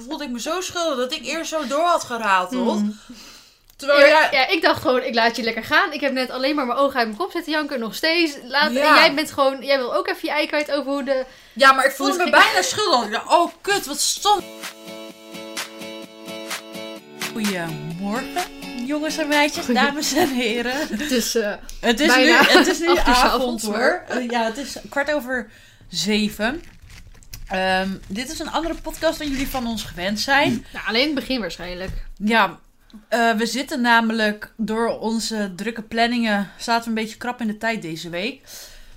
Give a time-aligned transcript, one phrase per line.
[0.00, 2.78] toen voelde ik me zo schuldig dat ik eerst zo door had gerateld.
[2.78, 2.98] Hmm.
[3.76, 4.28] Terwijl Ja, jij...
[4.40, 5.92] ja, ik dacht gewoon, ik laat je lekker gaan.
[5.92, 8.32] Ik heb net alleen maar mijn ogen uit mijn kop zitten janken, nog steeds.
[8.44, 8.88] Laat, Ja.
[8.88, 11.24] En jij bent gewoon, jij wil ook even je ei kwijt over hoe de...
[11.52, 12.44] Ja, maar ik voelde me het ging.
[12.44, 13.04] bijna schuldig.
[13.06, 14.40] Ik dacht, oh kut, wat stom.
[17.32, 20.98] Goedemorgen, jongens en meisjes, Goeie- dames en heren.
[21.08, 24.02] Dus eh, Het is Bijna nu, het is nu avond hoor.
[24.28, 25.50] Ja, het is kwart over
[25.88, 26.62] zeven.
[27.50, 30.64] Ehm, dit is een andere podcast dan jullie van ons gewend zijn.
[30.72, 31.90] nou, alleen het begin waarschijnlijk.
[32.16, 32.58] Ja,
[33.08, 36.50] eh, we zitten namelijk door onze drukke planningen...
[36.58, 38.42] zaten we een beetje krap in de tijd deze week.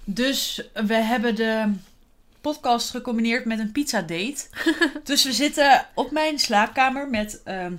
[0.03, 1.71] Dus we hebben de
[2.41, 4.45] podcast gecombineerd met een pizza date.
[5.03, 7.73] dus we zitten op mijn slaapkamer met ehm,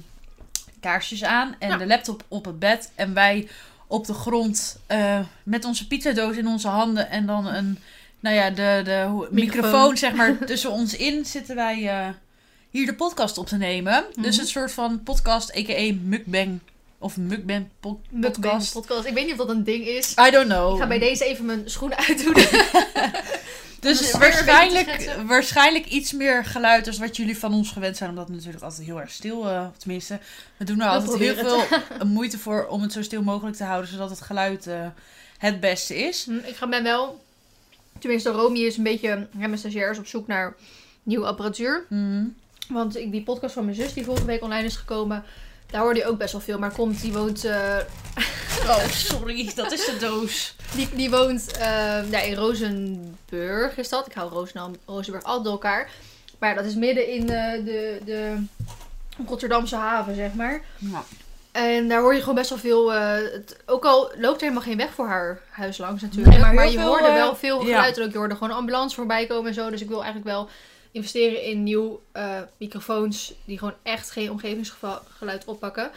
[0.80, 1.56] kaarsjes aan...
[1.58, 2.90] en de laptop op het bed.
[2.94, 3.48] En wij
[3.86, 7.10] op de grond eh, met onze pizzadoos in onze handen...
[7.10, 7.78] en dan een...
[8.24, 9.34] Nou ja, de, de microfoon.
[9.34, 9.96] Microfoon.
[9.96, 12.08] zeg maar, tussen ons in zitten wij eh,
[12.70, 14.04] hier de podcast op te nemen.
[14.14, 14.40] Dus Mhm.
[14.40, 15.92] een soort van podcast, a.k.a.
[16.02, 16.58] mukbang.
[16.98, 18.72] Of mukbang po- Mukbang podcast.
[18.72, 19.04] podcast.
[19.06, 20.14] Ik weet niet of dat een ding is.
[20.26, 20.74] I don't know.
[20.74, 22.34] Ik ga bij deze even mijn schoenen uitdoen.
[23.80, 28.10] dus waarschijnlijk, waarschijnlijk iets meer geluid als wat jullie van ons gewend zijn.
[28.10, 30.18] Omdat het natuurlijk altijd heel erg stil uh, Tenminste,
[30.56, 31.62] we doen er altijd heel veel
[32.06, 33.90] moeite voor om het zo stil mogelijk te houden.
[33.90, 34.86] Zodat het geluid uh,
[35.38, 36.24] het beste is.
[36.24, 37.23] Hm, Ik ga ben wel...
[37.98, 39.26] Tenminste, Romy is een beetje...
[39.32, 40.54] Mijn stagiair is op zoek naar
[41.02, 41.86] nieuwe apparatuur.
[41.88, 42.34] Mm.
[42.68, 45.24] Want ik, die podcast van mijn zus die vorige week online is gekomen...
[45.66, 46.58] Daar hoorde je ook best wel veel.
[46.58, 47.44] Maar komt, die woont...
[47.44, 47.76] eh,
[48.66, 49.52] Oh, sorry.
[49.54, 50.56] Dat is de doos.
[50.74, 54.06] Die, die woont eh, ja, in Rozenburg, is dat.
[54.06, 55.90] Ik hou Roosendaal, Rozenburg altijd door elkaar.
[56.38, 58.44] Maar ja, dat is midden in eh, de, de
[59.26, 60.62] Rotterdamse haven, zeg maar.
[60.78, 61.04] Ja.
[61.54, 62.94] En daar hoor je gewoon best wel veel...
[62.94, 66.36] eh, het, ook al loopt er helemaal geen weg voor haar huis langs natuurlijk.
[66.36, 67.74] Nee, maar je veel, hoorde eh, wel veel ja.
[67.76, 67.98] geluid.
[67.98, 69.70] En ook je hoorde gewoon een ambulance voorbij komen en zo.
[69.70, 70.48] Dus ik wil eigenlijk wel
[70.90, 73.34] investeren in nieuw eh, microfoons...
[73.44, 75.90] die gewoon echt geen omgevingsgeluid oppakken.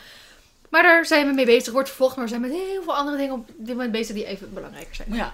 [0.70, 1.74] Maar daar zijn we mee bezig.
[1.74, 4.26] Wordt vervolgd, maar we zijn met heel veel andere dingen op dit moment bezig die
[4.26, 5.14] even belangrijker zijn.
[5.14, 5.34] Ja.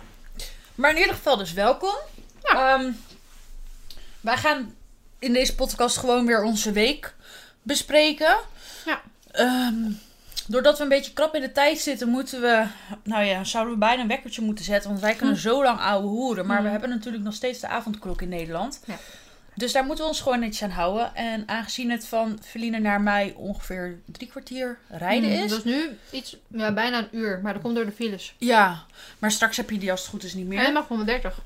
[0.76, 1.96] Maar in ieder geval dus welkom.
[2.44, 2.92] Ehm,
[4.22, 4.76] wij gaan
[5.20, 7.14] in deze podcast gewoon weer onze week
[7.62, 8.38] bespreken.
[8.86, 9.02] Ja.
[9.32, 9.92] Ehm,
[10.48, 12.66] doordat we een beetje krap in de tijd zitten, moeten we...
[13.04, 14.90] Nou ja, zouden we bijna een wekkertje moeten zetten.
[14.90, 15.42] Want wij kunnen Hm.
[15.42, 16.46] zo lang ouwe hoeren.
[16.46, 16.64] Maar Hm.
[16.64, 18.80] we hebben natuurlijk nog steeds de avondklok in Nederland.
[18.86, 18.96] Ja.
[19.56, 21.16] Dus daar moeten we ons gewoon netjes aan houden.
[21.16, 25.50] En aangezien het van Feline naar mij ongeveer drie kwartier rijden Hmm, is...
[25.50, 27.40] Dat is nu iets, ja, bijna een uur.
[27.44, 28.34] Maar dat komt door de files.
[28.38, 28.84] Ja,
[29.20, 30.66] maar straks heb je die als het goed is niet meer.
[30.66, 31.38] En mag 130.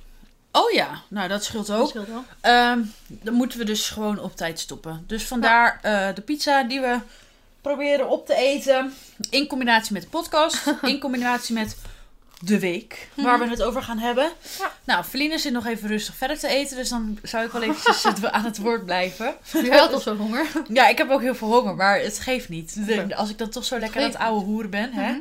[0.52, 1.90] Oh ja, nou dat scheelt Dat ook.
[1.90, 2.24] scheelt wel.
[2.42, 5.04] Ehm, dan moeten we dus gewoon op tijd stoppen.
[5.08, 6.98] Dus vandaar eh, de pizza die we
[7.68, 8.94] proberen op te eten.
[9.30, 10.74] In combinatie met de podcast.
[10.82, 11.78] in combinatie met
[12.42, 14.32] de week waar we het over gaan hebben.
[14.60, 14.72] Ja.
[14.84, 16.78] Nou, Feline zit nog even rustig verder te eten.
[16.78, 19.36] Dus dan zou ik wel eventjes het- aan het woord blijven.
[19.52, 20.46] Je had al zo'n honger.
[20.68, 22.86] Ja, ik heb ook heel veel honger, maar het geeft niet.
[22.88, 23.16] De-.
[23.16, 24.94] Als ik dan toch zo lekker aan het oude hoeren ben.
[24.94, 25.18] Hè,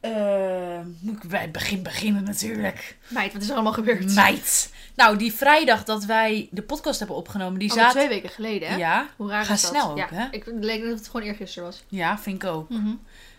[0.00, 2.96] eh, moet ik bij het begin beginnen natuurlijk.
[3.08, 4.14] Meid, wat is er allemaal gebeurd?
[4.14, 4.70] Meid.
[4.96, 7.92] Nou, die vrijdag dat wij de podcast hebben opgenomen, die Oh, zaten...
[7.96, 8.76] twee weken geleden, hè?
[8.76, 9.70] Ja, Hoe raar Ga is dat?
[9.70, 10.06] snel ook, ja.
[10.10, 10.26] hè?
[10.30, 11.84] Ik leek dat het gewoon eergisteren was.
[11.88, 12.68] ja, vind ik ook.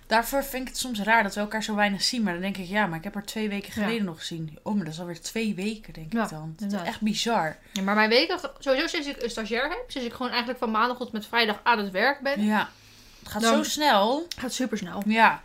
[0.07, 2.23] Daarvoor vind ik het soms raar dat we elkaar zo weinig zien.
[2.23, 3.81] Maar dan denk ik, ja, maar ik heb haar twee weken Ja.
[3.84, 4.57] geleden nog gezien.
[4.63, 6.53] Oh, maar dat is alweer twee weken, denk Ja, ik dan.
[6.57, 7.57] Dat is echt bizar.
[7.74, 10.72] Ja, maar mijn weken, sowieso sinds ik een stagiair heb, sinds ik gewoon eigenlijk van
[10.72, 12.69] maandag tot met vrijdag aan het werk ben, Ja,
[13.19, 14.28] het gaat zo snel.
[14.38, 15.01] gaat super snel.
[15.06, 15.41] Ja.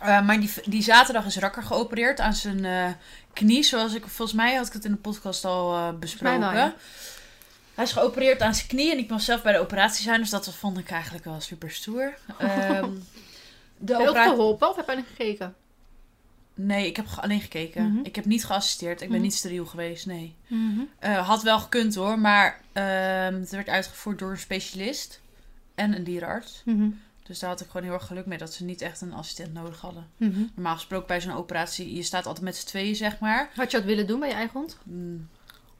[0.00, 2.88] Eh, maar die, die zaterdag is Rakker geopereerd aan zijn eh,
[3.32, 3.62] knie.
[3.62, 6.40] Zoals ik, volgens mij had ik het in de podcast al eh, besproken.
[6.40, 6.74] mij wel, ja.
[7.74, 10.20] Hij is geopereerd aan zijn knie en ik mocht zelf bij de operatie zijn.
[10.20, 12.14] Dus dat vond ik eigenlijk wel super stoer.
[12.38, 12.90] Ehm,
[13.78, 14.30] de Heb je ook operatie...
[14.34, 15.54] geholpen of heb je gekeken?
[16.54, 17.92] Nee, ik heb alleen gekeken.
[17.92, 18.04] Mhm.
[18.04, 19.00] Ik heb niet geassisteerd.
[19.00, 19.26] Ik ben Mhm.
[19.26, 20.34] niet steriel geweest, nee.
[20.98, 25.20] Eh, had wel gekund hoor, maar ehm, het werd uitgevoerd door een specialist
[25.74, 26.62] en een dierenarts.
[27.26, 29.52] Dus daar had ik gewoon heel erg geluk mee dat ze niet echt een assistent
[29.52, 30.06] nodig hadden.
[30.54, 33.50] Normaal gesproken bij zo'n operatie, je staat altijd met z'n tweeën, zeg maar.
[33.54, 34.78] Had je dat willen doen bij je eigen hond?
[34.82, 35.28] Mm,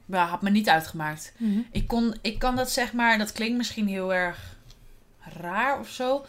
[0.06, 1.32] maar had me niet uitgemaakt.
[1.70, 4.56] Ik, kon, ik kan dat zeg maar, dat klinkt misschien heel erg
[5.40, 6.24] raar of zo.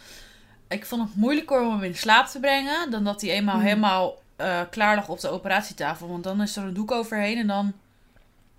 [0.68, 3.64] Ik vond het moeilijker om hem in slaap te brengen dan dat hij eenmaal Mhm.
[3.64, 6.08] helemaal eh, klaar lag op de operatietafel.
[6.08, 7.72] Want dan is er een doek overheen en dan.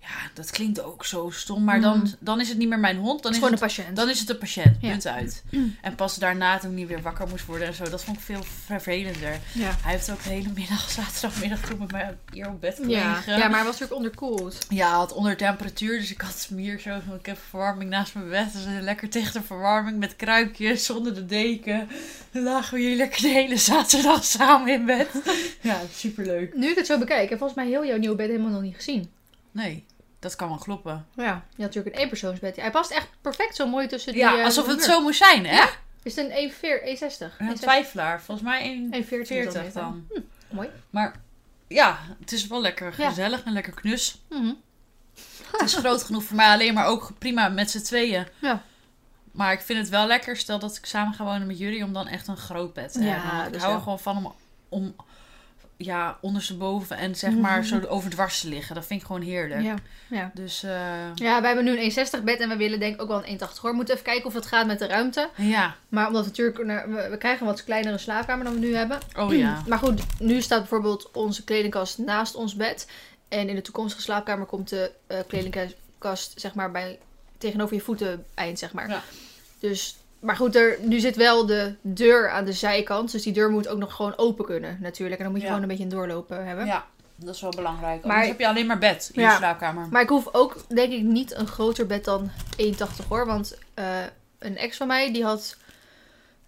[0.02, 1.64] Ja, dat klinkt ook zo stom.
[1.64, 2.06] Maar dan, Mhm.
[2.18, 3.22] dan is het niet meer mijn hond.
[3.22, 3.96] Dan is, gewoon het, een patiënt.
[3.96, 4.76] dan is het een patiënt.
[4.80, 4.90] Ja.
[4.90, 5.42] Punt uit.
[5.82, 7.88] En pas daarna toen hij weer wakker moest worden en zo.
[7.90, 9.38] Dat vond ik veel vervelender.
[9.52, 9.76] ja.
[9.82, 12.98] Hij heeft ook de hele middag, zaterdagmiddag, toen met mij hier op bed gelegen.
[13.38, 14.58] ja, maar hij was natuurlijk onderkoeld.
[14.68, 16.96] Ja, hij had onder temperatuur, dus ik had hier zo.
[17.18, 18.52] Ik heb verwarming naast mijn bed.
[18.52, 21.88] Dus lekker tegen de verwarming met kruikjes, zonder de deken.
[22.30, 25.08] Dan lagen we hier lekker de hele zaterdag samen in bed.
[25.60, 26.54] Ja, superleuk.
[26.56, 28.74] Nu ik het zo bekijk, heb volgens mij heel jouw nieuwe bed helemaal nog niet
[28.76, 29.10] gezien.
[29.52, 29.84] Nee.
[30.20, 31.06] Dat kan wel kloppen.
[31.16, 32.56] Ja, je had natuurlijk een eenpersoonsbed.
[32.56, 34.22] Hij past echt perfect zo mooi tussen die...
[34.22, 35.56] Ja, eh, alsof het zo moest zijn, hè?
[35.56, 35.70] Ja.
[36.02, 37.36] Is het een 1,4, 1,60?
[37.38, 38.22] Een twijfelaar.
[38.22, 40.08] Volgens mij 1,40 1,40 dan.
[40.50, 40.68] Mooi.
[40.90, 41.20] Maar
[41.68, 44.20] ja, het is wel lekker gezellig en lekker knus.
[44.28, 44.52] Mhm.
[45.52, 48.26] Het is groot genoeg voor mij alleen, maar ook prima met z'n tweeën.
[48.38, 48.62] Ja.
[49.32, 51.92] Maar ik vind het wel lekker, stel dat ik samen ga wonen met jullie, om
[51.92, 53.46] dan echt een groot bed te Ja, hebben.
[53.46, 54.34] Ik dus hou er gewoon van om,
[54.68, 54.94] om
[55.82, 58.74] ja, ondersteboven en zeg maar zo overdwars te liggen.
[58.74, 59.62] Dat vind ik gewoon heerlijk.
[59.62, 59.74] Ja.
[60.10, 60.30] Ja.
[60.34, 60.70] Dus eh,
[61.14, 61.90] ja, wij hebben nu een
[62.20, 63.70] 1,60 bed en we willen denk ik ook wel een 1,80 hoor.
[63.70, 65.28] We moeten even kijken of het gaat met de ruimte.
[65.36, 66.64] ja, Maar omdat we natuurlijk...
[66.64, 68.98] naar- We, we krijgen een wat kleinere slaapkamer dan we nu hebben.
[69.18, 69.62] oh ja.
[69.68, 72.86] Maar goed, nu staat bijvoorbeeld onze kledingkast naast ons bed.
[73.28, 76.98] En in de toekomstige slaapkamer komt de eh, kledingkast zeg maar bij,
[77.38, 78.88] tegenover je voeten eind, zeg maar.
[78.88, 79.02] Ja.
[79.58, 83.12] Dus, maar goed, er, nu zit wel de deur aan de zijkant.
[83.12, 85.16] Dus die deur moet ook nog gewoon open kunnen natuurlijk.
[85.18, 85.52] En dan moet je Ja.
[85.54, 86.66] gewoon een beetje een doorlopen hebben.
[86.66, 86.86] Ja,
[87.16, 88.02] dat is wel belangrijk.
[88.02, 89.30] Maar- Anders heb je alleen maar bed in Ja.
[89.30, 89.88] je slaapkamer.
[89.90, 93.26] Maar ik hoef ook denk ik niet een groter bed dan 1,80 hoor.
[93.26, 93.84] Want eh,
[94.38, 95.56] een ex van mij die had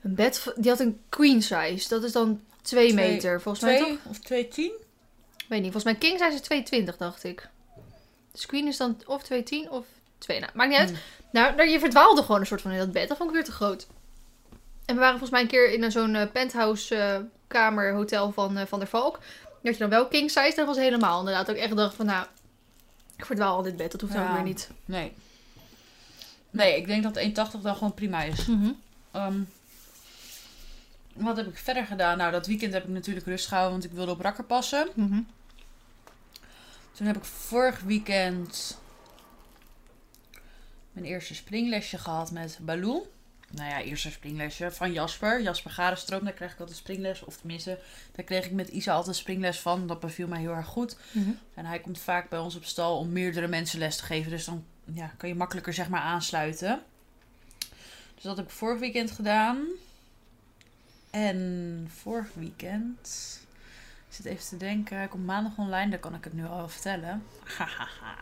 [0.03, 1.89] een bed, die had een queen size.
[1.89, 3.97] Dat is dan 2 Twee- meter volgens mij toch?
[4.09, 4.73] Of 2,10?
[5.49, 7.49] weet niet, volgens mij king size is 220, dacht ik.
[8.33, 9.87] De screen is dan of 210 of
[10.19, 10.41] 2.
[10.41, 10.89] Nou, maakt niet uit.
[10.89, 10.99] Hmm.
[11.33, 13.09] Nou, je verdwaalde gewoon een soort van in dat bed.
[13.09, 13.87] Dat vond ik weer te groot.
[14.85, 18.57] En we waren volgens mij een keer in zo'n eh, penthouse eh, kamer hotel van
[18.57, 19.19] eh, Van der Valk.
[19.63, 20.53] Had je dan wel king size.
[20.57, 22.27] Dat was helemaal inderdaad ook echt dacht van nou,
[23.17, 23.93] ik verdwaal al dit bed.
[23.93, 24.29] Dat hoeft Ja.
[24.29, 24.71] ook weer niet.
[24.85, 25.13] Nee.
[26.51, 28.47] Nee, ik denk dat 1,80 dan gewoon prima is.
[29.11, 29.41] Ehm,
[31.15, 32.17] wat heb ik verder gedaan?
[32.19, 34.89] Nou, dat weekend heb ik natuurlijk rust gehouden, want ik wilde op rakker passen.
[34.95, 35.21] Mhm.
[36.93, 38.79] Toen heb ik vorig weekend
[40.93, 43.07] mijn eerste springlesje gehad met Baloo.
[43.51, 45.43] Nou ja, eerste springlesje van Jasper.
[45.43, 47.25] Jasper Garenstroom, daar krijg ik altijd springles.
[47.25, 47.79] Of tenminste,
[48.13, 49.87] daar kreeg ik met Isa altijd springles van.
[49.87, 50.97] Dat beviel mij heel erg goed.
[51.13, 51.31] Mhm.
[51.55, 54.31] En hij komt vaak bij ons op stal om meerdere mensen les te geven.
[54.31, 56.83] Dus dan ja, kan je makkelijker zeg maar aansluiten.
[58.15, 59.67] Dus dat heb ik vorig weekend gedaan.
[61.11, 63.41] En vorig weekend...
[64.13, 64.97] Ik zit even te denken.
[64.97, 65.91] Hij komt maandag online.
[65.91, 67.25] Dan kan ik het nu al vertellen.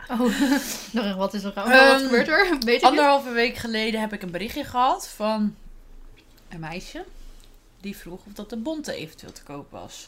[0.07, 1.53] Oh, wat is er?
[1.53, 2.49] Ehm, wat gebeurt er?
[2.49, 2.83] Weet niet?
[2.83, 5.55] Anderhalve week geleden heb ik een berichtje gehad van
[6.49, 7.05] een meisje.
[7.81, 10.07] Die vroeg of dat de bonte eventueel te koop was.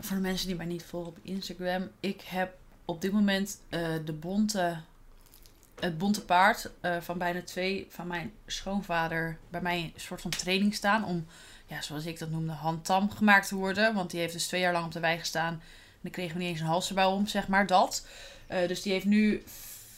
[0.00, 1.90] Voor de mensen die mij niet volgen op Instagram.
[2.00, 2.54] Ik heb
[2.84, 4.80] op dit moment eh, de bonte,
[5.80, 10.30] het bonte paard eh, van bijna twee van mijn schoonvader bij mij een soort van
[10.30, 11.04] training staan.
[11.04, 11.26] Om,
[11.68, 13.94] ja, zoals ik dat noemde, handtam gemaakt te worden.
[13.94, 15.52] Want die heeft dus twee jaar lang op de wei gestaan.
[15.52, 18.06] En dan kregen we niet eens een halserbouw om, zeg maar, dat.
[18.46, 19.42] Eh, dus die heeft nu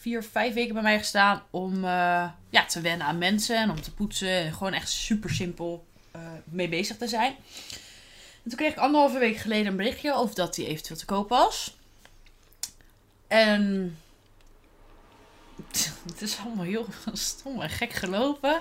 [0.00, 3.80] vier, vijf weken bij mij gestaan om eh, ja, te wennen aan mensen en om
[3.80, 4.28] te poetsen.
[4.28, 7.34] En gewoon echt super simpel eh, mee bezig te zijn.
[8.42, 11.28] En toen kreeg ik anderhalve week geleden een berichtje of dat die eventueel te koop
[11.28, 11.76] was.
[13.26, 13.96] En
[16.12, 18.58] het is allemaal heel stom en gek gelopen.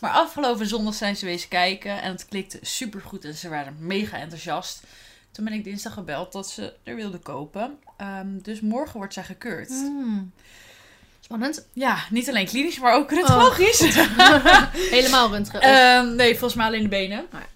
[0.00, 3.76] Maar afgelopen zondag zijn ze wezen kijken en het klikte super goed en ze waren
[3.78, 4.82] mega enthousiast.
[5.30, 7.78] Toen ben ik dinsdag gebeld dat ze er wilden kopen.
[7.96, 9.68] Ehm, dus morgen wordt zij gekeurd.
[9.68, 10.32] Hmm.
[11.20, 11.66] Spannend.
[11.72, 13.78] Ja, niet alleen klinisch, maar ook röntgenologisch.
[14.96, 15.60] Helemaal röntgen.
[15.60, 17.18] Ehm, nee, volgens mij alleen de benen.
[17.18, 17.46] Oh ja.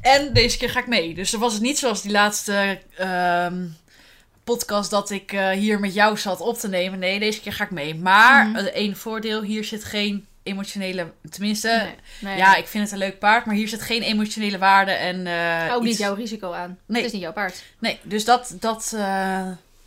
[0.00, 1.14] En deze keer ga ik mee.
[1.14, 3.66] Dus dan was het niet zoals die laatste ehm,
[4.54, 6.98] podcast dat ik eh, hier met jou zat op te nemen.
[6.98, 7.94] Nee, deze keer ga ik mee.
[7.94, 8.54] Maar Mhm.
[8.56, 11.12] het één voordeel, hier zit geen emotionele...
[11.30, 11.94] Tenminste, nee,
[12.30, 12.36] nee.
[12.36, 15.26] ja, ik vind het een leuk paard, maar hier zit geen emotionele waarde en...
[15.26, 16.78] eh, ook niet jouw risico aan.
[16.86, 16.96] Nee.
[16.96, 17.62] Het is niet jouw paard.
[17.78, 18.54] Nee, dus dat...
[18.60, 19.00] dat eh,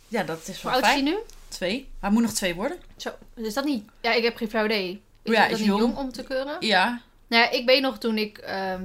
[0.08, 1.04] ja, dat is Hoe wel oud is hij fijn.
[1.04, 1.16] nu?
[1.48, 1.88] Twee.
[2.00, 2.76] Hij moet nog twee worden.
[2.96, 3.84] Zo, is dat niet...
[4.00, 5.02] Ja, ik heb geen flauw idee.
[5.22, 6.56] Is Ja, dat is jong om te keuren?
[6.60, 7.00] Ja.
[7.34, 8.84] Nou ja, ik weet nog toen ik ehm,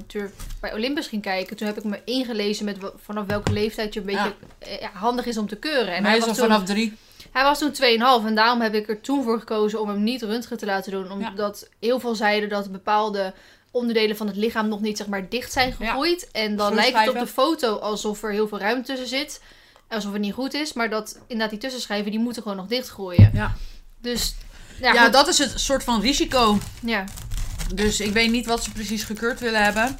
[0.59, 4.05] bij Olympus ging kijken, toen heb ik me ingelezen met vanaf welke leeftijd je een
[4.05, 5.95] beetje eh, ja, handig is om te keuren.
[5.95, 6.97] En hij is al vanaf drie.
[7.31, 10.21] hij was toen 2,5 en daarom heb ik er toen voor gekozen om hem niet
[10.21, 11.11] röntgen te laten doen.
[11.11, 13.33] Omdat heel veel zeiden dat bepaalde
[13.71, 15.85] onderdelen van het lichaam nog niet zeg maar dicht zijn Ja.
[15.85, 16.29] gegroeid.
[16.31, 19.41] En dan lijkt het op de foto alsof er heel veel ruimte tussen zit.
[19.87, 23.31] Alsof het niet goed is, maar dat inderdaad die tussenschijven die moeten gewoon nog dichtgroeien.
[23.33, 23.53] Ja.
[24.01, 24.35] Dus
[24.81, 26.57] ja, Ja, dat is het soort van risico.
[26.81, 27.03] ja.
[27.75, 29.99] Dus ik weet niet wat ze precies gekeurd willen hebben.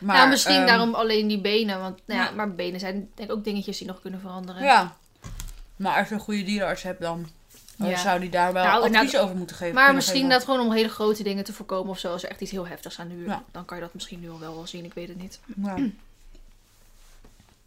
[0.00, 1.80] Maar, nou, misschien ehm, daarom alleen die benen.
[1.80, 2.32] Want nou ja, ja.
[2.32, 4.62] maar benen zijn denk ik ook dingetjes die nog kunnen veranderen.
[4.62, 4.96] Ja.
[5.76, 7.28] Maar als je een goede dierenarts hebt, dan
[7.78, 7.96] eh, Ja.
[7.96, 9.74] zou die daar wel Nou, advies nou, over moeten geven.
[9.74, 10.30] Maar misschien geven.
[10.30, 12.12] dat gewoon om hele grote dingen te voorkomen of zo.
[12.12, 13.40] Als er echt iets heel heftigs aan de huur.
[13.52, 14.84] Dan kan je dat misschien nu al wel wel zien.
[14.84, 15.40] Ik weet het niet.
[15.62, 15.76] Ja.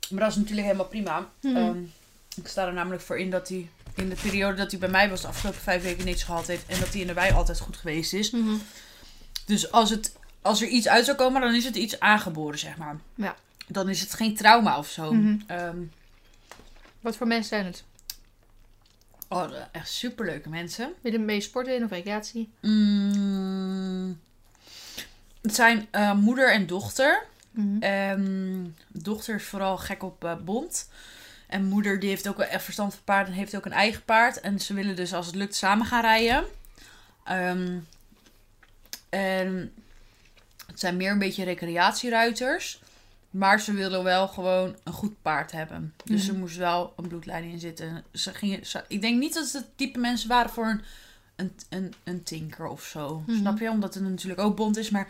[0.09, 1.29] Maar dat is natuurlijk helemaal prima.
[1.41, 1.55] Mhm.
[1.55, 1.77] Ehm,
[2.35, 5.09] ik sta er namelijk voor in dat hij in de periode dat hij bij mij
[5.09, 6.65] was, de afgelopen vijf weken niks gehad heeft.
[6.67, 8.31] En dat hij in de wei altijd goed geweest is.
[8.31, 8.55] Mhm.
[9.49, 12.77] Dus als, het, als er iets uit zou komen, dan is het iets aangeboren, zeg
[12.77, 12.97] maar.
[13.15, 13.35] Ja.
[13.67, 15.13] Dan is het geen trauma of zo.
[15.13, 15.37] Mhm.
[15.47, 15.77] Ehm,
[17.01, 17.83] Wat voor mensen zijn het?
[19.27, 20.93] Oh, echt superleuke mensen.
[21.01, 22.49] Wil je mee sporten in of recreatie?
[22.61, 24.19] Mm,
[25.41, 27.23] het zijn eh, moeder en dochter.
[27.79, 30.89] Ehm, dochter is vooral gek op eh, bond.
[31.47, 34.03] En moeder die heeft ook wel echt verstand van paarden en heeft ook een eigen
[34.03, 34.39] paard.
[34.39, 36.45] En ze willen dus als het lukt samen gaan rijden.
[37.23, 37.77] Ehm,
[39.09, 39.73] en
[40.67, 42.81] het zijn meer een beetje recreatieruiters.
[43.29, 45.93] Maar ze willen wel gewoon een goed paard hebben.
[46.03, 46.33] Dus Mhm.
[46.33, 48.03] er moest wel een bloedlijn in zitten.
[48.13, 50.81] Ze gingen, ze- ik denk niet dat ze het type mensen waren voor een,
[51.35, 53.23] een, een, een tinker of zo.
[53.27, 53.37] Mhm.
[53.37, 53.69] Snap je?
[53.69, 54.89] Omdat het natuurlijk ook bond is.
[54.89, 55.07] Maar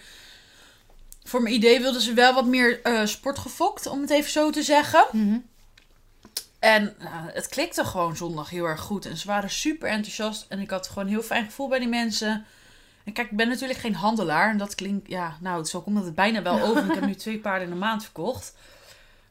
[1.24, 4.64] voor mijn idee wilden ze wel wat meer eh sportgefokt, om het even zo te
[4.64, 5.06] zeggen.
[5.12, 5.38] Mhm.
[6.60, 9.06] En nou, het klikte gewoon zondag heel erg goed.
[9.06, 10.46] En ze waren super enthousiast.
[10.50, 12.46] En ik had gewoon een heel fijn gevoel bij die mensen.
[13.10, 14.50] En kijk, ik ben natuurlijk geen handelaar.
[14.50, 16.86] En dat klinkt, ja, nou, zo komt het bijna wel over.
[16.86, 18.56] Ik heb nu twee paarden in de maand verkocht.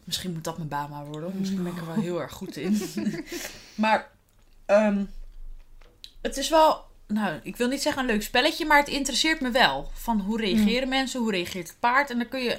[0.04, 1.32] Misschien moet dat mijn baan maar worden.
[1.38, 2.82] Misschien ben ik er wel heel erg goed in.
[3.75, 4.11] maar
[4.66, 5.04] ehm,
[6.20, 8.66] het is wel, nou, ik wil niet zeggen een leuk spelletje.
[8.66, 9.90] Maar het interesseert me wel.
[9.92, 11.20] Van hoe reageren mensen?
[11.20, 12.11] Hoe reageert het paard?
[12.11, 12.50] En dan kun je...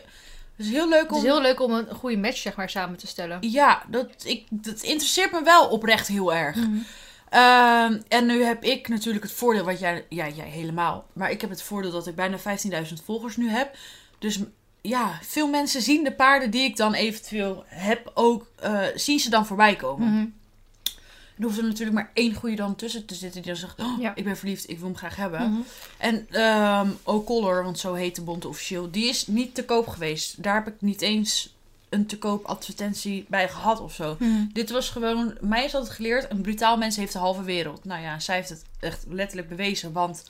[0.55, 2.69] Het is heel leuk Het om is heel leuk om een goede match zeg maar,
[2.69, 3.37] samen te stellen.
[3.41, 6.55] ja, dat, ik, dat interesseert me wel oprecht heel erg.
[6.55, 6.77] Mhm.
[7.29, 11.05] Ehm, en nu heb ik natuurlijk het voordeel, wat jij, ja, jij helemaal.
[11.13, 13.75] Maar ik heb het voordeel dat ik bijna 15.000 volgers nu heb.
[14.19, 14.39] Dus
[14.81, 19.29] ja, veel mensen zien de paarden die ik dan eventueel heb ook, eh, zien ze
[19.29, 20.33] dan voorbij komen.
[21.37, 23.99] Er hoeft er natuurlijk maar één goede dan tussen te zitten die dan zegt, oh,
[23.99, 24.15] Ja.
[24.15, 25.51] ik ben verliefd, ik wil hem graag hebben.
[25.51, 25.61] Mhm.
[25.97, 30.43] En ehm O'Color, want zo heet de bond officieel, die is niet te koop geweest.
[30.43, 31.53] Daar heb ik niet eens
[31.89, 34.15] een te koop advertentie bij gehad of zo.
[34.19, 34.45] Mhm.
[34.53, 37.85] Dit was gewoon, mij is altijd geleerd, een brutaal mens heeft de halve wereld.
[37.85, 40.23] Nou ja, zij heeft het echt letterlijk bewezen, want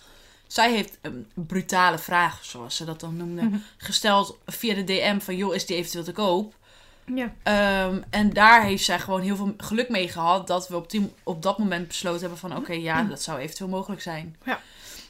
[0.48, 3.58] zij heeft een brutale vraag, zoals ze dat dan noemde, Mhm.
[3.78, 6.54] gesteld via de DM van, joh, is die eventueel te koop?
[7.16, 7.34] Ja.
[7.44, 11.12] Ehm, en daar heeft zij gewoon heel veel geluk mee gehad dat we op, die,
[11.24, 14.36] op dat moment besloten hebben van, oké, ja, dat zou eventueel mogelijk zijn.
[14.46, 14.60] Ja.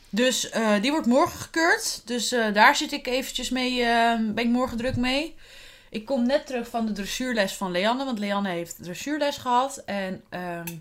[0.09, 2.01] Dus eh, die wordt morgen gekeurd.
[2.05, 5.35] Dus eh, daar zit ik eventjes mee, eh, ben ik morgen druk mee.
[5.89, 8.05] Ik kom net terug van de dressuurles van Leanne.
[8.05, 9.77] Want Leanne heeft dressuurles gehad.
[9.77, 10.75] En ehm,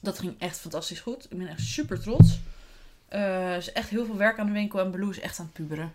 [0.00, 1.24] dat ging echt fantastisch goed.
[1.24, 2.40] Ik ben echt super trots.
[3.08, 4.80] Eh, er is echt heel veel werk aan de winkel.
[4.80, 5.94] En Baloo is echt aan het puberen.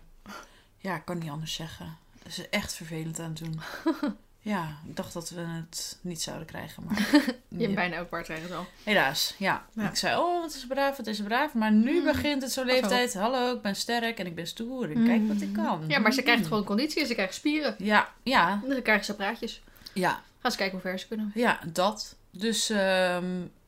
[0.76, 1.96] Ja, ik kan niet anders zeggen.
[2.28, 3.60] Ze is echt vervelend aan het doen.
[4.42, 6.82] Ja, ik dacht dat we het niet zouden krijgen.
[6.84, 7.08] Maar
[7.48, 8.66] Je hebt bijna elk paard krijgen al.
[8.84, 9.64] helaas, ja.
[9.74, 9.88] Ja.
[9.88, 11.54] Ik zei, oh, wat is braaf, wat is braaf.
[11.54, 12.04] Maar nu Mm.
[12.04, 13.14] begint het zo'n leeftijd.
[13.14, 14.90] Hallo, ik ben sterk en ik ben stoer.
[14.90, 15.84] En kijk wat ik kan.
[15.88, 16.48] Ja, maar ze krijgt Mm.
[16.48, 17.74] gewoon conditie en ze krijgt spieren.
[17.78, 19.62] Ja, ja, En dan krijgen ze praatjes.
[19.92, 20.22] ja.
[20.40, 21.30] Gaan ze kijken hoe ver ze kunnen.
[21.34, 22.16] Ja, dat.
[22.30, 23.24] Dus ehm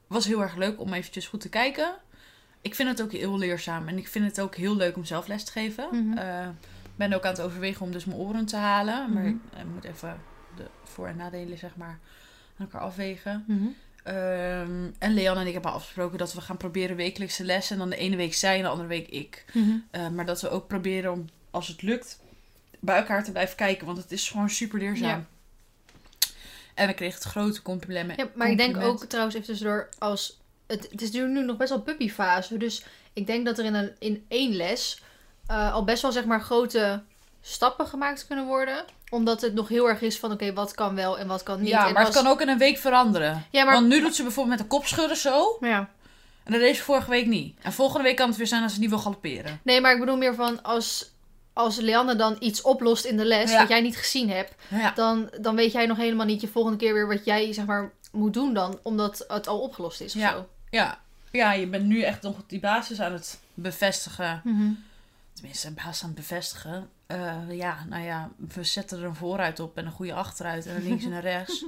[0.07, 1.95] was heel erg leuk om eventjes goed te kijken.
[2.61, 3.89] Ik vind het ook heel leerzaam.
[3.89, 6.13] En ik vind het ook heel leuk om zelf les te geven.
[6.85, 9.13] Ik ben ook aan het overwegen om dus mijn oren te halen.
[9.13, 9.33] Maar Mhm.
[9.33, 10.21] ik eh, moet even
[10.57, 11.99] de voor- en nadelen zeg maar
[12.59, 13.45] aan elkaar afwegen.
[13.47, 13.67] Mhm.
[14.03, 17.73] Ehm, en Leon en ik hebben afgesproken dat we gaan proberen wekelijkse lessen.
[17.73, 19.45] En dan de ene week zij en de andere week ik.
[19.53, 19.71] Mhm.
[19.91, 22.21] Eh, maar dat we ook proberen om, als het lukt,
[22.81, 23.87] bij elkaar te blijven kijken.
[23.87, 25.09] Want het is gewoon super leerzaam.
[25.09, 25.27] Ja.
[26.75, 28.19] En we kregen het grote compliment.
[28.19, 30.41] Ja, maar ik denk ook trouwens even tussendoor als...
[30.67, 32.57] Het, het is nu nog best wel puppyfase.
[32.57, 35.03] Dus ik denk dat er in, een, in één les
[35.47, 37.03] eh, al best wel zeg maar grote
[37.43, 38.85] stappen gemaakt kunnen worden.
[39.11, 41.69] Omdat het nog heel erg is van oké, wat kan wel en wat kan niet.
[41.69, 43.45] Ja, En maar als- het kan ook in een week veranderen.
[43.51, 43.75] Ja, maar...
[43.75, 45.57] Want nu doet ze bijvoorbeeld met de kopschudden zo.
[45.61, 45.89] Ja.
[46.45, 47.59] En dat deed ze vorige week niet.
[47.63, 49.61] En volgende week kan het weer zijn als ze niet wil galopperen.
[49.63, 51.11] Nee, maar ik bedoel meer van als,
[51.53, 53.59] als Leanne dan iets oplost in de les Ja.
[53.59, 54.55] wat jij niet gezien hebt.
[54.69, 54.93] Ja.
[54.95, 57.93] Dan, dan weet jij nog helemaal niet je volgende keer weer wat jij zeg maar
[58.13, 58.79] moet doen dan.
[58.83, 60.31] Omdat het al opgelost is of Ja.
[60.31, 60.49] zo.
[60.71, 60.99] Ja.
[61.31, 64.41] ja, je bent nu echt nog die basis aan het bevestigen.
[64.45, 64.71] Mhm.
[65.43, 66.89] Tenminste, basis aan het bevestigen.
[67.07, 70.77] Eh, ja, nou ja, we zetten er een vooruit op en een goede achteruit en
[70.77, 71.65] een links en een rechts.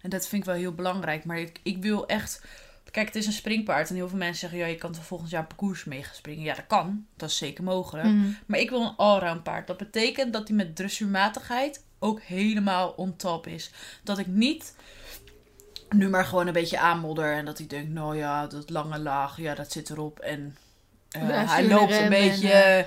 [0.00, 1.24] En dat vind ik wel heel belangrijk.
[1.24, 2.44] Maar ik, ik wil echt...
[2.90, 3.88] Kijk, het is een springpaard.
[3.88, 4.58] En heel veel mensen zeggen...
[4.58, 6.44] Ja, je kan er volgend jaar parcours mee gaan springen.
[6.44, 7.06] Ja, dat kan.
[7.16, 8.06] Dat is zeker mogelijk.
[8.06, 8.30] Mhm.
[8.46, 9.66] Maar ik wil een allround paard.
[9.66, 13.70] Dat betekent dat hij met dressuurmatigheid ook helemaal on top is.
[14.02, 14.74] Dat ik niet
[15.88, 17.32] nu maar gewoon een beetje aanmodder.
[17.32, 20.18] En dat hij denkt, nou ja, dat lange laag, ja, dat zit erop.
[20.18, 20.56] En
[21.10, 22.86] eh, hij loopt een en, beetje,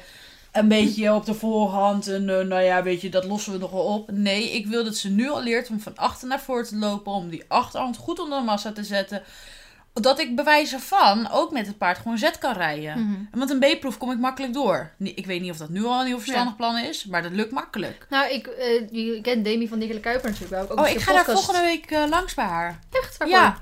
[0.51, 2.07] een beetje op de voorhand.
[2.07, 4.11] En eh, nou ja, weet je, dat lossen we nog wel op.
[4.11, 7.11] Nee, ik wil dat ze nu al leert om van achter naar voor te lopen.
[7.11, 9.23] Om die achterhand goed onder de massa te zetten.
[9.93, 12.99] Dat ik bewijzen van ook met het paard gewoon zet kan rijden.
[12.99, 13.39] Mhm.
[13.39, 14.91] Want een B-proef kom ik makkelijk door.
[14.97, 17.51] Ik weet niet of dat nu al een heel verstandig plan is, maar dat lukt
[17.51, 18.05] makkelijk.
[18.09, 20.77] Nou, ik, eh, je kent Demi van Dikkele Kuiper natuurlijk wel.
[20.77, 22.79] Ook Oh, ik ga daar volgende week eh, langs bij haar.
[22.91, 23.17] Echt?
[23.17, 23.37] Waarvoor?
[23.37, 23.57] Ja.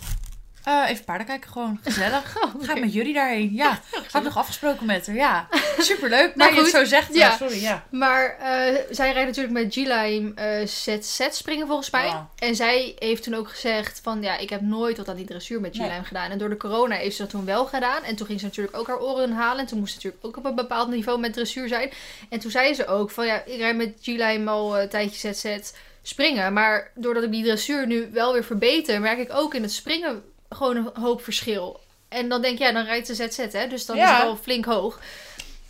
[0.70, 1.80] Eh, even paarden kijken gewoon.
[1.84, 2.38] Gezellig.
[2.40, 2.64] Oh.
[2.66, 3.50] Ga ik met jullie daarheen.
[3.54, 3.80] Ja.
[4.14, 5.16] Ik nog afgesproken met haar.
[5.16, 5.48] Ja.
[5.78, 6.36] Superleuk.
[6.36, 7.14] Maar Maar je het zo zegt.
[7.14, 7.38] ja.
[7.38, 7.84] Sorry, ja.
[7.92, 12.06] Maar eh, zij rijdt natuurlijk met G-Lime eh ZZ springen volgens mij.
[12.06, 12.30] Ja.
[12.36, 15.62] En zij heeft toen ook gezegd van ja, ik heb nooit wat aan die dressuur
[15.62, 16.04] met G-Lime Nee.
[16.04, 16.32] gedaan.
[16.32, 18.04] En door de corona heeft ze dat toen wel gedaan.
[18.04, 19.60] En toen ging ze natuurlijk ook haar oren halen.
[19.62, 21.92] En toen moest ze natuurlijk ook op een bepaald niveau met dressuur zijn.
[22.30, 25.34] En toen zei ze ook van ja, ik rijd met G-Lime al eh, een tijdje
[25.34, 25.72] ZZ
[26.02, 26.54] springen.
[26.54, 30.24] Maar doordat ik die dressuur nu wel weer verbeter, merk ik ook in het springen
[30.50, 31.79] gewoon een hoop verschil.
[32.08, 33.68] En dan denk je, ja, dan rijdt ze ZZ hè.
[33.68, 34.12] Dus dan Ja.
[34.12, 35.00] is het al flink hoog.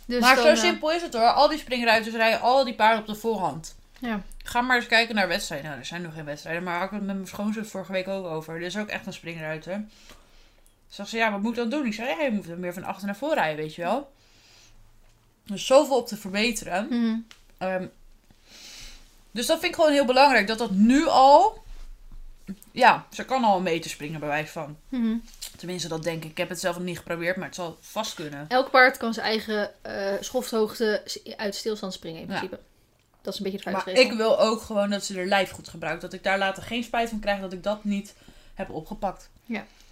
[0.06, 1.32] Dus maar dan, zo eh, simpel is het hoor.
[1.32, 3.74] Al die springruiters rijden al die paarden op de voorhand.
[3.98, 4.22] Ja.
[4.44, 5.66] Ga maar eens kijken naar wedstrijden.
[5.66, 6.62] Nou, er zijn nog geen wedstrijden.
[6.62, 8.54] Maar had ik het met mijn schoonzus vorige week ook over.
[8.54, 9.84] Er is ook echt een springruiter.
[10.88, 11.86] Zag ze, ja, wat moet ik dan doen?
[11.86, 14.12] Ik zei, ja, je moet er meer van achter naar voren rijden, weet je wel.
[15.44, 16.86] Dus zoveel op te verbeteren.
[16.90, 17.16] Mhm.
[17.58, 17.86] Ehm,
[19.30, 20.46] dus dat vind ik gewoon heel belangrijk.
[20.46, 21.62] Dat dat nu al...
[22.72, 24.76] Ja, ze kan al een meter springen bij wijze van.
[24.88, 25.16] Mhm.
[25.56, 26.30] Tenminste, dat denk ik.
[26.30, 28.44] Ik heb het zelf nog niet geprobeerd, maar het zal vast kunnen.
[28.48, 31.02] Elk paard kan zijn eigen eh schofthoogte
[31.36, 32.38] uit stilstand springen in Ja.
[32.38, 32.60] principe.
[33.22, 35.68] Dat is een beetje de Maar ik wil ook gewoon dat ze er lijf goed
[35.68, 36.00] gebruikt.
[36.00, 38.14] Dat ik daar later geen spijt van krijg dat ik dat niet
[38.54, 39.30] heb opgepakt.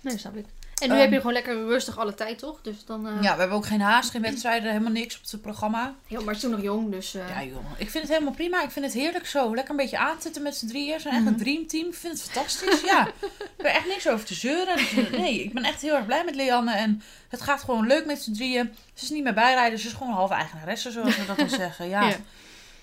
[0.01, 0.45] Nee, snap ik.
[0.81, 1.03] En nu Ehm.
[1.03, 2.59] heb je gewoon lekker rustig alle tijd, toch?
[2.63, 3.07] Dus dan...
[3.07, 5.95] eh Ja, we hebben ook geen haast, geen wedstrijden, helemaal niks op het programma.
[6.07, 7.15] Ja, maar ze toen nog jong, dus...
[7.15, 7.71] eh, Ja, jongen.
[7.77, 8.63] Ik vind het helemaal prima.
[8.63, 9.55] Ik vind het heerlijk zo.
[9.55, 10.95] Lekker een beetje aanzitten met z'n drieën.
[10.95, 11.33] We zijn echt Mhm.
[11.33, 11.87] een dreamteam.
[11.89, 12.81] Ik vind het fantastisch.
[12.81, 13.07] Ja.
[13.59, 14.77] Ik heb er echt niks over te zeuren.
[14.77, 16.73] Dus, Nee, ik ben echt heel erg blij met Leanne.
[16.75, 18.73] En het gaat gewoon leuk met z'n drieën.
[18.95, 19.79] Ze is niet meer bijrijden.
[19.79, 21.89] Ze is gewoon een halve eigenaresse, zoals we dat dan zeggen.
[21.89, 22.03] Ja.
[22.09, 22.17] Ja.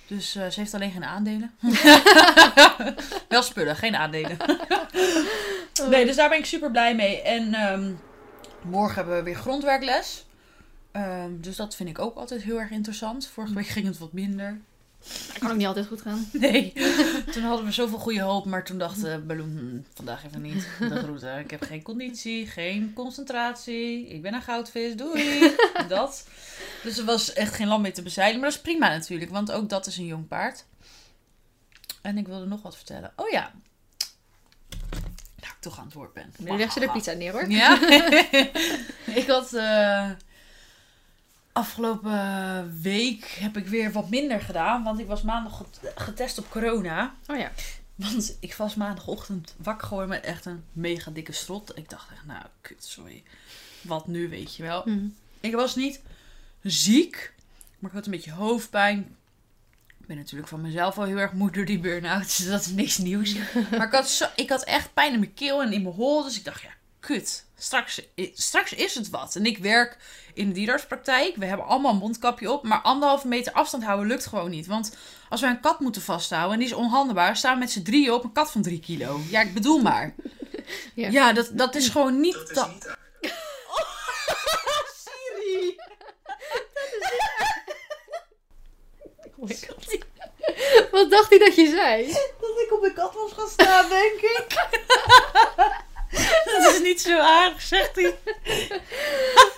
[0.08, 1.52] Dus eh, ze heeft alleen geen aandelen.
[3.30, 4.38] Wel spullen, geen aandelen.
[5.90, 7.22] Nee, dus daar ben ik super blij mee.
[7.22, 7.92] En ehm,
[8.62, 10.26] morgen hebben we weer grondwerkles.
[10.92, 13.28] Ehm, dus dat vind ik ook altijd heel erg interessant.
[13.28, 14.62] Vorige week ging het wat minder.
[15.28, 16.30] Dat kan ook niet altijd goed gaan.
[16.32, 16.74] Nee,
[17.34, 20.68] toen hadden we zoveel goede hoop, maar toen dacht uh, Balloon, hm, vandaag even niet.
[20.80, 21.40] De groeten.
[21.40, 24.08] Ik heb geen conditie, geen concentratie.
[24.08, 25.56] Ik ben een goudvis, doei.
[25.88, 26.28] dat.
[26.84, 28.40] Dus er was echt geen land meer te bezeilen.
[28.40, 30.66] Maar dat is prima natuurlijk, want ook dat is een jong paard.
[32.02, 33.14] En ik wilde nog wat vertellen.
[33.16, 33.52] Oh ja.
[35.40, 36.34] Nou, ik toch aan het woord ben.
[36.38, 37.50] Nu leg ze de pizza neer, hoor.
[37.50, 37.90] Ja.
[39.22, 39.54] ik had...
[39.54, 40.10] eh,
[41.56, 44.84] afgelopen week heb ik weer wat minder gedaan.
[44.84, 47.16] Want ik was maandag get- getest op corona.
[47.28, 47.52] Oh ja.
[47.96, 51.78] Want ik was maandagochtend wakker geworden met echt een mega dikke strot.
[51.78, 53.24] Ik dacht echt, nou, kut, sorry.
[53.82, 54.82] Wat nu, weet je wel.
[54.86, 55.06] Mhm.
[55.40, 56.02] Ik was niet
[56.62, 57.34] ziek,
[57.80, 59.16] maar ik had een beetje hoofdpijn.
[60.00, 62.68] Ik ben natuurlijk van mezelf al heel erg moe door die burn-out, dus dat is
[62.68, 63.36] niks nieuws.
[63.72, 66.24] Maar ik had, zo, ik had echt pijn in mijn keel en in mijn hol,
[66.24, 67.45] dus ik dacht, ja, kut.
[67.58, 68.02] Straks,
[68.34, 69.36] straks is het wat.
[69.36, 69.98] En ik werk
[70.34, 71.36] in de dierenartspraktijk.
[71.36, 74.68] We hebben allemaal een mondkapje op, maar anderhalve meter afstand houden lukt gewoon niet.
[74.68, 74.96] Want
[75.30, 78.12] als wij een kat moeten vasthouden en die is onhandelbaar, staan we met z'n drieën
[78.14, 79.20] op een kat van drie kilo.
[79.30, 80.14] Ja, ik bedoel maar.
[80.94, 81.10] Ja.
[81.10, 82.34] Ja, dat, dat is gewoon niet...
[82.34, 82.96] Dat is dat- niet
[85.04, 85.76] Siri!
[89.38, 89.98] Oh my god.
[90.92, 92.08] Wat dacht hij dat je zei?
[92.40, 94.68] Dat ik op de kat was gaan staan, denk ik.
[96.62, 98.16] dat is niet zo aardig, zegt hij.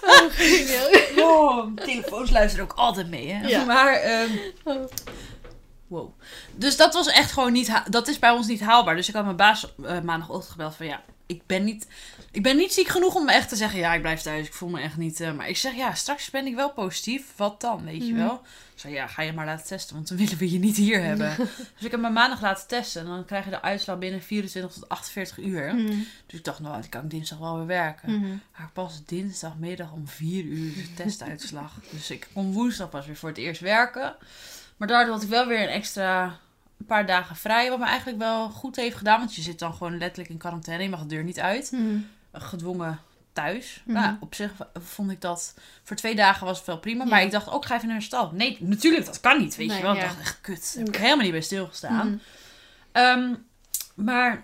[0.01, 0.87] Oh, geniaal.
[1.17, 3.47] Oh, telefoons luisteren ook altijd mee, hè.
[3.47, 3.63] Ja.
[3.65, 4.31] Maar, ehm,
[4.63, 4.85] Oh.
[5.87, 6.09] wow.
[6.55, 7.81] Dus dat was echt gewoon niet...
[7.89, 8.95] Dat is bij ons niet haalbaar.
[8.95, 10.85] Dus ik had mijn baas eh, maandagochtend gebeld van...
[10.85, 11.87] Ja, ik ben niet...
[12.31, 13.79] Ik ben niet ziek genoeg om echt te zeggen...
[13.79, 14.47] Ja, ik blijf thuis.
[14.47, 15.19] Ik voel me echt niet...
[15.21, 17.23] eh, maar ik zeg, ja, straks ben ik wel positief.
[17.35, 18.21] Wat dan, weet je Mhm.
[18.23, 18.41] wel?
[18.79, 19.95] Zei, ja, ga je maar laten testen.
[19.95, 21.35] Want dan willen we je niet hier hebben.
[21.75, 23.01] dus ik heb me maandag laten testen.
[23.01, 25.75] En dan krijg je de uitslag binnen 24 tot 48 uur.
[25.75, 25.97] Mhm.
[26.25, 28.19] Dus ik dacht, nou, die kan ik dinsdag wel weer werken.
[28.19, 28.37] Mhm.
[28.57, 31.79] Maar pas dinsdagmiddag om 4 uur de testuitslag.
[31.91, 34.15] dus ik kon woensdag pas weer voor het eerst werken.
[34.77, 36.39] Maar daardoor had ik wel weer een extra
[36.79, 37.69] een paar dagen vrij.
[37.69, 39.19] Wat me eigenlijk wel goed heeft gedaan.
[39.19, 40.83] Want je zit dan gewoon letterlijk in quarantaine.
[40.83, 41.71] Je mag de deur niet uit.
[41.71, 41.97] Mhm.
[42.33, 42.99] Gedwongen
[43.43, 43.81] thuis.
[43.85, 43.97] Mhm.
[43.99, 45.53] Nou, op zich vond ik dat...
[45.83, 47.03] Voor twee dagen was het wel prima.
[47.03, 47.09] Ja.
[47.09, 48.31] Maar ik dacht ook, ga even naar de stad.
[48.31, 49.55] Nee, natuurlijk, dat kan niet.
[49.55, 49.93] Weet Nee, je wel.
[49.95, 50.01] ja.
[50.01, 50.73] Ik dacht echt, kut.
[50.75, 52.21] Daar heb ik helemaal niet bij stilgestaan.
[52.91, 53.33] Ehm,
[53.95, 54.43] maar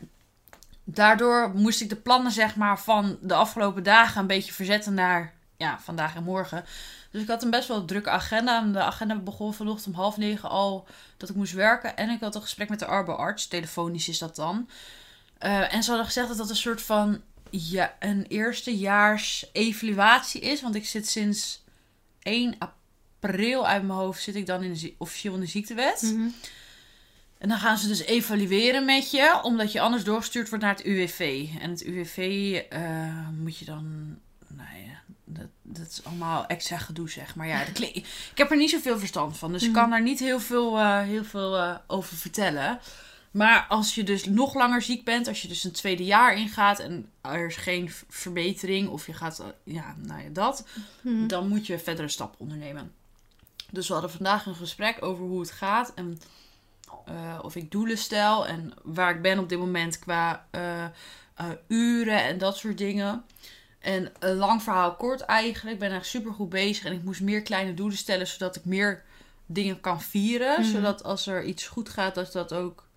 [0.84, 5.34] daardoor moest ik de plannen zeg maar, van de afgelopen dagen een beetje verzetten naar
[5.58, 6.66] ja, vandaag en morgen.
[7.12, 8.62] Dus ik had een best wel drukke agenda.
[8.62, 11.98] En de agenda begon vanochtend om half negen al dat ik moest werken.
[11.98, 13.48] En ik had een gesprek met de arboarts.
[13.48, 14.70] Telefonisch is dat dan.
[15.38, 17.22] Eh, en ze hadden gezegd dat dat een soort van
[17.62, 20.62] ja, een eerstejaars evaluatie is.
[20.62, 21.64] Want ik zit sinds
[22.22, 26.02] 1 april uit mijn hoofd zit ik dan in de, officieel in de ziektewet.
[26.02, 26.28] Mhm.
[27.38, 30.86] En dan gaan ze dus evalueren met je, omdat je anders doorgestuurd wordt naar het
[30.86, 31.48] UWV.
[31.60, 32.18] En het UWV
[32.70, 34.16] eh, moet je dan.
[34.48, 37.48] Nou ja, dat, dat is allemaal extra gedoe, zeg maar.
[37.48, 39.80] Ja, dat ik heb er niet zoveel verstand van, dus ik Mhm.
[39.80, 42.80] kan daar niet heel veel, eh, heel veel eh, over vertellen.
[43.34, 46.80] Maar als je dus nog langer ziek bent, als je dus een tweede jaar ingaat
[46.80, 50.68] en er is geen verbetering of je gaat, eh, ja, nou ja, dat,
[51.02, 51.28] Mhm.
[51.28, 52.92] dan moet je verdere stappen ondernemen.
[53.72, 56.20] Dus we hadden vandaag een gesprek over hoe het gaat en
[57.06, 60.86] eh, of ik doelen stel en waar ik ben op dit moment qua eh,
[61.68, 63.24] uren en dat soort dingen.
[63.80, 65.74] En een lang verhaal kort eigenlijk.
[65.74, 68.66] Ik ben echt super goed bezig en ik moest meer kleine doelen stellen zodat ik
[68.66, 69.04] meer
[69.46, 70.62] dingen kan vieren.
[70.62, 70.70] Mhm.
[70.70, 72.88] Zodat als er iets goed gaat, dat dat ook.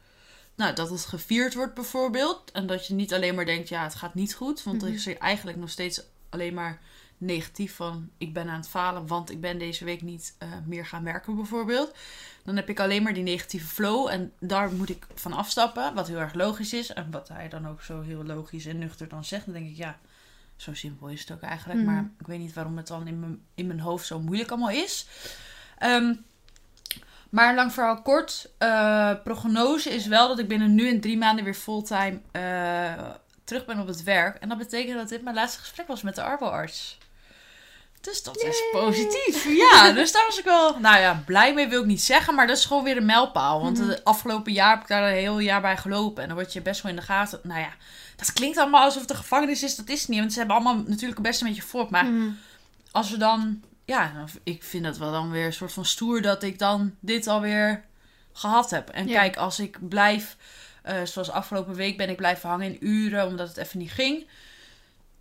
[0.56, 2.50] Nou, dat het gevierd wordt bijvoorbeeld.
[2.52, 4.62] En dat je niet alleen maar denkt, ja, het gaat niet goed.
[4.62, 4.92] Want Mhm.
[4.92, 6.78] is er eigenlijk nog steeds alleen maar
[7.18, 8.10] negatief van...
[8.18, 11.36] ik ben aan het falen, want ik ben deze week niet eh, meer gaan werken
[11.36, 11.94] bijvoorbeeld.
[12.44, 14.08] Dan heb ik alleen maar die negatieve flow.
[14.08, 16.92] En daar moet ik van afstappen, wat heel erg logisch is.
[16.92, 19.44] En wat hij dan ook zo heel logisch en nuchter dan zegt.
[19.44, 19.98] Dan denk ik, ja,
[20.56, 21.80] zo simpel is het ook eigenlijk.
[21.80, 21.88] Mhm.
[21.92, 24.70] Maar ik weet niet waarom het dan in mijn, in mijn hoofd zo moeilijk allemaal
[24.70, 25.06] is.
[25.78, 26.14] Ehm,
[27.36, 28.48] maar lang verhaal kort.
[28.58, 33.10] eh, prognose is wel dat ik binnen nu en drie maanden weer fulltime eh,
[33.44, 34.36] terug ben op het werk.
[34.36, 36.98] En dat betekent dat dit mijn laatste gesprek was met de arboarts.
[38.00, 39.44] Dus dat is positief.
[39.56, 42.34] Ja, dus daar was ik wel, nou ja, blij mee wil ik niet zeggen.
[42.34, 43.62] Maar dat is gewoon weer een mijlpaal.
[43.62, 43.88] Want Mhm.
[43.88, 46.22] het afgelopen jaar heb ik daar een heel jaar bij gelopen.
[46.22, 47.40] En dan word je best wel in de gaten.
[47.42, 47.70] Nou ja,
[48.16, 49.76] dat klinkt allemaal alsof het de gevangenis is.
[49.76, 50.18] Dat is het niet.
[50.18, 51.86] Want ze hebben allemaal natuurlijk best een beetje voor.
[51.90, 52.28] Maar Mhm.
[52.90, 56.42] als we dan, ja, ik vind het wel dan weer een soort van stoer dat
[56.42, 57.84] ik dan dit alweer
[58.32, 58.88] gehad heb.
[58.88, 59.20] En Ja.
[59.20, 60.36] kijk, als ik blijf,
[60.82, 64.26] eh, zoals afgelopen week ben ik blijven hangen in uren omdat het even niet ging.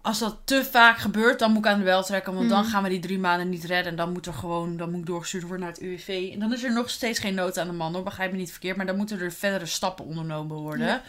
[0.01, 2.33] Als dat te vaak gebeurt, dan moet ik aan de bel trekken.
[2.33, 2.69] Want dan Mhm.
[2.69, 3.91] gaan we die drie maanden niet redden.
[3.91, 6.29] En dan moet er gewoon, dan moet ik doorgestuurd worden naar het UWV.
[6.33, 8.03] En dan is er nog steeds geen nood aan de man, hoor.
[8.03, 8.77] Begrijp me niet verkeerd.
[8.77, 10.87] Maar dan moeten er verdere stappen ondernomen worden.
[10.87, 11.01] Ja.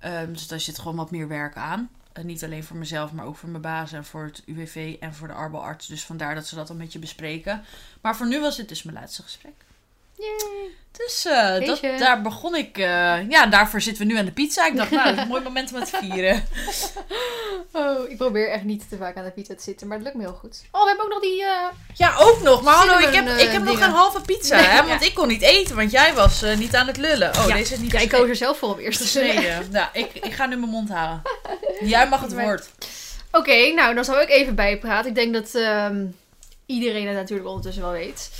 [0.00, 1.90] Ehm, dus daar zit gewoon wat meer werk aan.
[2.14, 5.14] En niet alleen voor mezelf, maar ook voor mijn baas en voor het UWV en
[5.14, 5.86] voor de arboarts.
[5.86, 7.64] Dus vandaar dat ze dat een beetje bespreken.
[8.00, 9.64] Maar voor nu was dit dus mijn laatste gesprek.
[10.18, 10.70] Yay.
[10.96, 12.78] Dus eh, dat, daar begon ik.
[12.78, 14.66] eh, ja, daarvoor zitten we nu aan de pizza.
[14.66, 16.44] Ik dacht, nou, dat is een mooi moment om het te vieren.
[17.72, 20.16] Oh, ik probeer echt niet te vaak aan de pizza te zitten, maar het lukt
[20.18, 20.62] me heel goed.
[20.70, 21.44] Oh, we hebben ook nog die...
[21.44, 22.62] eh, Ja, ook nog.
[22.62, 24.76] Maar hallo, ik heb, ik heb nog een halve pizza, Nee, hè?
[24.76, 24.86] ja.
[24.86, 27.28] Want ik kon niet eten, want jij was niet aan het lullen.
[27.38, 27.54] Oh, Ja.
[27.54, 29.58] deze is niet Ja, ik koos er zelf voor om eerst te.
[29.70, 31.22] Nou, ik, ik ga nu mijn mond houden.
[31.80, 32.68] Jij mag het woord.
[33.32, 35.08] Oké, nou, dan zal ik even bijpraten.
[35.08, 36.06] Ik denk dat ehm,
[36.66, 38.30] iedereen het natuurlijk ondertussen wel weet.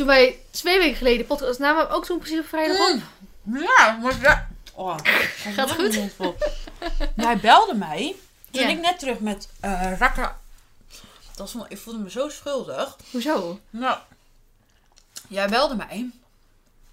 [0.00, 3.00] Toen wij twee weken geleden podcast namen, we ook toen precies op vrijdag op.
[3.42, 3.58] Mm.
[3.58, 4.48] Ja, maar ja.
[4.74, 4.96] Oh,
[5.54, 5.98] Gaat goed?
[7.16, 8.16] Jij belde mij
[8.50, 8.68] toen Ja.
[8.68, 9.48] ik net terug met
[9.98, 10.34] rakker.
[11.36, 12.96] Dat was, ik voelde me zo schuldig.
[13.10, 13.60] Hoezo?
[13.70, 13.98] Nou,
[15.28, 16.10] jij belde mij.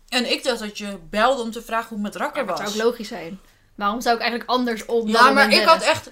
[0.10, 2.60] En ik dacht dat je belde om te vragen hoe het met rakker Ja, dat
[2.60, 2.67] was.
[2.72, 3.39] zou ook logisch zijn.
[3.76, 6.10] Waarom zou ik eigenlijk anders op Ja, maar ik had echt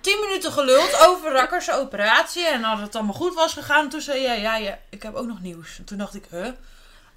[0.00, 2.46] tien minuten geluld over Rakkers operatie.
[2.46, 3.84] En dat het allemaal goed was gegaan.
[3.84, 5.78] En toen zei jij, ja, ja, ik heb ook nog nieuws.
[5.78, 6.46] En toen dacht ik, huh?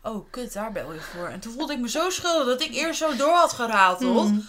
[0.03, 1.27] Oh, kut, daar bel je voor.
[1.27, 4.27] En toen voelde ik me zo schuldig dat ik eerst zo door had gerateld.
[4.29, 4.47] Hmm.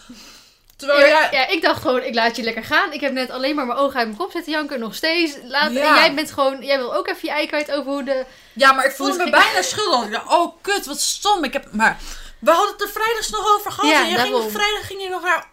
[0.76, 1.28] Terwijl Ja, jij...
[1.32, 2.92] ja, ik dacht gewoon, ik laat je lekker gaan.
[2.92, 5.36] Ik heb net alleen maar mijn ogen uit mijn kop zitten janken, nog steeds.
[5.44, 5.88] Laat, Ja.
[5.88, 8.26] En jij bent gewoon, jij wil ook even je ei kwijt over hoe de...
[8.52, 10.04] Ja, maar ik voelde me bijna schuldig.
[10.06, 11.44] Ik dacht, oh, kut, wat stom.
[11.44, 11.66] Ik heb...
[11.72, 11.98] Maar
[12.38, 13.90] we hadden het er vrijdags nog over gehad.
[13.90, 14.50] Ja, en je ging, daarom.
[14.50, 15.02] vrijdag ging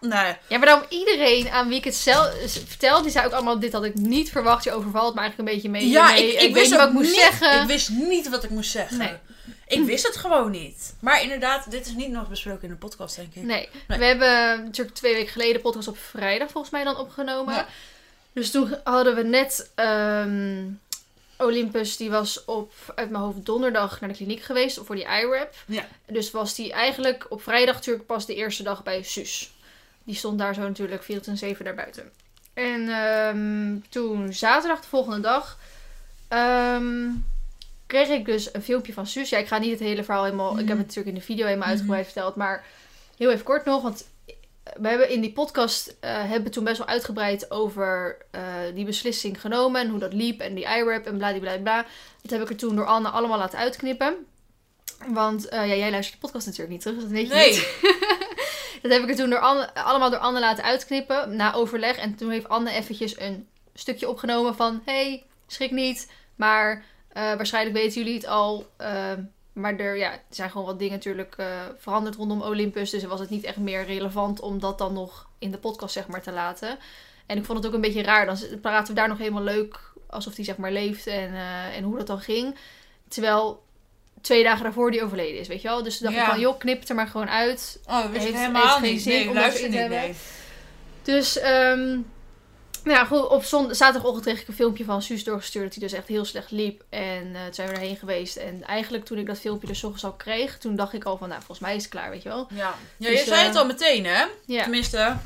[0.00, 0.36] Nee.
[0.48, 2.34] Ja, maar dan iedereen aan wie ik het zelf
[2.66, 4.64] vertel, die zei ook allemaal, dit had ik niet verwacht.
[4.64, 5.88] Je overvalt me eigenlijk een beetje mee.
[5.88, 6.36] Ja, hiermee.
[6.36, 7.60] ik, wist niet wat ik moest niet, zeggen.
[7.60, 8.98] Ik wist niet wat ik moest zeggen.
[8.98, 9.12] Nee.
[9.66, 10.94] Ik wist het gewoon niet.
[11.00, 13.42] Maar inderdaad, dit is niet nog besproken in de podcast, denk ik.
[13.42, 13.68] Nee.
[13.88, 13.98] Nee.
[13.98, 17.54] we hebben natuurlijk twee weken geleden de podcast op vrijdag volgens mij dan opgenomen.
[17.54, 17.66] Ja.
[18.32, 20.64] Dus toen hadden we net ehm,
[21.36, 25.54] Olympus, die was op, uit mijn hoofd donderdag naar de kliniek geweest voor die iRap.
[25.66, 25.86] Ja.
[26.06, 29.51] Dus was die eigenlijk op vrijdag natuurlijk pas de eerste dag bij Suus.
[30.04, 32.10] Die stond daar zo natuurlijk 24-7 daarbuiten.
[32.54, 35.58] En ehm, toen zaterdag, de volgende dag,
[36.28, 37.08] ehm,
[37.86, 39.28] kreeg ik dus een filmpje van Suus.
[39.28, 40.50] Ja, ik ga niet het hele verhaal helemaal...
[40.52, 40.76] Ik heb Mhm.
[40.76, 41.76] het natuurlijk in de video helemaal Mhm.
[41.76, 42.36] uitgebreid verteld.
[42.36, 42.64] Maar
[43.16, 44.08] heel even kort nog, want
[44.76, 48.42] we hebben in die podcast eh, hebben we toen best wel uitgebreid over eh,
[48.74, 51.86] die beslissing genomen en hoe dat liep en die iRap en bladibladibla.
[52.22, 54.14] Dat heb ik er toen door Anne allemaal laten uitknippen.
[55.08, 57.50] Want eh, ja, jij luistert de podcast natuurlijk niet terug, dus dat weet je Nee.
[57.50, 58.30] niet.
[58.82, 59.38] dat heb ik er toen door
[59.74, 61.96] allemaal door Anne laten uitknippen na overleg.
[61.96, 64.82] En toen heeft Anne eventjes een stukje opgenomen van...
[64.84, 68.66] hey, schrik niet, maar eh, waarschijnlijk weten jullie het al...
[68.76, 69.12] eh,
[69.52, 71.46] maar er, ja, er zijn gewoon wat dingen natuurlijk eh,
[71.78, 72.90] veranderd rondom Olympus.
[72.90, 76.06] Dus was het niet echt meer relevant om dat dan nog in de podcast zeg
[76.06, 76.78] maar te laten.
[77.26, 78.26] En ik vond het ook een beetje raar.
[78.26, 81.34] Dan praten we daar nog helemaal leuk alsof die zeg maar leeft en,
[81.74, 82.56] en hoe dat dan ging.
[83.08, 83.62] Terwijl
[84.22, 85.82] twee dagen daarvoor die overleden is, weet je wel.
[85.82, 86.24] Dus toen dacht Ja.
[86.26, 87.80] ik van, joh, knip het er maar gewoon uit.
[87.88, 89.02] Oh, ik Heeft- helemaal heeft geen niet.
[89.02, 90.14] zin nee, om dat in te nee.
[91.02, 91.88] Dus, ehm,
[92.84, 95.82] nou ja, goed, op zond- zaterdagochtend kreeg ik een filmpje van Suus doorgestuurd dat hij
[95.88, 96.84] dus echt heel slecht liep.
[96.88, 98.36] En eh, toen zijn we erheen geweest.
[98.36, 101.28] En eigenlijk toen ik dat filmpje dus ochtends al kreeg, toen dacht ik al van,
[101.28, 102.46] nou, volgens mij is het klaar, weet je wel.
[102.50, 104.24] Ja, ja Dus, je zei eh, het al meteen, hè?
[104.46, 104.62] Ja.
[104.62, 105.16] Tenminste,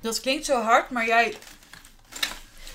[0.00, 1.34] dat klinkt zo hard, maar jij...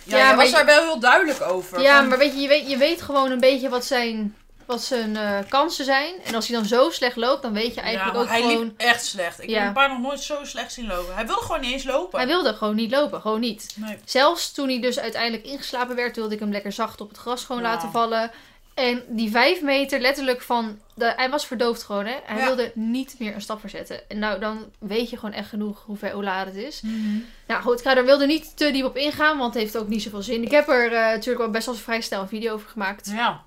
[0.04, 1.82] Ja, was je- daar wel heel duidelijk over.
[1.82, 4.36] Ja, Van- maar weet je, je weet, je weet gewoon een beetje wat zijn
[4.68, 6.14] wat zijn eh, kansen zijn.
[6.24, 8.60] En als hij dan zo slecht loopt, dan weet je eigenlijk ja, ook hij gewoon...
[8.64, 9.42] liep echt slecht.
[9.44, 9.58] Ik Ja.
[9.60, 11.14] heb een paar nog nooit zo slecht zien lopen.
[11.16, 12.20] Hij wilde gewoon niet eens lopen.
[12.20, 13.74] Hij wilde gewoon niet lopen, gewoon niet.
[13.76, 13.98] Nee.
[14.06, 17.44] Zelfs toen hij dus uiteindelijk ingeslapen werd, wilde ik hem lekker zacht op het gras
[17.46, 17.68] gewoon Ja.
[17.68, 18.32] laten vallen.
[18.74, 20.80] En die vijf meter letterlijk van...
[20.94, 22.16] De, hij was verdoofd gewoon, hè.
[22.24, 24.10] Hij wilde niet meer een stap verzetten.
[24.10, 26.82] En nou, dan weet je gewoon echt genoeg hoe ver laat het is.
[26.82, 27.18] Mhm.
[27.48, 29.88] Nou goed, ik ga er wilde niet te diep op ingaan, want het heeft ook
[29.88, 30.44] niet zoveel zin.
[30.44, 33.10] Ik heb er eh, natuurlijk wel best wel vrij snel een video over gemaakt.
[33.14, 33.44] Ja.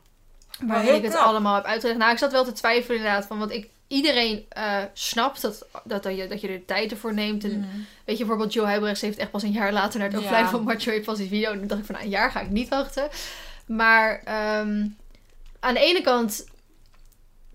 [0.62, 1.24] Waarin ik het knap.
[1.24, 1.98] allemaal heb uitgelegd.
[1.98, 3.26] Nou, ik zat wel te twijfelen inderdaad.
[3.26, 7.14] Van, want ik, iedereen eh, snapt dat, dat, dat, je, dat je er tijd ervoor
[7.14, 7.44] neemt.
[7.44, 7.68] En Mhm.
[8.04, 10.22] weet je, bijvoorbeeld Joe Huibrechts heeft echt pas een jaar later naar het Ja.
[10.22, 11.50] overlijden van Macho heeft pas die video.
[11.52, 13.08] En toen dacht ik van, nou, een jaar ga ik niet wachten.
[13.66, 14.86] Maar ehm,
[15.60, 16.46] aan de ene kant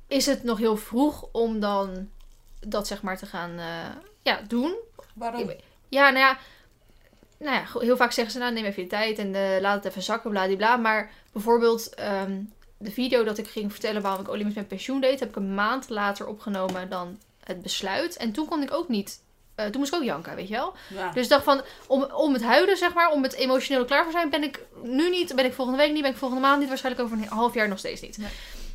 [0.08, 2.10] is het nog heel vroeg om dan
[2.60, 3.66] dat zeg maar te gaan eh,
[4.22, 4.76] ja, doen.
[5.14, 5.52] Waarom?
[5.90, 6.38] Ja, nou ja,
[7.40, 9.86] nou ja, heel vaak zeggen ze nou neem even je tijd en eh, laat het
[9.86, 10.76] even zakken, bladibla.
[10.78, 12.42] Maar bijvoorbeeld ehm,
[12.86, 15.54] de video dat ik ging vertellen waarom ik Olympus met pensioen deed, heb ik een
[15.54, 18.18] maand later opgenomen dan het besluit.
[18.18, 19.20] En toen kon ik ook niet,
[19.56, 20.74] eh, toen moest ik ook janken, weet je wel.
[20.94, 21.12] Ja.
[21.12, 24.12] Dus ik dacht van, om, om het huilen zeg maar, om het emotioneel klaar voor
[24.12, 26.68] zijn, ben ik nu niet, ben ik volgende week niet, ben ik volgende maand niet,
[26.68, 28.18] waarschijnlijk over een half jaar nog steeds niet.
[28.18, 28.30] Nee.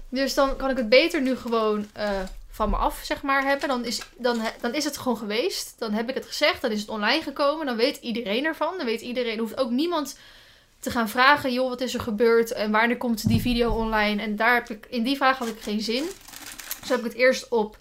[0.09, 2.21] Dus dan kan ik het beter nu gewoon eh,
[2.51, 3.69] van me af, zeg maar, hebben.
[3.69, 5.75] Dan is, dan, dan is het gewoon geweest.
[5.79, 6.63] Dan heb ik het gezegd.
[6.63, 7.67] Dan is het online gekomen.
[7.67, 8.77] Dan weet iedereen ervan.
[8.77, 9.39] Dan weet iedereen.
[9.39, 10.19] hoeft ook niemand
[10.81, 11.53] te gaan vragen.
[11.53, 12.53] Joh, wat is er gebeurd?
[12.53, 14.23] En wanneer komt die video online?
[14.23, 16.05] En daar heb ik, in die vraag had ik geen zin.
[16.81, 17.77] Dus heb ik het eerst op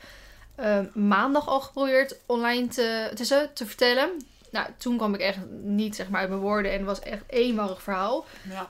[0.55, 4.09] eh, maandag al geprobeerd online te, te, ze- te vertellen.
[4.51, 6.71] Nou, toen kwam ik echt niet zeg maar, uit mijn woorden.
[6.71, 7.23] En het was echt
[7.55, 8.25] warrig verhaal.
[8.49, 8.69] ja.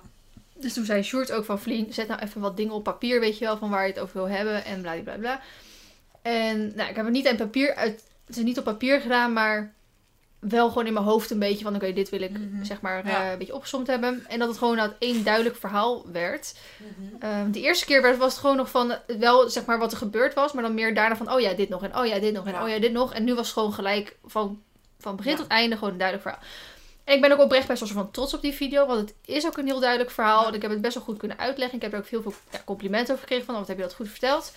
[0.54, 3.38] Dus toen zei Sjoerd ook van Vlien, zet nou even wat dingen op papier, weet
[3.38, 5.42] je wel, van waar je het over wil hebben en bla bla bla.
[6.22, 9.34] En nou, ik heb het niet aan papier uit, het is niet op papier gedaan,
[9.34, 9.74] maar
[10.40, 12.64] wel gewoon in mijn hoofd een beetje van oké, dit wil ik Mhm.
[12.64, 13.24] zeg maar Ja.
[13.26, 14.26] eh, een beetje opgesomd hebben.
[14.28, 16.54] En dat het gewoon nou één duidelijk verhaal werd.
[16.78, 17.22] Mhm.
[17.24, 19.92] Ehm, de eerste keer werd, was het gewoon nog van eh, wel zeg maar wat
[19.92, 22.20] er gebeurd was, maar dan meer daarna van oh ja, dit nog en oh ja,
[22.20, 22.64] dit nog en Ja.
[22.64, 23.14] oh ja, dit nog.
[23.14, 24.62] En nu was het gewoon gelijk van,
[25.00, 25.38] van begin Ja.
[25.38, 26.48] tot einde gewoon een duidelijk verhaal.
[27.04, 29.46] En ik ben ook oprecht best wel van trots op die video, want het is
[29.46, 30.48] ook een heel duidelijk verhaal.
[30.48, 31.76] En ik heb het best wel goed kunnen uitleggen.
[31.76, 33.84] Ik heb er ook heel veel ja, complimenten over gekregen van, oh, wat heb je
[33.84, 34.54] dat goed verteld.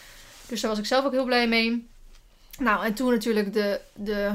[0.48, 1.88] Dus daar was ik zelf ook heel blij mee.
[2.58, 4.30] Nou, en toen natuurlijk de, de,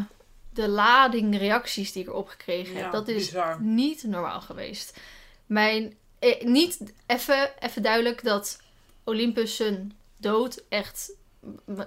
[0.57, 2.83] de lading reacties die ik erop gekregen heb.
[2.85, 3.61] Ja, dat is bizar.
[3.61, 4.99] niet normaal geweest.
[5.45, 8.59] Mijn, eh, niet even, even duidelijk dat
[9.03, 11.11] Olympus zijn dood echt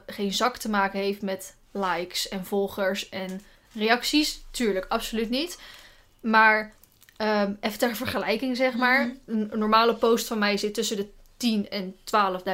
[0.07, 3.41] geen zak te maken heeft met likes en volgers en
[3.73, 4.43] reacties.
[4.51, 5.59] Tuurlijk, absoluut niet.
[6.21, 6.75] Maar
[7.17, 9.07] ehm, even ter vergelijking zeg maar.
[9.07, 9.41] Mhm.
[9.51, 11.09] een normale post van mij zit tussen de
[11.41, 11.97] 10 en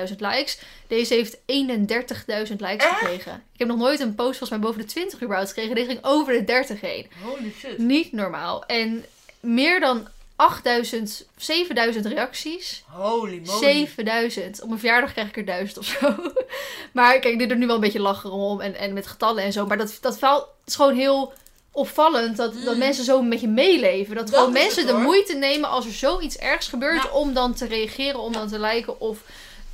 [0.08, 0.58] 12.000 likes.
[0.86, 2.98] Deze heeft 31.000 likes Echt?
[2.98, 3.42] gekregen.
[3.52, 5.74] Ik heb nog nooit een post volgens mij boven de 20 überhaupt gekregen.
[5.74, 7.06] Deze ging over de 30 heen.
[7.22, 7.78] Holy shit.
[7.78, 8.64] Niet normaal.
[8.64, 9.04] En
[9.40, 12.84] meer dan 8000, 7000 reacties.
[12.86, 13.58] Holy moly.
[13.58, 14.62] 7000.
[14.62, 16.16] Op mijn verjaardag krijg ik er 1000 of zo.
[16.92, 19.52] maar kijk, dit er nu wel een beetje lachen om en, en met getallen en
[19.52, 19.66] zo.
[19.66, 21.32] Maar dat, dat is gewoon heel
[21.76, 22.78] opvallend dat, dat Mm.
[22.78, 24.14] mensen zo met je meeleven.
[24.16, 27.10] Dat, Dat gewoon mensen het, de moeite nemen als er zoiets ergs gebeurt Ja.
[27.10, 29.00] om dan te reageren, om dan te liken.
[29.00, 29.18] Of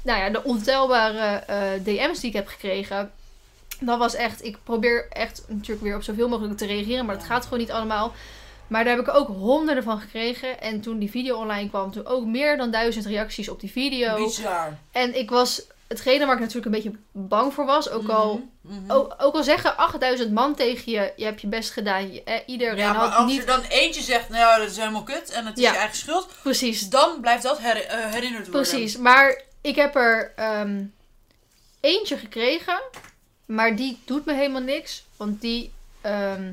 [0.02, 3.10] nou ja, de ontelbare eh, DM's die ik heb gekregen.
[3.80, 7.24] Dat was echt, ik probeer echt natuurlijk weer op zoveel mogelijk te reageren, maar dat
[7.26, 8.12] gaat gewoon niet allemaal.
[8.66, 10.60] Maar daar heb ik ook honderden van gekregen.
[10.60, 14.24] En toen die video online kwam, toen ook meer dan duizend reacties op die video.
[14.24, 14.78] Bizar.
[14.92, 15.62] En ik was,
[15.92, 18.90] hetgene waar ik natuurlijk een beetje bang voor was, ook al, Mhm, mhm.
[18.90, 22.12] ook, ook al zeggen 8000 man tegen je, je hebt je best gedaan.
[22.12, 24.70] Je, eh, iedereen Ja, maar had als niet, er dan eentje zegt, nou ja, dat
[24.70, 25.72] is helemaal kut en het is Ja.
[25.72, 28.68] je eigen schuld, precies, dan blijft dat her- eh, herinnerd worden.
[28.70, 28.96] precies.
[28.96, 30.82] Maar ik heb er ehm,
[31.80, 32.80] eentje gekregen,
[33.46, 35.04] maar die doet me helemaal niks.
[35.16, 36.52] Want die ehm,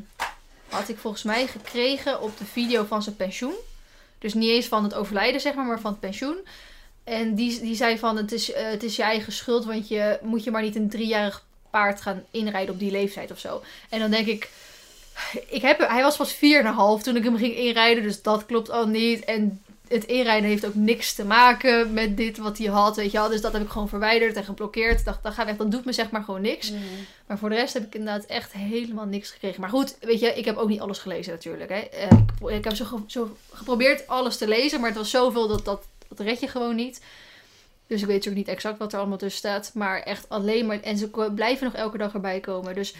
[0.70, 3.54] had ik volgens mij gekregen op de video van zijn pensioen.
[4.20, 6.38] Dus niet eens van het overlijden, zeg maar, maar van het pensioen.
[7.10, 10.20] En die, die zei van, het is, eh, het is je eigen schuld, want je
[10.22, 13.62] moet je maar niet een driejarig paard gaan inrijden op die leeftijd of zo.
[13.90, 14.50] En dan denk ik,
[15.48, 18.88] ik heb, hij was pas 4,5 toen ik hem ging inrijden, dus dat klopt al
[18.88, 19.26] niet.
[19.26, 23.18] En het inrijden heeft ook niks te maken met dit wat hij had, weet je
[23.18, 23.30] wel.
[23.30, 25.00] Dus dat heb ik gewoon verwijderd en geblokkeerd.
[25.00, 26.72] Ik dacht, dat, gaat weg, dat doet me zeg maar gewoon niks.
[26.72, 26.80] Mhm.
[27.28, 29.62] Maar voor de rest heb ik inderdaad echt helemaal niks gekregen.
[29.62, 31.70] Maar goed, weet je, ik heb ook niet alles gelezen natuurlijk.
[31.70, 31.76] Hè.
[31.80, 32.08] Eh,
[32.42, 35.66] Ik, ik heb zo, ge- zo geprobeerd alles te lezen, maar het was zoveel dat
[35.66, 37.02] dat, dat red je gewoon niet.
[37.88, 39.72] Dus ik weet natuurlijk niet exact wat er allemaal tussen staat.
[39.74, 40.82] Maar echt alleen maar...
[40.82, 42.76] En ze blijven nog elke dag erbij komen.
[42.76, 42.96] Dus,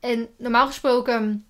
[0.00, 1.46] en normaal gesproken...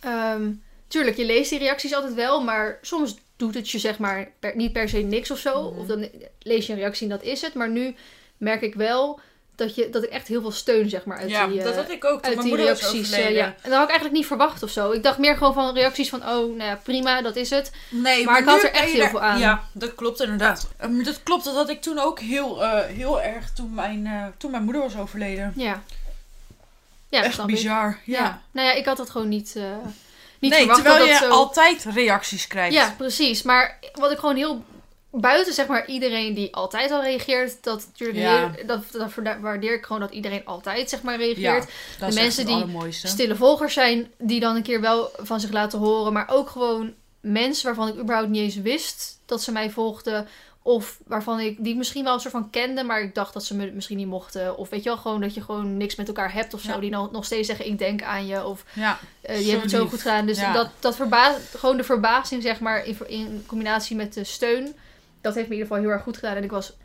[0.00, 0.52] ehm,
[0.88, 2.42] tuurlijk, je leest die reacties altijd wel.
[2.44, 5.70] Maar soms doet het je zeg maar per- niet per se niks of zo.
[5.70, 5.80] Mhm.
[5.80, 7.54] Of dan lees je een reactie en dat is het.
[7.54, 7.94] Maar nu
[8.36, 9.20] merk ik wel
[9.58, 11.74] dat, je, dat ik echt heel veel steun, zeg maar, uit ja, die, eh, dat
[11.74, 13.10] had ik ook toen uit mijn die reacties.
[13.10, 13.44] eh, ja.
[13.44, 14.90] En dat had ik eigenlijk niet verwacht of zo.
[14.90, 17.70] Ik dacht meer gewoon van reacties van, oh, nou ja, prima, dat is het.
[17.88, 19.38] Nee, Maar ik had er echt heel er- veel aan.
[19.38, 20.68] Ja, dat klopt inderdaad.
[20.76, 24.24] Ehm, dat klopt, dat had ik toen ook heel, eh, heel erg toen mijn, eh,
[24.36, 25.52] toen mijn moeder was overleden.
[25.56, 25.82] Ja.
[27.08, 27.98] Ja, Echt bizar.
[28.04, 28.18] Ja.
[28.18, 28.42] Ja.
[28.50, 29.62] Nou ja, ik had dat gewoon niet, eh,
[30.38, 31.36] niet nee, verwacht terwijl dat je dat zo...
[31.36, 32.74] altijd reacties krijgt.
[32.74, 33.42] Ja, precies.
[33.42, 34.64] Maar wat ik gewoon heel...
[35.10, 38.52] Buiten zeg maar iedereen die altijd al reageert, dat natuurlijk Ja.
[38.66, 41.70] dat, dat waardeer ik gewoon dat iedereen altijd zeg maar reageert.
[41.98, 42.64] De mensen die.
[42.90, 46.94] Stille volgers zijn die dan een keer wel van zich laten horen, maar ook gewoon
[47.20, 50.28] mensen waarvan ik überhaupt niet eens wist dat ze mij volgden.
[50.62, 53.44] Of waarvan ik, die ik misschien wel een soort van kende, maar ik dacht dat
[53.44, 54.56] ze me misschien niet mochten.
[54.56, 56.70] Of weet je wel, gewoon dat je gewoon niks met elkaar hebt of zo.
[56.72, 56.78] Ja.
[56.78, 58.44] Die dan nog steeds zeggen, ik denk aan je.
[58.44, 60.26] Of Ja, eh, Zo hebben het zo goed gedaan.
[60.26, 64.74] Dus dat, dat verbaas, gewoon de verbazing, zeg maar, in, in combinatie met de steun.
[65.20, 66.36] Dat heeft me in ieder geval heel erg goed gedaan.
[66.36, 66.76] En ik was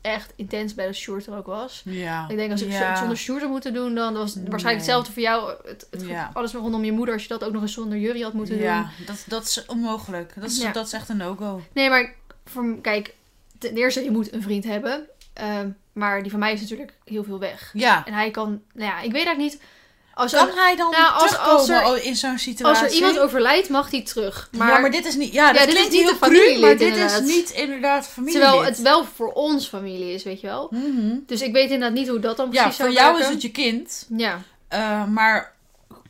[0.00, 1.82] echt intens blij dat Sjoerd er ook was.
[1.84, 2.28] ja.
[2.28, 2.96] Ik denk als ik Ja.
[2.96, 4.50] zonder Sjoerd had moeten doen, dan was het Nee.
[4.50, 5.54] waarschijnlijk hetzelfde voor jou.
[5.64, 6.30] Het, het, Ja.
[6.32, 8.64] Alles rondom je moeder, als je dat ook nog eens zonder jury had moeten doen.
[8.64, 10.32] Ja, dat, dat is onmogelijk.
[10.34, 11.62] Dat is, dat is echt een no-go.
[11.72, 13.14] Nee, maar voor, kijk,
[13.58, 15.06] ten eerste, je moet een vriend hebben.
[15.32, 17.70] Ehm, maar die van mij is natuurlijk heel veel weg.
[17.72, 18.06] Ja.
[18.06, 19.62] En hij kan, nou ja, ik weet eigenlijk niet.
[20.20, 22.82] Als, Kan er, hij dan Nou, als- terugkomen als er- in zo'n situatie?
[22.82, 24.48] als er iemand overlijdt, mag hij terug.
[24.56, 25.32] Maar, ja, maar dit is niet...
[25.32, 27.20] Ja, dat Ja, dit is niet cru, familielid, maar dit inderdaad.
[27.20, 28.38] is niet inderdaad familie.
[28.40, 30.68] terwijl het wel voor ons familie is, weet je wel.
[30.70, 31.16] Mhm.
[31.26, 33.28] Dus ik weet inderdaad niet hoe dat dan Ja, precies voor zou jou werken.
[33.28, 34.06] is het je kind.
[34.16, 35.52] Ja, eh, maar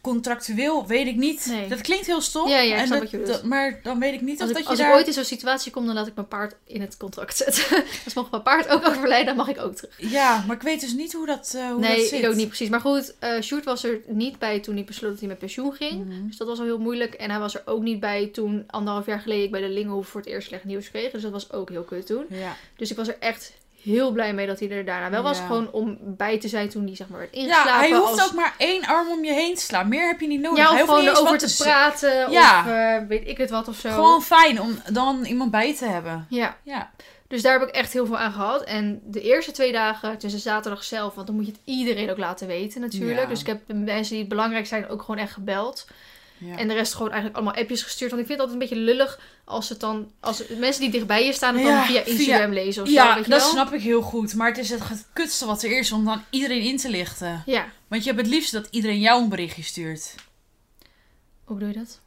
[0.01, 1.47] contractueel weet ik niet.
[1.47, 1.69] Nee.
[1.69, 2.49] Dat klinkt heel stom.
[2.49, 4.63] Ja, ja, ik en dat- dat- maar dan weet ik niet als, of ik, dat
[4.63, 4.89] je als daar...
[4.91, 7.85] ik ooit in zo'n situatie kom, dan laat ik mijn paard in het contract zetten.
[8.05, 9.95] dus mocht mijn paard ook overlijden, dan mag ik ook terug.
[9.97, 12.23] Ja, maar ik weet dus niet hoe dat, eh hoe dat nee, zit.
[12.23, 12.69] ik ook niet precies.
[12.69, 15.73] Maar goed, eh Sjoerd was er niet bij toen hij besloot dat hij met pensioen
[15.73, 16.05] ging.
[16.07, 16.27] Mhm.
[16.27, 17.15] Dus dat was al heel moeilijk.
[17.15, 20.09] En hij was er ook niet bij toen anderhalf jaar geleden ik bij de Lingenhoef
[20.09, 21.11] voor het eerst slecht nieuws kreeg.
[21.11, 22.25] Dus dat was ook heel kut toen.
[22.29, 22.57] Ja.
[22.77, 23.53] Dus ik was er echt
[23.83, 25.39] heel blij mee dat hij er daarna wel was.
[25.39, 25.47] Ja.
[25.47, 27.73] Gewoon om bij te zijn toen hij zeg maar werd ingeslapen.
[27.73, 28.25] ja, hij hoeft als...
[28.29, 29.89] ook maar één arm om je heen te slaan.
[29.89, 30.59] Meer heb je niet nodig.
[30.59, 32.31] Ja, hij of hoeft gewoon erover te te praten.
[32.31, 32.61] Ja.
[32.61, 33.91] Of eh, weet ik het wat of zo.
[33.91, 36.27] Gewoon fijn om dan iemand bij te hebben.
[36.29, 36.91] Ja, Ja.
[37.29, 38.65] dus daar heb ik echt heel veel aan gehad.
[38.65, 42.19] En de eerste twee dagen, tussen zaterdag zelf, want dan moet je het iedereen ook
[42.19, 43.21] laten weten natuurlijk.
[43.21, 43.27] Ja.
[43.27, 45.87] Dus ik heb mensen die belangrijk zijn ook gewoon echt gebeld.
[46.41, 46.57] Ja.
[46.57, 48.11] En de rest gewoon eigenlijk allemaal appjes gestuurd.
[48.11, 50.11] Want ik vind het altijd een beetje lullig als het dan...
[50.21, 52.95] Als mensen die dichtbij je staan, het dan Ja, via via- Instagram lezen of zo.
[52.95, 53.51] Ja, weet je dat wel?
[53.51, 54.35] snap ik heel goed.
[54.35, 57.43] Maar het is het kutste wat er is om dan iedereen in te lichten.
[57.47, 60.15] Ja, Want je hebt het liefst dat iedereen jou een berichtje stuurt.
[61.45, 62.01] hoe bedoel je dat?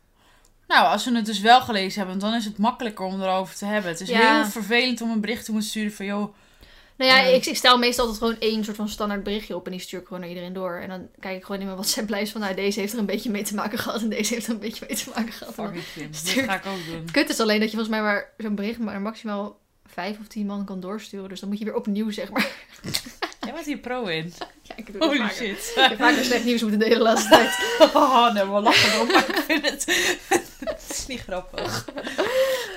[0.67, 3.65] Nou, als we het dus wel gelezen hebben, dan is het makkelijker om erover te
[3.65, 3.91] hebben.
[3.91, 4.35] Het is Ja.
[4.35, 6.05] heel vervelend om een bericht te moeten sturen van...
[6.05, 6.33] joh,
[6.97, 9.65] Nou ja, ik, ik stel meestal altijd gewoon één soort van standaard berichtje op.
[9.65, 10.75] En die stuur ik gewoon naar iedereen door.
[10.75, 12.41] En dan kijk ik gewoon in mijn WhatsApp-lijst van...
[12.41, 14.01] Nou, deze heeft er een beetje mee te maken gehad.
[14.01, 15.53] En deze heeft er een beetje mee te maken gehad.
[15.53, 17.07] Fucking dat stuur- ga ik ook doen.
[17.11, 20.45] Kut is alleen dat je volgens mij maar zo'n bericht maar maximaal vijf of tien
[20.45, 21.29] man kan doorsturen.
[21.29, 22.51] Dus dan moet je weer opnieuw, zeg maar.
[23.41, 24.33] Jij bent hier pro in.
[24.65, 25.35] Ja, ik Holy vaker.
[25.35, 25.71] shit.
[25.75, 27.55] Ik heb vaker slecht nieuws moeten delen de laatste tijd.
[27.95, 29.85] Oh, nee, we lachen erom, maar ik vind het...
[30.59, 31.85] het is niet grappig.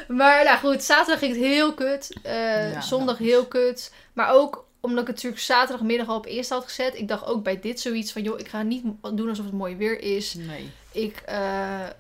[0.08, 2.16] Maar nou goed, zaterdag ging het heel kut.
[2.22, 3.30] Eh, Ja, zondag nou.
[3.30, 3.92] heel kut.
[4.12, 6.98] Maar ook omdat ik het natuurlijk zaterdagmiddag al op Insta had gezet.
[6.98, 8.22] Ik dacht ook bij dit zoiets van...
[8.22, 10.34] joh, ik ga niet doen alsof het mooi weer is.
[10.34, 10.70] Nee.
[10.92, 11.38] Ik eh,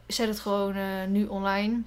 [0.06, 1.80] zet het gewoon eh, nu online.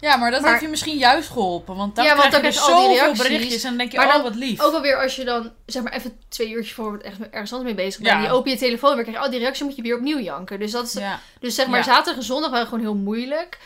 [0.00, 1.76] Ja, maar dat Maar- heeft je misschien juist geholpen.
[1.76, 3.22] Want dan Ja, want krijg dan je die zoveel reacties.
[3.22, 4.60] berichtjes en dan denk je, Maar oh, wat lief.
[4.60, 7.84] Ook alweer als je dan zeg maar even twee uurtjes voor echt ergens anders mee
[7.84, 8.16] bezig bent.
[8.16, 8.22] Ja.
[8.22, 10.58] Je open je telefoon weer krijg je al die reacties moet je weer opnieuw janken.
[10.58, 11.20] Dus, dat is, Ja.
[11.40, 11.84] dus zeg maar Ja.
[11.84, 13.58] zaterdag en zondag waren gewoon heel moeilijk.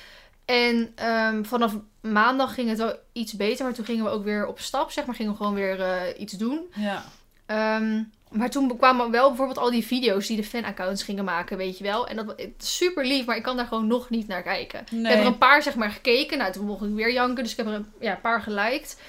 [0.45, 3.65] En ehm, vanaf maandag ging het wel iets beter.
[3.65, 4.91] Maar toen gingen we ook weer op stap.
[4.91, 6.61] Zeg maar gingen we gewoon weer eh, iets doen.
[6.75, 7.05] ja.
[7.47, 11.79] Ehm, maar toen kwamen wel bijvoorbeeld al die video's die de fanaccounts gingen maken, weet
[11.79, 12.07] je wel.
[12.09, 14.81] En dat was super lief, maar ik kan daar gewoon nog niet naar kijken.
[14.81, 15.13] Ik Nee.
[15.13, 16.39] heb er een paar zeg maar gekeken.
[16.39, 19.01] Nou, toen mocht ik weer janken, dus ik heb er een ja, paar geliked.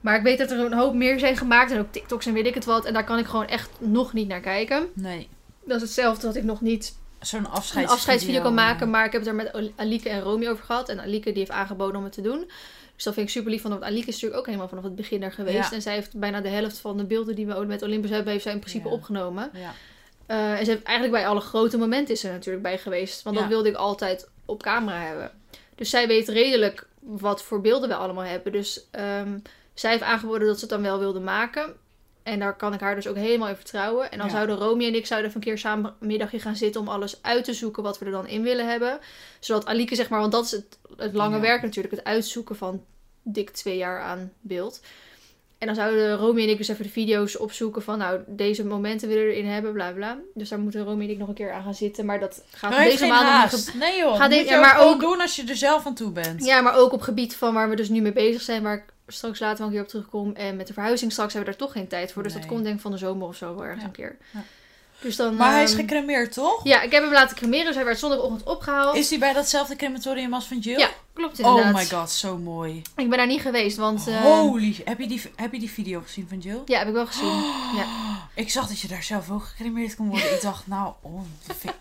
[0.00, 1.70] Maar ik weet dat er een hoop meer zijn gemaakt.
[1.70, 2.84] En ook TikToks en weet ik het wat.
[2.84, 4.88] En daar kan ik gewoon echt nog niet naar kijken.
[4.92, 5.28] Nee.
[5.64, 7.94] Dat is hetzelfde dat ik nog niet Zo'n een afscheidsvideo.
[7.94, 8.90] afscheidsvideo kan maken.
[8.90, 10.88] Maar ik heb het er met Alike en Romy over gehad.
[10.88, 12.50] En Alike die heeft aangeboden om het te doen.
[12.94, 13.62] Dus dat vind ik super lief.
[13.62, 15.70] Want Alike is natuurlijk ook helemaal vanaf het begin er geweest.
[15.70, 15.72] Ja.
[15.76, 18.42] En zij heeft bijna de helft van de beelden die we met Olympus hebben, heeft
[18.44, 18.94] zij in principe Ja.
[18.94, 19.50] opgenomen.
[19.52, 19.72] Ja.
[20.26, 23.22] Eh, en ze heeft eigenlijk bij alle grote momenten is ze natuurlijk bij geweest.
[23.22, 25.30] Want dat wilde ik altijd op camera hebben.
[25.74, 28.52] Dus zij weet redelijk wat voor beelden we allemaal hebben.
[28.52, 29.38] Dus ehm,
[29.74, 31.74] zij heeft aangeboden dat ze het dan wel wilde maken.
[32.24, 34.10] En daar kan ik haar dus ook helemaal in vertrouwen.
[34.10, 34.32] En dan Ja.
[34.32, 37.18] zouden Romy en ik zouden even een keer samen een middagje gaan zitten om alles
[37.22, 38.98] uit te zoeken wat we er dan in willen hebben.
[39.40, 41.40] Zodat Alike, zeg maar, want dat is het, het lange Ja.
[41.42, 42.84] werk natuurlijk, het uitzoeken van
[43.22, 44.80] dik twee jaar aan beeld.
[45.58, 49.08] En dan zouden Romy en ik dus even de video's opzoeken van, nou, deze momenten
[49.08, 50.18] willen we erin hebben, bla bla.
[50.34, 52.04] Dus daar moeten Romy en ik nog een keer aan gaan zitten.
[52.04, 53.74] Maar dat gaat heeft deze maand nog niet.
[53.78, 55.94] Nee joh, Gaat moet je ja, ook maar ook- doen als je er zelf aan
[55.94, 56.44] toe bent.
[56.44, 58.84] ja, maar ook op gebied van waar we dus nu mee bezig zijn, waar ik
[59.06, 60.32] straks later wel een keer op terugkom.
[60.34, 62.22] En met de verhuizing straks hebben we daar toch geen tijd voor.
[62.22, 63.86] Dus dat komt denk ik van de zomer of zo wel ergens Ja.
[63.86, 64.16] een keer.
[64.32, 64.42] Ja.
[65.00, 66.60] Dus dan, Maar hij is ehm, gecremeerd, toch?
[66.64, 67.66] Ja, ik heb hem laten cremeren.
[67.66, 68.96] Dus hij werd zondagochtend opgehaald.
[68.96, 70.78] Is hij bij datzelfde crematorium als van Jill?
[70.78, 71.64] Ja, klopt inderdaad.
[71.64, 72.82] Oh my god, zo mooi.
[72.96, 74.08] Ik ben daar niet geweest, want...
[74.08, 76.62] ehm, Holy, heb je, die, heb je die video gezien van Jill?
[76.66, 77.42] Ja, heb ik wel gezien.
[77.76, 77.84] Ja.
[78.34, 80.32] Ik zag dat je daar zelf ook gecremeerd kon worden.
[80.34, 81.20] Ik dacht, nou, oh,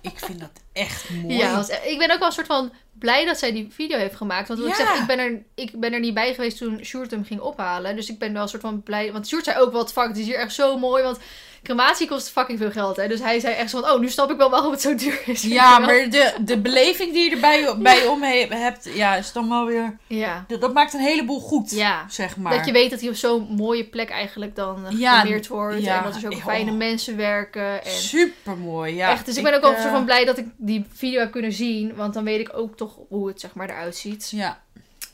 [0.02, 1.36] ik vind dat echt mooi.
[1.38, 4.16] Ja, want ik ben ook wel een soort van blij dat zij die video heeft
[4.16, 4.48] gemaakt.
[4.48, 4.86] Want wat ik Ja.
[4.86, 7.96] zeg, ik ben, er, ik ben er niet bij geweest toen Sjoerd hem ging ophalen.
[7.96, 9.12] Dus ik ben wel een soort van blij.
[9.12, 11.04] Want Sjoerd zei ook, wat fuck, het is hier echt zo mooi.
[11.04, 11.18] Want
[11.64, 12.96] crematie kost fucking veel geld.
[12.96, 13.08] Hè?
[13.08, 15.22] Dus hij zei echt zo van, oh, nu snap ik wel waarom het zo duur
[15.26, 15.42] is.
[15.42, 19.50] Ja, maar de, de beleving die je erbij bij om he- hebt, ja, is dan
[19.50, 19.98] wel weer...
[20.08, 20.46] Ja.
[20.48, 22.06] Dat, dat maakt een heleboel goed, Ja.
[22.10, 22.58] zeg maar.
[22.58, 25.84] Dat je weet dat hij op zo'n mooie plek eigenlijk dan uh, Ja, gecremeerd wordt.
[25.84, 26.44] ja, en dat er zo ook oh.
[26.44, 27.84] fijne mensen werken.
[27.84, 29.12] En Super mooi, ja.
[29.12, 31.32] echt, dus ik ben ook wel eh, soort van blij dat ik die video heb
[31.32, 31.96] kunnen zien.
[31.96, 34.30] Want dan weet ik ook toch hoe het zeg maar eruit ziet.
[34.36, 34.62] Ja,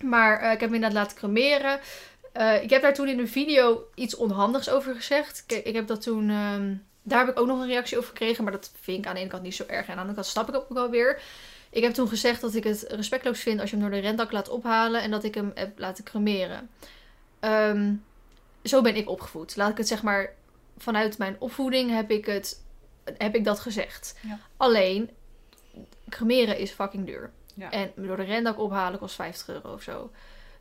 [0.03, 1.79] Maar eh, ik heb hem inderdaad laten cremeren.
[2.39, 5.43] Eh, ik heb daar toen in de video iets onhandigs over gezegd.
[5.47, 6.29] Ik, ik heb dat toen...
[6.29, 8.43] ehm, daar heb ik ook nog een reactie over gekregen.
[8.43, 9.85] Maar dat vind ik aan de ene kant niet zo erg.
[9.85, 11.21] En aan de andere kant snap ik ook wel weer.
[11.69, 14.31] Ik heb toen gezegd dat ik het respectloos vind als je hem door de rendak
[14.31, 15.01] laat ophalen.
[15.01, 16.69] En dat ik hem heb laten cremeren.
[17.39, 17.93] Ehm,
[18.63, 19.55] zo ben ik opgevoed.
[19.55, 20.33] Laat ik het zeg maar...
[20.77, 22.63] Vanuit mijn opvoeding heb ik, het,
[23.17, 24.17] heb ik dat gezegd.
[24.21, 24.39] Ja.
[24.57, 25.09] Alleen,
[26.09, 27.31] cremeren is fucking duur.
[27.55, 27.71] Ja.
[27.71, 30.11] En door de rendak ophalen kost 50 euro of zo.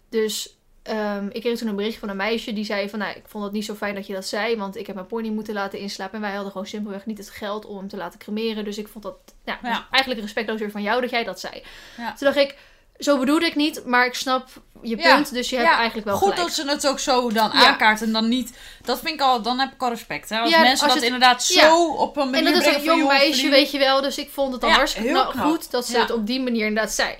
[0.08, 0.57] Dus
[0.88, 2.98] ehm, ik kreeg toen een berichtje van een meisje die zei van...
[2.98, 5.06] Nou, ik vond het niet zo fijn dat je dat zei, want ik heb mijn
[5.06, 6.14] pony moeten laten inslapen.
[6.14, 8.64] En wij hadden gewoon simpelweg niet het geld om hem te laten cremeren.
[8.64, 9.68] Dus ik vond dat nou, Ja.
[9.68, 11.62] dus eigenlijk respectloos weer van jou dat jij dat zei.
[11.96, 12.06] Ja.
[12.18, 12.56] Toen dacht ik,
[12.98, 14.48] zo bedoelde ik niet, maar ik snap
[14.82, 15.14] je Ja.
[15.14, 15.32] punt.
[15.32, 16.46] Dus je hebt eigenlijk wel Goed gelijk.
[16.46, 18.58] dat ze het ook zo dan aankaart en dan niet...
[18.82, 20.28] Dat vind ik al, dan heb ik al respect.
[20.28, 20.38] Hè?
[20.38, 23.06] Als mensen als dat het- inderdaad zo op een En manier dat is een jong
[23.06, 24.00] meisje, weet je wel.
[24.02, 26.92] Dus ik vond het dan hartstikke nou, goed dat ze het op die manier inderdaad
[26.92, 27.14] zei.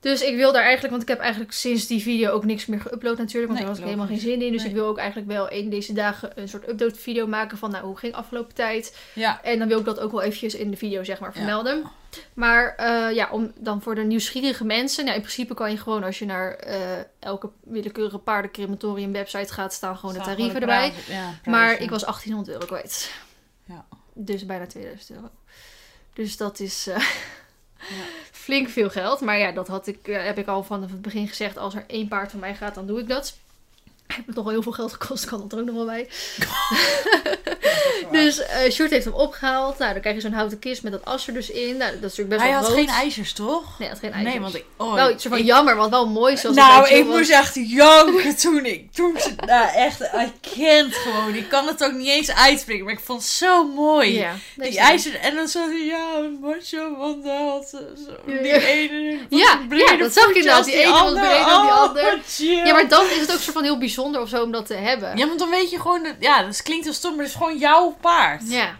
[0.00, 2.80] Dus ik wil daar eigenlijk, want ik heb eigenlijk sinds die video ook niks meer
[2.80, 3.32] geüpload natuurlijk.
[3.32, 4.52] Want Nee, daar had ik helemaal geen zin in.
[4.52, 4.70] Dus Nee.
[4.70, 7.84] ik wil ook eigenlijk wel een deze dagen een soort update video maken van nou,
[7.84, 8.96] hoe ging afgelopen tijd.
[9.12, 11.34] Ja, En dan wil ik dat ook wel eventjes in de video zeg maar Ja.
[11.36, 11.82] vermelden.
[12.34, 15.04] Maar eh, ja, om dan voor de nieuwsgierige mensen.
[15.04, 16.78] Nou, in principe kan je gewoon als je naar eh,
[17.18, 20.92] elke willekeurige paardencrematorium website gaat, staan gewoon de tarieven gewoon erbij.
[21.08, 23.12] ja, Maar ik was 1800 euro kwijt.
[23.64, 23.84] Ja.
[24.14, 25.30] Dus bijna 2000 euro.
[26.14, 26.96] Dus dat is eh.
[28.30, 29.20] flink veel geld.
[29.20, 31.58] Maar ja, dat had ik, eh, heb ik al vanaf het begin gezegd.
[31.58, 33.38] Als er één paard van mij gaat, dan doe ik dat.
[34.14, 36.08] Heeft me toch wel heel veel geld gekost, kan dat er ook nog wel bij.
[38.12, 39.78] Dus eh Sjoerd heeft hem opgehaald.
[39.78, 41.76] Nou, dan krijg je zo'n houten kist met dat as er dus in.
[41.76, 42.78] Nou, dat is natuurlijk best Hij wel had groot.
[42.78, 43.62] geen ijzers, toch?
[43.78, 44.32] Nee, hij had geen ijzers.
[44.32, 44.64] Nee, want ik...
[44.76, 47.16] Oh, Wel iets van ik- jammer, want wel mooi zoals het Nou, ik was.
[47.16, 48.92] moest echt janken toen ik...
[48.92, 49.32] Toen ze...
[49.46, 51.34] Nou, echt, I can't gewoon.
[51.34, 54.12] Ik kan het ook niet eens uitspreken, maar ik vond het zo mooi.
[54.18, 55.14] Ja, Die ijzer...
[55.20, 56.06] En dan zat hij, ja,
[56.40, 58.54] macho, want hij had zo, zo- die ja.
[58.58, 59.18] ene...
[59.28, 60.56] Ja, ja, dat zag ik inderdaad.
[60.58, 62.18] als Die ene was breder dan die Oh, ander.
[62.28, 62.66] chill.
[62.66, 64.74] Ja, maar dan is het ook soort van heel bijzonder of zo om dat te
[64.74, 65.16] hebben.
[65.16, 66.02] Ja, want dan weet je gewoon...
[66.02, 68.50] Dat, ja, dat klinkt heel stom, maar het is gewoon jouw paard.
[68.50, 68.76] Ja.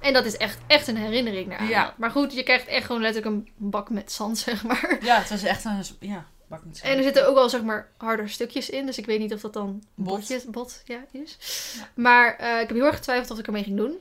[0.00, 1.94] En dat is echt, echt een herinnering naar Ja.
[1.96, 4.98] Maar goed, je krijgt echt gewoon letterlijk een bak met zand, zeg maar.
[5.02, 5.82] Ja, het was echt een...
[6.00, 8.86] Ja, bak met En er zitten ook wel, zeg maar, harder stukjes in.
[8.86, 10.18] Dus ik weet niet of dat dan Bot.
[10.18, 11.36] botjes, bot ja, is.
[11.78, 11.88] Ja.
[11.94, 13.98] Maar eh, ik heb heel erg getwijfeld of ik ermee ging doen.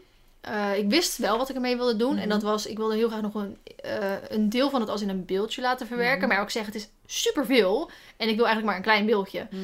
[0.49, 2.13] Eh, ik wist wel wat ik ermee wilde doen.
[2.13, 2.21] Mhm.
[2.21, 5.01] En dat was, ik wilde heel graag nog een, eh, een deel van het als
[5.01, 6.19] in een beeldje laten verwerken.
[6.19, 6.27] Mhm.
[6.27, 7.89] Maar ook zeggen, het is superveel.
[8.17, 9.47] En ik wil eigenlijk maar een klein beeldje.
[9.51, 9.61] Mhm.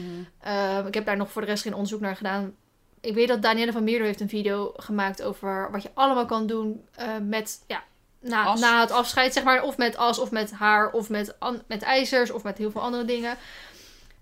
[0.47, 2.55] Uh, ik heb daar nog voor de rest geen onderzoek naar gedaan.
[3.01, 6.47] Ik weet dat Danielle van Meerder heeft een video gemaakt over wat je allemaal kan
[6.47, 6.86] doen
[7.21, 7.83] met, ja,
[8.19, 9.63] na, na het afscheid, zeg maar.
[9.63, 11.36] Of met as, of met haar, of met,
[11.67, 13.38] met ijzers, of met heel veel andere dingen.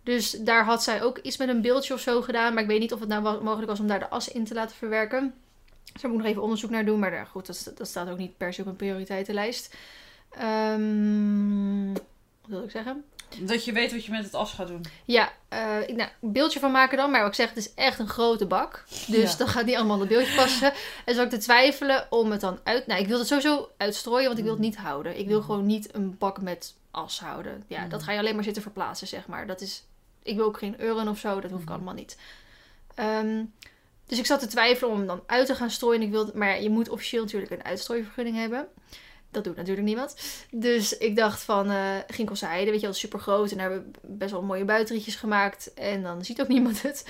[0.03, 2.53] Dus daar had zij ook iets met een beeldje of zo gedaan.
[2.53, 4.53] Maar ik weet niet of het nou mogelijk was om daar de as in te
[4.53, 5.33] laten verwerken.
[5.93, 6.99] Dus daar moet ik nog even onderzoek naar doen.
[6.99, 9.75] Maar daar, goed, dat, dat staat ook niet per se op een prioriteitenlijst.
[10.29, 11.93] Ehm
[12.41, 13.03] wat wil ik zeggen?
[13.39, 14.85] Dat je weet wat je met het as gaat doen.
[15.05, 17.11] Ja, eh, ik, nou, een beeldje van maken dan.
[17.11, 18.83] Maar wat ik zeg, het is echt een grote bak.
[19.07, 19.37] Dus Ja.
[19.37, 20.73] dan gaat niet allemaal in het beeldje passen.
[21.05, 22.87] En zou ik te twijfelen om het dan uit...
[22.87, 25.19] Nou, ik wil het sowieso uitstrooien, want ik wil het niet houden.
[25.19, 25.45] Ik wil Mm.
[25.45, 27.63] gewoon niet een bak met as houden.
[27.67, 27.89] Ja, Mm.
[27.89, 29.47] dat ga je alleen maar zitten verplaatsen, zeg maar.
[29.47, 29.83] Dat is...
[30.23, 31.73] Ik wil ook geen euren of zo, dat hoef ik Mm.
[31.73, 32.17] allemaal niet.
[32.95, 33.43] Ehm,
[34.13, 36.01] dus ik zat te twijfelen om hem dan uit te gaan strooien.
[36.01, 38.67] Ik wilde, maar je moet officieel natuurlijk een uitstrooivergunning hebben.
[39.31, 40.15] Dat doet natuurlijk niemand.
[40.51, 43.51] Dus ik dacht van eh Ginkelse Heide, weet je wel, super groot.
[43.51, 45.73] En daar hebben we best wel mooie buitenrietjes gemaakt.
[45.73, 47.05] En dan ziet ook niemand het.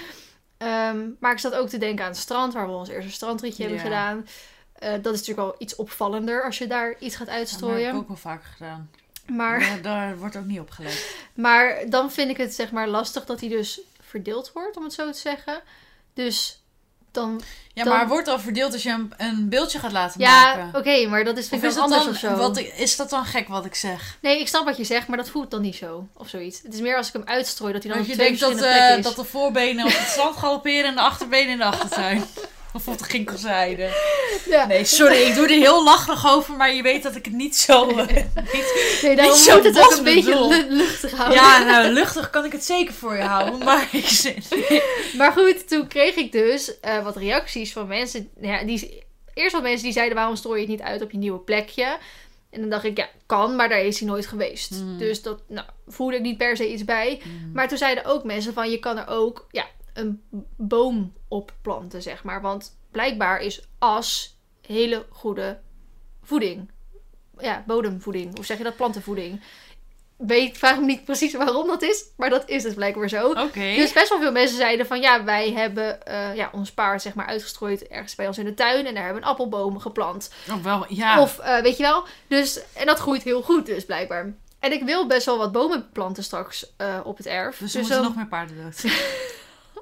[0.58, 3.64] Ehm, maar ik zat ook te denken aan het strand, waar we ons eerste strandrietje
[3.64, 4.28] hebben gedaan.
[4.74, 7.90] Eh, dat is natuurlijk wel iets opvallender als je daar iets gaat Dat heb uitstrooien.
[7.90, 8.90] ik ook wel vaker gedaan.
[9.32, 11.16] maar, Daar, daar wordt ook niet op gelet.
[11.34, 14.94] maar dan vind ik het zeg maar lastig dat hij dus verdeeld wordt, om het
[14.94, 15.62] zo te zeggen.
[16.14, 16.63] Dus
[17.14, 17.42] dan...
[17.74, 20.80] Ja, Dan- maar wordt al verdeeld als je een, een beeldje gaat laten Ja, maken.
[20.80, 22.36] oké, maar dat is vind ik anders dan, of zo.
[22.36, 24.18] wat, is dat dan gek wat ik zeg?
[24.22, 26.08] Nee, ik snap wat je zegt, maar dat voelt dan niet zo.
[26.14, 26.62] Of zoiets.
[26.64, 28.56] Het is meer als ik hem uitstrooi, dat hij dan op je twee denkt dat,
[28.56, 32.24] plekken dat de voorbenen op het strand galopperen en de achterbenen in de achtertuin.
[32.74, 33.90] Of op de ginkelzijde.
[34.46, 34.66] Ja.
[34.66, 37.56] Nee, sorry, ik doe er heel lacherig over, maar je weet dat ik het niet
[37.56, 37.90] zo...
[37.90, 38.08] eh,
[38.54, 40.64] niet, Nee, daarom niet zo moet het ook een beetje bedoel.
[40.70, 41.38] luchtig houden.
[41.38, 44.36] ja, nou, luchtig kan ik het zeker voor je houden, maar ik
[45.18, 48.30] Maar goed, toen kreeg ik dus eh, wat reacties van mensen.
[48.42, 49.04] Ja, die,
[49.34, 51.98] eerst wat mensen die zeiden: waarom strooi je het niet uit op je nieuwe plekje?
[52.50, 54.70] En dan dacht ik, ja, kan, maar daar is hij nooit geweest.
[54.70, 54.98] Hmm.
[54.98, 57.22] Dus dat nou, voelde ik niet per se iets bij.
[57.54, 60.24] Maar toen zeiden ook mensen van, je kan er ook ja, een
[60.56, 62.42] boom op planten, zeg maar.
[62.42, 65.60] Want blijkbaar is as hele goede
[66.24, 66.72] voeding.
[67.38, 68.36] Ja, bodemvoeding.
[68.36, 68.76] Hoe zeg je dat?
[68.76, 69.42] Plantenvoeding.
[70.18, 73.30] Weet, vraag me niet precies waarom dat is, maar dat is dus blijkbaar zo.
[73.30, 73.76] Oké.
[73.76, 77.14] Dus best wel veel mensen zeiden van ja, wij hebben eh, ja, ons paard zeg
[77.14, 80.32] maar uitgestrooid ergens bij ons in de tuin en daar hebben we een appelboom geplant.
[80.50, 81.22] Oh, wel, ja.
[81.22, 84.34] Of eh, weet je wel, dus en dat groeit heel goed dus blijkbaar.
[84.60, 87.58] En ik wil best wel wat bomen planten straks eh, op het erf.
[87.58, 88.84] dus Dus, er moeten nog meer paarden dood.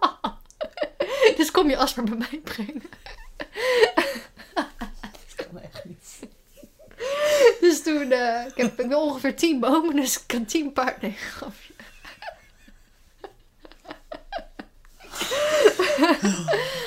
[1.37, 2.89] dus kom je as maar bij mij brengen.
[7.59, 10.97] Dus toen, eh, ik, heb, ik wil ongeveer tien bomen, dus ik kan tien paarden.
[11.01, 11.73] Nee, grapje.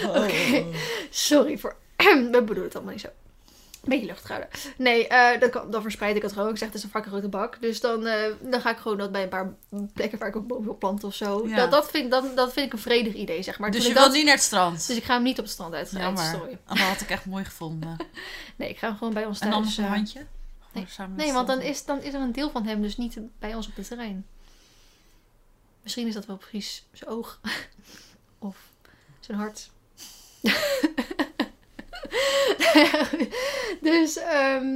[0.22, 0.66] Oké,
[1.10, 1.76] sorry voor.
[1.96, 3.08] We bedoelen het allemaal niet zo.
[3.84, 4.48] Beetje luchtig houden.
[4.76, 6.48] Nee, eh, dan, kan- dan verspreid ik het gewoon.
[6.50, 7.60] Ik zeg, het is een vakke grote bak.
[7.60, 9.54] Dus dan, eh, dan ga ik gewoon dat bij een paar
[9.92, 11.48] plekken waar ik ook bomen wil planten of zo.
[11.48, 11.56] Ja.
[11.56, 13.70] Dat, dat, vind, dat, dat vind ik een vredig idee, zeg maar.
[13.70, 14.86] dus Toen je wilt dat- niet naar het strand?
[14.86, 16.34] dus ik ga hem niet op het strand uit, Jammer.
[16.34, 17.96] Oh, dat had ik echt mooi gevonden.
[18.56, 19.54] Nee, ik ga hem gewoon bij ons En thuis.
[19.56, 20.26] anders een eh, handje?
[20.72, 23.18] Naar Nee, het want dan is, dan is er een deel van hem dus niet
[23.38, 24.26] bij ons op het terrein.
[25.82, 27.40] Misschien is dat wel precies zijn oog.
[28.38, 28.56] of
[29.20, 29.70] zijn hart.
[33.90, 34.66] dus ehm,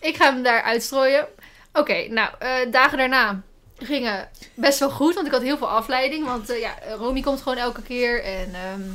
[0.00, 1.26] ik ga hem daar uitstrooien.
[1.72, 3.40] Oké, nou, eh, dagen daarna
[3.78, 6.24] gingen best wel goed, want ik had heel veel afleiding.
[6.24, 8.24] Want eh, ja, Romy komt gewoon elke keer.
[8.24, 8.88] En ehm,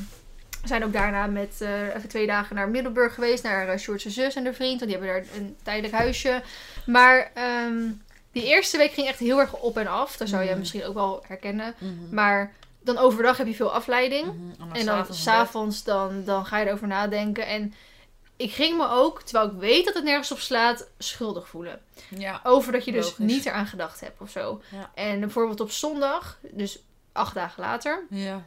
[0.61, 3.43] we zijn ook daarna met eh, even twee dagen naar Middelburg geweest.
[3.43, 4.79] Naar uh, Sjoerd's zus en haar vriend.
[4.79, 6.41] Want die hebben daar een tijdelijk huisje.
[6.85, 7.77] Maar ehm,
[8.31, 10.17] die eerste week ging echt heel erg op en af.
[10.17, 10.59] Dat zou je Mhm.
[10.59, 11.75] misschien ook wel herkennen.
[11.77, 12.15] Mhm.
[12.15, 12.53] Maar
[12.85, 14.25] dan overdag heb je veel afleiding.
[14.57, 14.71] Mhm.
[14.75, 17.47] En dan s'avonds dan, dan ga je erover nadenken.
[17.47, 17.73] En
[18.37, 21.81] ik ging me ook, terwijl ik weet dat het nergens op slaat, schuldig voelen.
[22.09, 22.39] Ja.
[22.43, 23.17] Over dat je dus Logisch.
[23.35, 24.61] niet eraan gedacht hebt of zo.
[24.71, 24.91] Ja.
[24.95, 26.79] En bijvoorbeeld op zondag, dus
[27.11, 28.05] acht dagen later.
[28.09, 28.43] ja.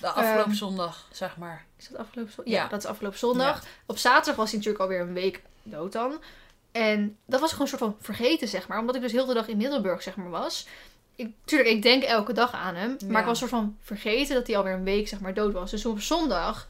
[0.00, 1.64] De afgelopen Ehm, zondag, zeg maar.
[1.78, 2.54] Is dat afgelopen zondag?
[2.54, 2.68] Ja, Ja.
[2.68, 3.62] dat is afgelopen zondag.
[3.86, 6.20] Op zaterdag was hij natuurlijk alweer een week dood dan.
[6.72, 8.78] En dat was gewoon een soort van vergeten, zeg maar.
[8.78, 10.66] Omdat ik dus heel de dag in Middelburg, zeg maar, was.
[11.16, 12.96] Ik, tuurlijk, ik denk elke dag aan hem.
[13.04, 13.18] Maar Ja.
[13.18, 15.70] ik was soort van vergeten dat hij alweer een week, zeg maar, dood was.
[15.70, 16.68] Dus op zondag,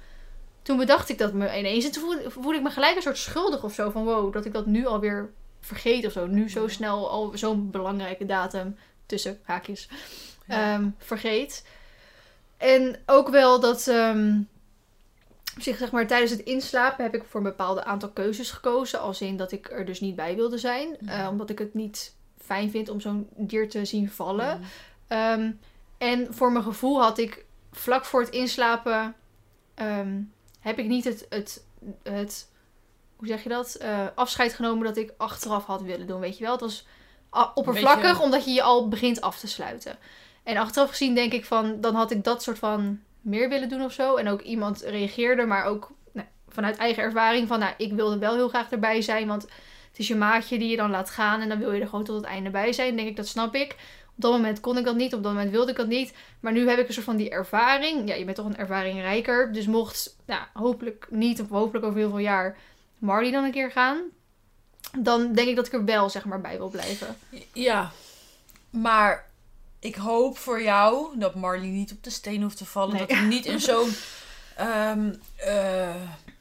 [0.62, 1.84] toen bedacht ik dat me ineens.
[1.84, 3.90] En toen voelde, voelde ik me gelijk een soort schuldig of zo.
[3.90, 5.30] Van wow, dat ik dat nu alweer
[5.60, 6.26] vergeet of zo.
[6.26, 8.76] Nu zo snel al zo'n belangrijke datum,
[9.06, 9.88] tussen haakjes,
[10.46, 10.74] Ja.
[10.74, 11.66] ehm, vergeet.
[12.56, 13.86] En ook wel dat...
[13.88, 14.38] ehm,
[15.56, 19.00] op zich, zeg maar, tijdens het inslapen heb ik voor een bepaald aantal keuzes gekozen.
[19.00, 20.96] Als in dat ik er dus niet bij wilde zijn.
[21.00, 21.22] Ja.
[21.22, 22.14] eh, omdat ik het niet
[22.44, 24.58] fijn vind om zo'n dier te zien vallen.
[24.58, 24.68] Mhm.
[25.08, 25.50] Ehm,
[25.98, 29.14] en voor mijn gevoel had ik vlak voor het inslapen...
[29.74, 30.20] ehm,
[30.60, 31.64] heb ik niet het, het,
[32.02, 32.48] het
[33.16, 33.74] hoe zeg je dat?
[33.74, 36.20] Eh, afscheid genomen dat ik achteraf had willen doen.
[36.20, 36.52] Weet je wel?
[36.52, 36.86] Het was
[37.54, 39.98] oppervlakkig Beetje- omdat je je al begint af te sluiten.
[40.42, 41.80] En achteraf gezien denk ik van...
[41.80, 44.16] Dan had ik dat soort van meer willen doen of zo.
[44.16, 47.58] En ook iemand reageerde, maar ook nou, vanuit eigen ervaring van...
[47.58, 49.46] Nou, ik wilde wel heel graag erbij zijn, want
[49.94, 51.40] het is je maatje die je dan laat gaan.
[51.40, 52.96] En dan wil je er gewoon tot het einde bij zijn.
[52.96, 53.76] denk ik, dat snap ik.
[54.16, 56.14] Op dat moment kon ik dat niet, op dat moment wilde ik dat niet.
[56.40, 58.08] Maar nu heb ik een soort van die ervaring.
[58.08, 59.52] Ja, je bent toch een ervaring rijker.
[59.52, 62.56] Dus mocht, nou, hopelijk niet, of hopelijk over heel veel jaar,
[62.98, 64.02] Marley dan een keer gaan.
[64.98, 67.16] Dan denk ik dat ik er wel, zeg maar, bij wil blijven.
[67.52, 67.90] Ja,
[68.70, 69.30] maar
[69.78, 72.96] ik hoop voor jou dat Marley niet op de steen hoeft te vallen.
[72.96, 73.06] Nee.
[73.06, 73.90] Dat hij niet in zo'n
[74.56, 75.94] ehm, eh,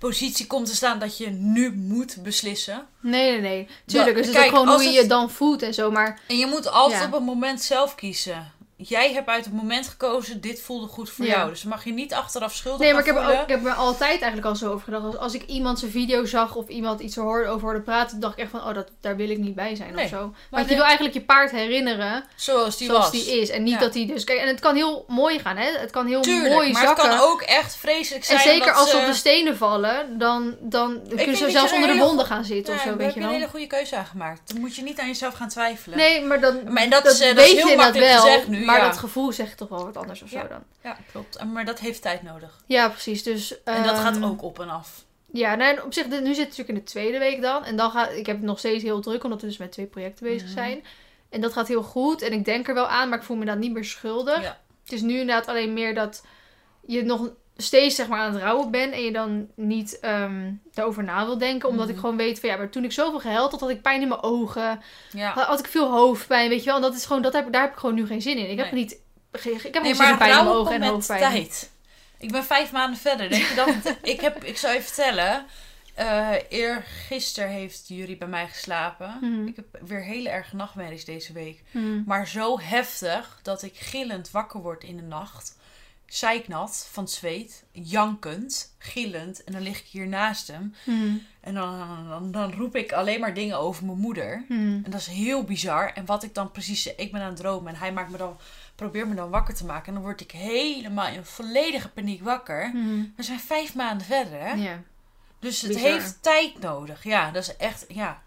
[0.09, 2.85] positie komt te staan dat je nu moet beslissen.
[2.99, 3.67] Nee, nee, nee.
[3.85, 5.91] Tuurlijk, dus het is ook gewoon als hoe je het- je dan voelt en zo.
[5.91, 7.05] Maar En je moet altijd Ja.
[7.07, 8.52] op het moment zelf kiezen.
[8.89, 11.31] Jij hebt uit het moment gekozen, dit voelde goed voor Ja.
[11.35, 11.49] jou.
[11.49, 13.73] Dus mag je niet achteraf schuldig Nee, maar ik heb, er ook, ik heb er
[13.73, 15.03] altijd eigenlijk al zo over gedacht.
[15.05, 18.33] Als, als ik iemand zijn video zag of iemand iets hoorde, over hoorde praten, dacht
[18.33, 20.17] ik echt van, oh, dat, daar wil ik niet bij zijn Nee, of zo.
[20.27, 23.11] maar Want je wil eigenlijk je paard herinneren Zoals die zoals was.
[23.11, 23.49] die is.
[23.49, 23.79] En niet Ja.
[23.79, 24.23] dat hij dus...
[24.23, 25.71] Kijk, en het kan heel mooi gaan, hè.
[25.77, 27.09] Het kan heel Tuurlijk, mooi maar zakken.
[27.09, 30.55] het kan ook echt vreselijk zijn en zeker als ze op de stenen vallen, dan,
[30.59, 33.05] dan kunnen ze zelfs je er onder de wonden gaan zitten Ja, of zo, weet
[33.05, 33.39] heb je je een wel.
[33.39, 34.41] hele goede keuze aan gemaakt.
[34.45, 35.97] Dan moet je niet aan jezelf gaan twijfelen.
[35.97, 38.21] Nee, maar dan Maar dat, dat is, eh, dat is je heel makkelijk wel.
[38.21, 38.65] gezegd nu.
[38.73, 38.87] Maar Ja.
[38.89, 40.47] dat gevoel zegt toch wel wat anders of zo Ja.
[40.47, 40.63] dan.
[40.83, 41.35] Ja, klopt.
[41.35, 42.63] En- Maar dat heeft tijd nodig.
[42.65, 43.23] Ja, precies.
[43.23, 45.05] Dus, En dat gaat ehm, ook op en af.
[45.31, 47.63] Ja, nou, en op zich, nu zit het natuurlijk in de tweede week dan.
[47.63, 49.85] En dan gaat, ik heb het nog steeds heel druk, omdat we dus met twee
[49.85, 50.53] projecten bezig Mhm.
[50.57, 50.83] zijn.
[51.29, 52.21] En dat gaat heel goed.
[52.21, 54.41] En ik denk er wel aan, maar ik voel me dan niet meer schuldig.
[54.41, 54.59] Ja.
[54.83, 56.25] Het is nu inderdaad alleen meer dat
[56.85, 58.93] je nog steeds zeg maar, aan het rouwen bent.
[58.93, 61.69] En je dan niet ehm, daarover na wil denken.
[61.69, 61.93] Omdat Mhm.
[61.93, 64.07] ik gewoon weet van ja, maar toen ik zoveel gehuild had, had ik pijn in
[64.07, 64.81] mijn ogen.
[65.11, 65.31] Ja.
[65.33, 66.75] Had, had ik veel hoofdpijn, weet je wel.
[66.75, 68.49] En dat is gewoon, dat heb, daar heb ik gewoon nu geen zin in.
[68.49, 68.81] Ik heb Nee.
[68.83, 68.91] niet...
[69.31, 71.19] Ik heb Nee, geen maar pijn in mijn ogen en hoofdpijn.
[71.19, 71.71] tijd.
[72.17, 73.29] Ik ben vijf maanden verder.
[73.29, 73.95] Denk je dat?
[74.13, 75.45] ik, heb, ik zou je vertellen.
[75.93, 79.17] eh eergisteren heeft Jury bij mij geslapen.
[79.21, 79.47] Mhm.
[79.47, 81.63] Ik heb weer hele erge nachtmerries deze week.
[81.71, 82.03] Hmm.
[82.05, 85.57] Maar zo heftig dat ik gillend wakker word in de nacht.
[86.05, 87.63] Zeiknat van het zweet.
[87.71, 88.75] Jankend.
[88.77, 89.43] Gillend.
[89.43, 90.75] En dan lig ik hier naast hem.
[90.83, 91.21] Hmm.
[91.39, 94.43] En dan, dan, dan roep ik alleen maar dingen over mijn moeder.
[94.47, 94.81] Hmm.
[94.85, 95.91] En dat is heel bizar.
[95.93, 96.95] En wat ik dan precies...
[96.95, 98.37] Ik ben aan het dromen en hij maakt me dan,
[98.75, 99.87] probeert me dan wakker te maken.
[99.87, 102.69] En dan word ik helemaal in volledige paniek wakker.
[102.69, 103.13] Hmm.
[103.15, 104.79] We zijn vijf maanden verder, hè?
[105.39, 105.91] Dus het Bizar.
[105.91, 107.03] heeft tijd nodig.
[107.03, 107.85] Ja, dat is echt...
[107.87, 108.21] Ja.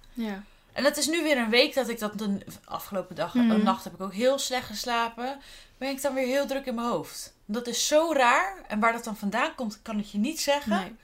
[0.73, 2.19] En het is nu weer een week dat ik dat...
[2.19, 5.39] De afgelopen dag, een nacht heb ik ook heel slecht geslapen.
[5.79, 7.35] Ben ik dan weer heel druk in mijn hoofd.
[7.47, 8.57] Dat is zo raar.
[8.69, 10.71] En waar dat dan vandaan komt, kan ik je niet zeggen.
[10.81, 10.95] Nee.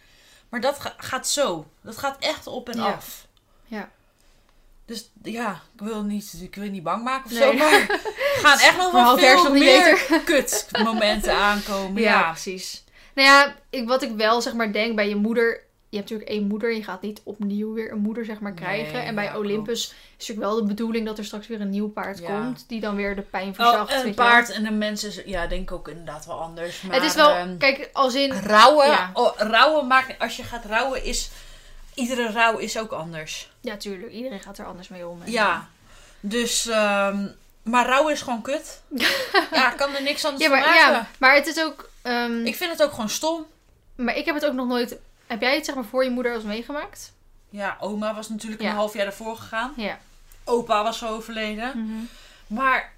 [0.49, 1.67] Maar dat ga- gaat zo.
[1.81, 2.93] Dat gaat echt op en Ja.
[2.93, 3.27] af.
[3.65, 3.91] Ja.
[4.85, 7.41] Dus ja, ik wil niet, ik wil niet bang maken of Nee.
[7.43, 8.01] zo, maar er
[8.45, 12.03] gaan echt nog wel veel meer kutmomenten aankomen.
[12.03, 12.85] Ja, Ja, precies.
[13.15, 15.61] Nou ja, ik, wat ik wel zeg maar denk bij je moeder.
[15.93, 16.73] Je hebt natuurlijk één moeder.
[16.75, 18.93] Je gaat niet opnieuw weer een moeder zeg maar krijgen.
[18.93, 19.95] Nee, en bij ja, Olympus is
[20.29, 22.27] natuurlijk wel de bedoeling dat er straks weer een nieuw paard Ja.
[22.27, 22.65] komt.
[22.69, 23.95] Die dan weer de pijn Oh, verzacht.
[23.95, 26.83] weet een paard en een mens is, ja, denk ik ook inderdaad wel anders.
[26.83, 28.33] Maar, Het is wel, ehm, kijk, als in...
[28.33, 29.11] rouwen, Ja.
[29.15, 31.31] oh, rouwen maakt, als je gaat rouwen is,
[31.95, 33.51] iedere rouw is ook anders.
[33.61, 34.13] Ja, tuurlijk.
[34.13, 35.23] Iedereen gaat er anders mee om.
[35.25, 35.69] En- Ja,
[36.21, 37.27] dus, ehm,
[37.63, 38.83] maar rouwen is gewoon kut.
[39.53, 40.93] ja, ik kan er niks anders Ja, van maar, maken.
[40.93, 41.91] ja, maar het is ook...
[42.03, 43.45] ehm, Ik vind het ook gewoon stom.
[43.97, 44.97] Maar ik heb het ook nog nooit...
[45.33, 47.13] Heb jij het zeg maar voor je moeder als meegemaakt?
[47.49, 48.69] Ja, oma was natuurlijk Ja.
[48.71, 49.73] een half jaar ervoor gegaan.
[49.77, 49.99] Ja.
[50.45, 51.73] Opa was overleden.
[51.79, 51.99] Mhm.
[52.47, 52.93] Maar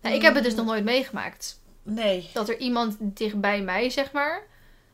[0.00, 1.60] Nou, ik heb het dus nog nooit meegemaakt.
[1.82, 2.30] nee.
[2.32, 4.42] Dat er iemand dichtbij mij, zeg maar...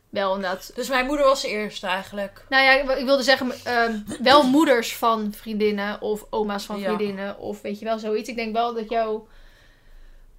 [0.09, 2.45] Wel inderdaad Dus mijn moeder was de eerste eigenlijk.
[2.49, 6.83] Nou ja, ik wilde zeggen, ehm, wel moeders van vriendinnen of oma's van Ja.
[6.85, 8.29] vriendinnen of weet je wel zoiets.
[8.29, 9.27] Ik denk wel dat jouw.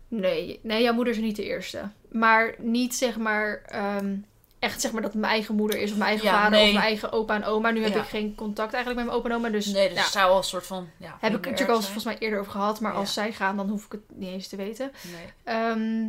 [0.09, 1.89] Nee, nee, jouw moeder is niet de eerste.
[2.11, 4.15] Maar niet zeg maar ehm,
[4.63, 6.67] echt zeg maar dat mijn eigen moeder is of mijn eigen Ja, vader nee.
[6.67, 7.71] of mijn eigen opa en oma.
[7.71, 8.01] Nu heb Ja.
[8.01, 9.49] ik geen contact eigenlijk met mijn opa en oma.
[9.49, 10.89] Dus, nee, dus het zou wel een soort van...
[10.97, 12.81] Ja, heb ik natuurlijk al volgens mij eerder over gehad.
[12.81, 12.99] Maar Ja.
[12.99, 14.93] als zij gaan, dan hoef ik het niet eens te weten.
[15.13, 15.33] Nee.
[15.57, 16.09] Ehm,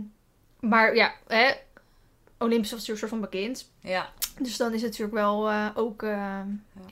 [0.72, 1.52] maar ja, hè,
[2.38, 3.70] Olympus was natuurlijk een soort van bekend.
[3.80, 4.10] Ja.
[4.40, 6.40] Dus dan is het natuurlijk wel eh, ook eh,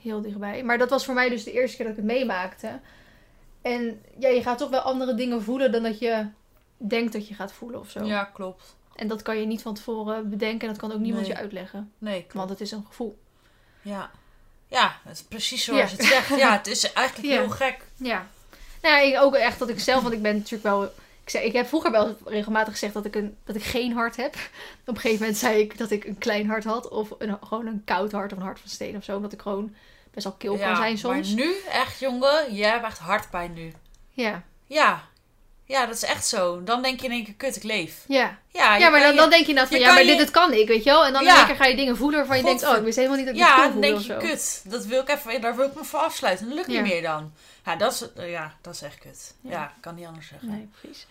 [0.02, 0.62] heel dichtbij.
[0.62, 2.80] Maar dat was voor mij dus de eerste keer dat ik het meemaakte.
[3.62, 6.26] En ja, je gaat toch wel andere dingen voelen dan dat je
[6.76, 8.04] denkt dat je gaat voelen of zo.
[8.04, 8.76] ja, klopt.
[8.94, 11.32] En dat kan je niet van tevoren bedenken en dat kan ook niemand Nee.
[11.36, 11.92] je uitleggen.
[11.98, 12.34] Nee, klopt.
[12.34, 13.18] Want het is een gevoel.
[13.82, 14.10] Ja.
[14.68, 15.96] Ja, het is precies zoals Ja.
[15.96, 16.28] het zegt.
[16.28, 17.40] Ja, het is eigenlijk Ja.
[17.40, 17.78] heel gek.
[17.96, 18.26] Ja.
[18.82, 20.84] Nou ja, ik, ook echt dat ik zelf, want ik ben natuurlijk wel...
[21.24, 24.16] Ik, zei, ik heb vroeger wel regelmatig gezegd dat ik, een, dat ik geen hart
[24.16, 24.34] heb.
[24.34, 26.88] Op een gegeven moment zei ik dat ik een klein hart had.
[26.88, 29.16] Of een, gewoon een koud hart of een hart van steen of zo.
[29.16, 29.74] Omdat ik gewoon
[30.10, 31.28] best wel kil kan zijn soms.
[31.34, 33.72] Maar nu, echt jongen, jij hebt echt hartpijn nu.
[34.10, 34.42] Ja.
[34.66, 35.02] Ja.
[35.64, 36.62] Ja, dat is echt zo.
[36.62, 38.04] Dan denk je in één keer, kut, ik leef.
[38.08, 38.38] Ja.
[38.48, 40.18] Ja, Ja, maar dan, je- dan denk je inderdaad van, je ja, maar je- dit,
[40.18, 41.06] dit kan ik, weet je wel?
[41.06, 41.30] En dan Ja.
[41.30, 43.26] in één keer ga je dingen voelen waarvan je denkt, oh, ik wist helemaal niet
[43.26, 45.56] dat ik Ja, dit kon dan voelen denk je, kut, dat wil ik even, daar
[45.56, 46.46] wil ik me voor afsluiten.
[46.46, 46.80] Dat lukt Ja.
[46.82, 47.32] niet meer dan.
[47.64, 49.34] Ja, dat is, eh, ja, dat is echt kut.
[49.40, 49.50] Ja.
[49.50, 50.48] Ja, kan niet anders zeggen.
[50.48, 51.06] Nee, precies.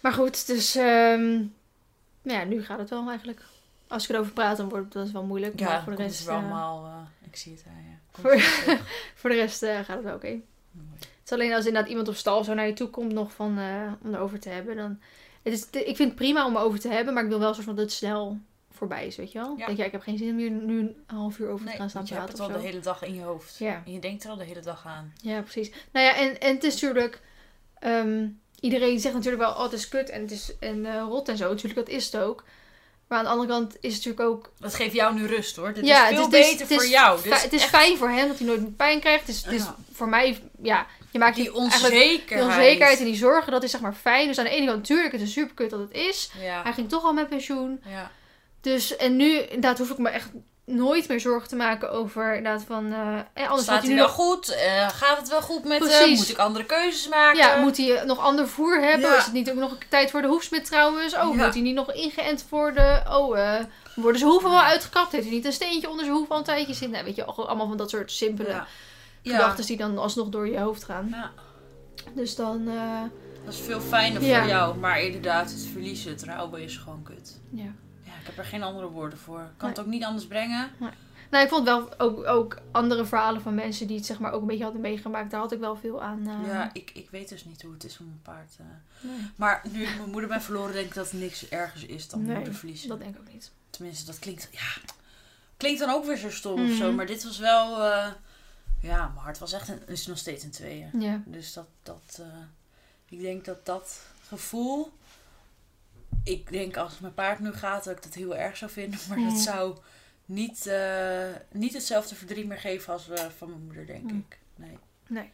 [0.00, 1.32] Maar goed, dus ehm,
[2.22, 3.40] nou ja, nu gaat het wel eigenlijk.
[3.88, 5.58] Als ik erover praat, dan wordt het wel moeilijk.
[5.60, 7.70] Ja, maar voor de rest, het wel eh, allemaal, eh, ik zie het, ja.
[7.90, 8.20] ja.
[8.22, 8.80] Voor- het
[9.20, 10.26] voor de rest gaat het wel oké.
[10.26, 10.44] Mooi.
[11.24, 13.58] Het is alleen als inderdaad iemand op stal zo naar je toe komt nog van,
[13.58, 14.76] eh, om erover te hebben.
[14.76, 15.00] Dan,
[15.42, 17.64] het is, ik vind het prima om erover te hebben, maar ik wil wel soort
[17.66, 18.38] van dat het snel
[18.72, 19.54] voorbij is, weet je wel?
[19.58, 19.66] Ja.
[19.66, 21.76] Denk, ja, ik heb geen zin om hier nu een half uur over te Nee,
[21.78, 22.66] gaan staan want je hebt praten het al zo.
[22.66, 23.58] de hele dag in je hoofd.
[23.58, 23.82] Ja.
[23.86, 25.12] En je denkt er al de hele dag aan.
[25.22, 25.70] Ja, precies.
[25.92, 27.20] Nou ja, en, en het is natuurlijk...
[27.78, 28.26] ehm,
[28.60, 31.36] iedereen zegt natuurlijk wel, oh, het is kut en het is en, eh, rot en
[31.36, 31.48] zo.
[31.48, 32.44] Natuurlijk, dat is het ook.
[33.08, 34.52] Maar aan de andere kant is het natuurlijk ook...
[34.58, 35.72] Dat geeft jou nu rust hoor.
[35.72, 37.28] Dit ja, is veel het is, beter het is, voor jou.
[37.28, 39.26] is het is echt fijn voor hem dat hij nooit pijn krijgt.
[39.26, 39.76] Het is, het is Ja.
[39.92, 42.28] voor mij, ja, je maakt die onzekerheid.
[42.28, 44.26] de onzekerheid en die zorgen, dat is zeg maar fijn.
[44.26, 46.30] Dus aan de ene kant, natuurlijk, het is super kut dat het is.
[46.40, 46.62] Ja.
[46.62, 47.80] Hij ging toch al met pensioen.
[47.86, 48.10] ja.
[48.60, 50.28] Dus, en nu, inderdaad, hoef ik me echt
[50.64, 52.92] nooit meer zorgen te maken over, inderdaad, van...
[52.92, 54.54] eh, eh, anders Staat hij hij wel nu goed?
[54.54, 56.10] Eh, gaat het wel goed met hem?
[56.10, 57.38] Moet ik andere keuzes maken?
[57.38, 59.10] Ja, moet hij nog ander voer hebben?
[59.10, 59.16] Ja.
[59.16, 61.14] Is het niet ook nog tijd voor de hoefsmid trouwens?
[61.16, 61.44] Oh, Ja.
[61.44, 62.96] moet hij niet nog ingeënt worden?
[63.10, 63.58] Oh,
[63.94, 65.12] worden zijn hoeven wel uitgekapt?
[65.12, 66.90] Heeft hij niet een steentje onder zijn hoef al een tijdje zitten?
[66.90, 68.66] Nou, weet je, al- allemaal van dat soort simpele Ja.
[69.32, 69.36] Ja.
[69.36, 71.08] gedachten die dan alsnog door je hoofd gaan.
[71.10, 71.30] Ja.
[72.14, 73.02] Dus dan, eh,
[73.44, 74.38] Dat is veel fijner Ja.
[74.40, 74.78] voor jou.
[74.78, 77.40] Maar inderdaad, het verliezen, het rouwen is gewoon kut.
[77.50, 77.62] Ja.
[78.02, 79.40] Ja, ik heb er geen andere woorden voor.
[79.40, 79.76] Ik kan Nee.
[79.76, 80.70] het ook niet anders brengen.
[81.30, 84.40] Nou, ik vond wel ook, ook andere verhalen van mensen die het zeg maar ook
[84.40, 85.30] een beetje hadden meegemaakt.
[85.30, 86.26] Daar had ik wel veel aan.
[86.28, 88.56] eh, Ja, ik, ik weet dus niet hoe het is om een paard...
[88.58, 88.66] eh.
[89.10, 92.08] nee, Maar nu ik mijn moeder ben verloren, denk ik dat er niks ergers is
[92.08, 92.88] dan Nee, moeder verliezen.
[92.88, 93.50] dat denk ik ook niet.
[93.70, 94.48] Tenminste, dat klinkt...
[94.52, 94.92] Ja,
[95.56, 96.76] klinkt dan ook weer zo stom of Mhm.
[96.76, 96.92] zo.
[96.92, 97.82] Maar dit was wel...
[98.84, 99.68] ja, mijn hart was echt...
[99.68, 100.90] Een, is nog steeds in tweeën.
[100.98, 101.20] Ja.
[101.24, 101.66] Dus dat...
[101.82, 102.26] dat eh,
[103.08, 104.92] ik denk dat dat gevoel...
[106.24, 109.00] Ik denk als mijn paard nu gaat, dat ik dat heel erg zou vinden.
[109.08, 109.76] Maar dat zou
[110.24, 114.16] niet, eh, niet hetzelfde verdriet meer geven als eh, van mijn moeder, denk Mhm.
[114.16, 114.38] ik.
[115.06, 115.30] Nee.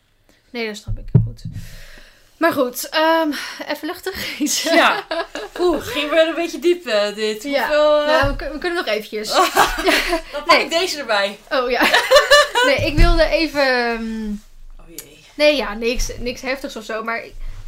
[0.50, 1.42] Nee, dat snap ik goed.
[2.36, 3.30] Maar goed, ehm,
[3.66, 4.62] even luchtig iets.
[4.82, 5.06] Ja.
[5.58, 7.42] Oeh, ging weer een beetje diep eh, dit.
[7.42, 7.58] Ja.
[7.66, 8.06] Hoeveel...
[8.06, 9.28] Nou, we, kun- we kunnen nog eventjes.
[9.32, 9.48] Dan
[10.30, 10.64] pak Nee.
[10.64, 11.38] ik deze erbij.
[11.50, 11.80] Oh ja.
[12.66, 13.62] Nee, ik wilde even.
[13.66, 14.30] ehm,
[14.80, 15.24] Oh jee.
[15.34, 17.02] Nee, ja, niks, niks heftigs of zo.
[17.04, 17.22] Maar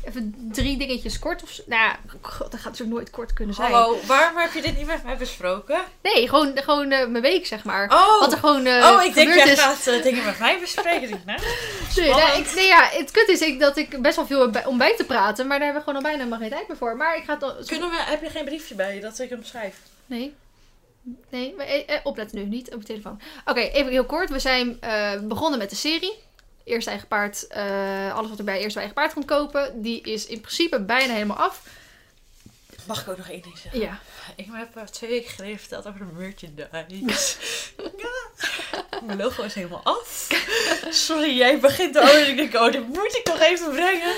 [0.04, 1.62] even drie dingetjes kort of zo.
[1.66, 3.72] Nou ja, god, dat gaat natuurlijk nooit kort kunnen zijn.
[3.72, 5.80] Hallo, waarom heb je dit niet met mij besproken?
[6.02, 7.90] Nee, gewoon, gewoon eh, mijn week, zeg maar.
[7.92, 9.60] Oh, Wat er gewoon eh oh ik denk jij is.
[9.60, 11.08] gaat eh, dingen met mij bespreken.
[11.08, 11.38] Denk, nou,
[11.96, 14.66] Nee, nou, ik, nee, ja, het kut is ik, dat ik best wel veel heb
[14.66, 15.46] om bij te praten.
[15.46, 16.96] Maar daar hebben we gewoon al bijna helemaal geen tijd meer voor.
[16.96, 17.66] Maar ik ga het.
[17.68, 19.74] Kunnen we, heb je geen briefje bij je dat ik hem schrijf?
[20.06, 20.34] Nee.
[21.30, 23.20] Nee, maar, eh, eh, opletten nu, niet op je telefoon.
[23.44, 24.30] Oké, even heel kort.
[24.30, 26.14] We zijn eh, begonnen met de serie.
[26.64, 29.82] Eerst eigen paard, eh, alles wat er bij eerst eigen paard komt kopen.
[29.82, 31.62] Die is in principe bijna helemaal af.
[32.86, 33.80] Mag ik ook nog één ding zeggen?
[33.80, 33.98] Ja.
[34.36, 37.36] Ik heb twee weken geleden verteld over de merchandise.
[37.76, 39.00] ja.
[39.06, 40.28] Mijn logo is helemaal af.
[40.90, 44.14] Sorry, jij begint al en ik denk, oh, dit moet ik nog even brengen.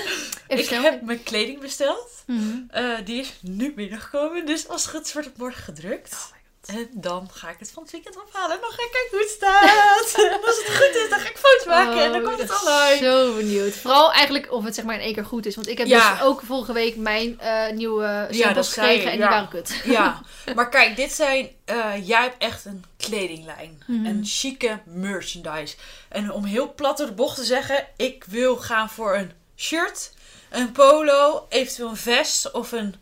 [0.47, 0.81] Even ik snel.
[0.81, 2.23] heb mijn kleding besteld.
[2.25, 3.03] Mhm.
[3.03, 6.33] Die is nu binnengekomen, dus als het goed is wordt het morgen gedrukt.
[6.65, 9.19] En dan ga ik het van het weekend ophalen en dan ga ik kijken hoe
[9.19, 10.23] het staat.
[10.31, 12.61] en als het goed is, dan ga ik foto's maken en dan Oh, komt het
[12.61, 12.97] online.
[13.11, 13.73] Zo benieuwd.
[13.73, 15.55] Vooral eigenlijk of het zeg maar in één keer goed is.
[15.55, 16.11] Want ik heb Ja.
[16.11, 19.29] dus ook vorige week mijn eh, nieuwe samples gekregen en die ja.
[19.29, 19.81] waren kut.
[19.85, 20.21] Ja,
[20.55, 21.49] maar kijk, dit zijn.
[21.65, 23.83] eh, jij hebt echt een kledinglijn.
[23.87, 24.05] Mhm.
[24.05, 25.75] Een chique merchandise.
[26.09, 30.11] En om heel plat door de bocht te zeggen, ik wil gaan voor een shirt,
[30.49, 32.95] een polo, eventueel een vest of een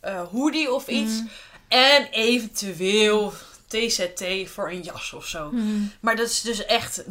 [0.00, 1.12] eh, hoodie of iets.
[1.12, 1.26] Mhm.
[1.72, 3.32] En eventueel
[3.68, 5.50] TZT voor een jas of zo.
[5.52, 5.66] Mhm.
[6.00, 7.02] Maar dat is dus echt.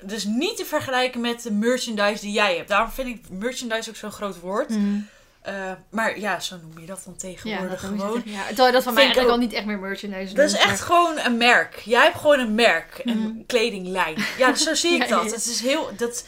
[0.00, 2.68] Dus niet te vergelijken met de merchandise die jij hebt.
[2.68, 4.68] Daarom vind ik merchandise ook zo'n groot woord.
[4.68, 4.98] Mhm.
[5.42, 8.22] Eh, maar ja, zo noem je dat dan Ja, tegenwoordig dat, gewoon.
[8.24, 10.80] ja, terwijl dat van mij eigenlijk ook- al niet echt meer merchandise Dat is echt
[10.80, 11.80] gewoon een merk.
[11.84, 13.00] Jij hebt gewoon een merk.
[13.04, 13.46] Een Mhm.
[13.46, 14.16] kledinglijn.
[14.38, 15.24] Ja, zo zie ik Ja, dat.
[15.32, 15.90] Het is heel...
[15.96, 16.24] Dat...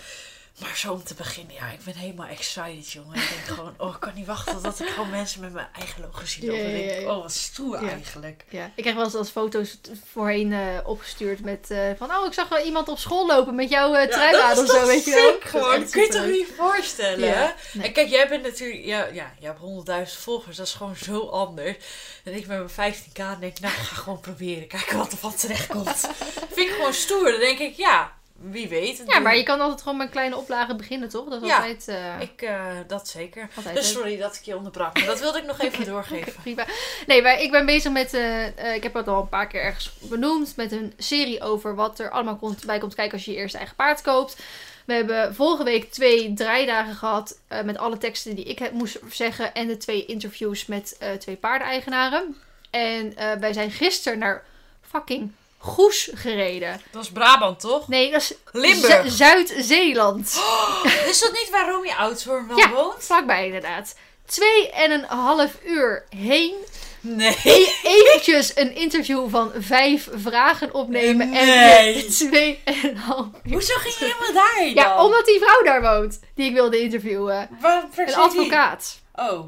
[0.61, 3.15] Maar zo om te beginnen, ja, ik ben helemaal excited, jongen.
[3.15, 6.03] Ik denk gewoon, oh, ik kan niet wachten totdat ik gewoon mensen met mijn eigen
[6.03, 6.47] logo zie.
[6.47, 6.71] Lopen.
[6.71, 7.15] ja, ja, ja.
[7.15, 8.45] oh, wat stoer eigenlijk.
[8.49, 9.79] Ja, ik krijg wel eens als foto's
[10.13, 13.71] voorheen eh, opgestuurd met eh, van oh ik zag wel iemand op school lopen met
[13.71, 15.37] jouw uh, trui aan of zo, weet je wel.
[15.41, 15.81] gewoon.
[15.81, 17.55] Dat kun je toch niet voorstellen?
[17.73, 17.85] Nee.
[17.87, 19.55] En kijk, jij bent natuurlijk, ja, ja, jij
[19.85, 21.77] hebt 100.000 volgers, dat is gewoon zo anders.
[22.25, 25.67] En ik met mijn 15k denk, nou, ga gewoon proberen, kijken wat er van terecht
[25.67, 26.11] komt.
[26.55, 27.31] Vind ik gewoon stoer.
[27.31, 29.03] Dan denk ik, ja, wie weet.
[29.07, 31.29] Ja, maar je kan altijd gewoon met kleine oplagen beginnen, toch?
[31.29, 33.49] Dat is Ja, altijd, eh, Ik, eh, dat zeker.
[33.57, 36.33] altijd Dus sorry dat ik je onderbrak, maar dat wilde ik nog even doorgeven.
[36.43, 36.65] prima.
[37.07, 39.93] Nee, maar ik ben bezig met, eh, ik heb het al een paar keer ergens
[40.01, 43.37] benoemd, met een serie over wat er allemaal komt, bij komt kijken als je je
[43.37, 44.37] eerste eigen paard koopt.
[44.85, 48.99] We hebben vorige week twee draaidagen gehad eh, met alle teksten die ik heb, moest
[49.11, 52.37] zeggen en de twee interviews met twee paardeneigenaren.
[52.71, 54.45] En wij zijn gisteren naar
[54.91, 56.81] fucking Goes gereden.
[56.91, 57.89] Dat is Brabant, toch?
[57.89, 59.03] Nee, dat is Limburg.
[59.05, 60.27] Zu- Zuid-Zeeland.
[61.09, 62.71] Is dat niet waar Romy Oudshoorn wel Ja.
[62.71, 63.05] woont?
[63.05, 63.95] Vlakbij inderdaad.
[64.27, 66.55] Twee en een half uur heen
[67.01, 67.37] Nee.
[67.45, 71.33] E- eventjes een interview van vijf vragen opnemen.
[71.33, 71.95] En Nee.
[71.95, 73.53] weer twee en een half uur.
[73.53, 76.21] Hoezo ging je helemaal daarheen Ja, omdat die vrouw daar woont.
[76.35, 77.49] Die ik wilde interviewen.
[77.61, 78.99] Waar Een advocaat.
[79.17, 79.25] die?
[79.27, 79.41] Oh.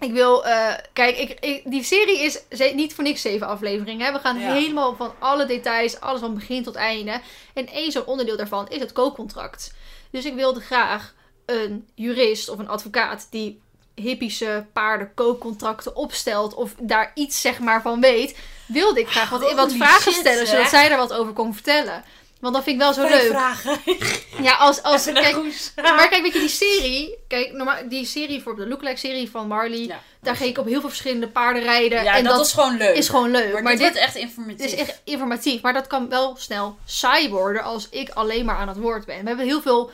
[0.00, 4.06] Ik wil, eh, kijk, ik, ik- die serie is ze- niet voor niks zeven afleveringen.
[4.06, 4.12] Hè.
[4.12, 4.52] We gaan Ja.
[4.52, 7.20] helemaal van alle details, alles van begin tot einde.
[7.54, 9.74] En één zo'n onderdeel daarvan is het koopcontract.
[10.10, 11.14] Dus ik wilde graag
[11.46, 13.60] een jurist of een advocaat die
[13.94, 18.38] hippische paarden koopcontracten opstelt of daar iets zeg maar van weet,
[18.68, 22.04] wilde ik graag wat, wat vragen shit, stellen zodat zij daar wat over kon vertellen.
[22.52, 23.30] Want dat vind ik wel zo Vijf leuk.
[23.30, 23.78] vragen.
[24.42, 25.36] Ja, als, als, kijk,
[25.76, 29.46] maar kijk, weet je, die serie, kijk, normaal, die serie, bijvoorbeeld de Lookalike serie van
[29.48, 30.00] Marley, Ja.
[30.20, 32.02] daar ging ik op heel veel verschillende paarden rijden.
[32.04, 32.96] Ja, en dat, dat, is gewoon leuk.
[32.96, 33.52] is gewoon leuk.
[33.52, 34.56] maar, Maar, dit, wordt echt informatief.
[34.70, 35.60] dit is echt informatief.
[35.62, 39.20] Maar dat kan wel snel saai worden als ik alleen maar aan het woord ben.
[39.22, 39.90] We hebben heel veel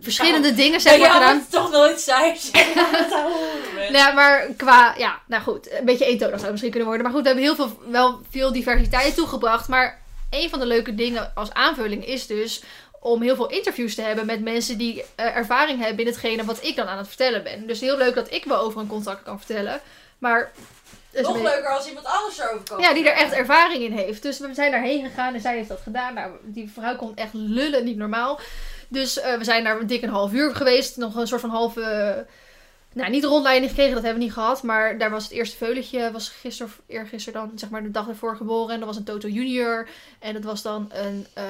[0.00, 1.24] verschillende dingen zeg Ja, ja, gedaan.
[1.24, 2.34] maar het is toch nooit saai.
[3.92, 7.06] Nou, maar qua, ja, nou goed, een beetje eentonig zou het misschien kunnen worden.
[7.06, 9.68] Maar goed, we hebben heel veel, wel veel diversiteit toegebracht.
[9.68, 10.00] Maar
[10.30, 12.62] een van de leuke dingen als aanvulling is dus
[13.00, 16.64] om heel veel interviews te hebben met mensen die eh, ervaring hebben in hetgene wat
[16.64, 17.66] ik dan aan het vertellen ben.
[17.66, 19.80] Dus heel leuk dat ik wel over een contract kan vertellen.
[20.18, 20.52] Maar
[21.12, 22.80] Nog leuker als iemand anders erover kan.
[22.80, 24.22] ja, die er echt ervaring in heeft.
[24.22, 26.14] Dus we zijn daarheen gegaan en zij heeft dat gedaan.
[26.14, 28.40] Nou, die vrouw kon echt lullen, niet normaal.
[28.88, 30.96] Dus eh, we zijn daar dik een half uur geweest.
[30.96, 32.26] Nog een soort van halve...
[32.98, 34.62] nou, niet rondleiding gekregen, dat hebben we niet gehad.
[34.62, 38.08] Maar daar was het eerste veulentje, was gisteren of eergisteren dan, zeg maar de dag
[38.08, 38.74] ervoor geboren.
[38.74, 39.88] En dat was een Toto Junior.
[40.18, 41.44] En dat was dan een, eh,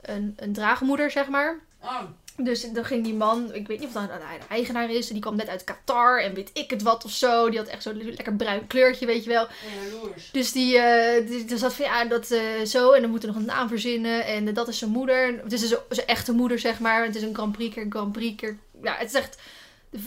[0.00, 1.58] een, een draagmoeder, zeg maar.
[1.82, 2.02] Oh.
[2.36, 5.20] Dus dan ging die man, ik weet niet of dat nou de eigenaar is, die
[5.20, 7.50] kwam net uit Qatar en weet ik het wat of zo.
[7.50, 9.46] Die had echt zo'n lekker bruin kleurtje, weet je wel.
[9.84, 10.30] Jaloers.
[10.30, 10.80] Dus die,
[11.26, 12.92] die, dus dat van ja, dat eh, zo.
[12.92, 14.24] En dan moeten we nog een naam verzinnen.
[14.24, 15.40] En dat is zijn moeder.
[15.42, 17.04] Het is dus zijn echte moeder, zeg maar.
[17.04, 18.58] Het is een Grand Prix keer Grand Prix keer.
[18.82, 19.38] Ja, het is echt.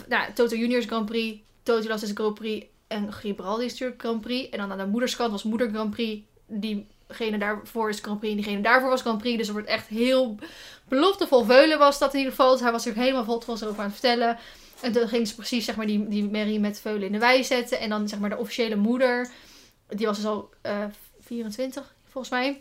[0.08, 1.42] Nou, Toto Juniors Grand Prix.
[1.64, 2.66] Totilas is Grand Prix.
[2.88, 4.50] En Gibraltar is natuurlijk Grand Prix.
[4.50, 6.22] En dan aan de moederskant was moeder Grand Prix.
[6.46, 8.36] Diegene daarvoor is Grand Prix.
[8.36, 9.38] En diegene daarvoor was Grand Prix.
[9.38, 10.38] Dus er wordt echt heel
[10.88, 12.60] beloftevol veulen was dat in ieder geval.
[12.60, 14.38] Hij was er helemaal vol trots over aan het vertellen.
[14.82, 17.44] En toen ging ze precies zeg maar, die, die Mary met veulen in de wei
[17.44, 17.80] zetten.
[17.80, 19.32] En dan zeg maar de officiële moeder.
[19.88, 20.86] Die was dus al eh
[21.20, 22.60] 24 volgens mij.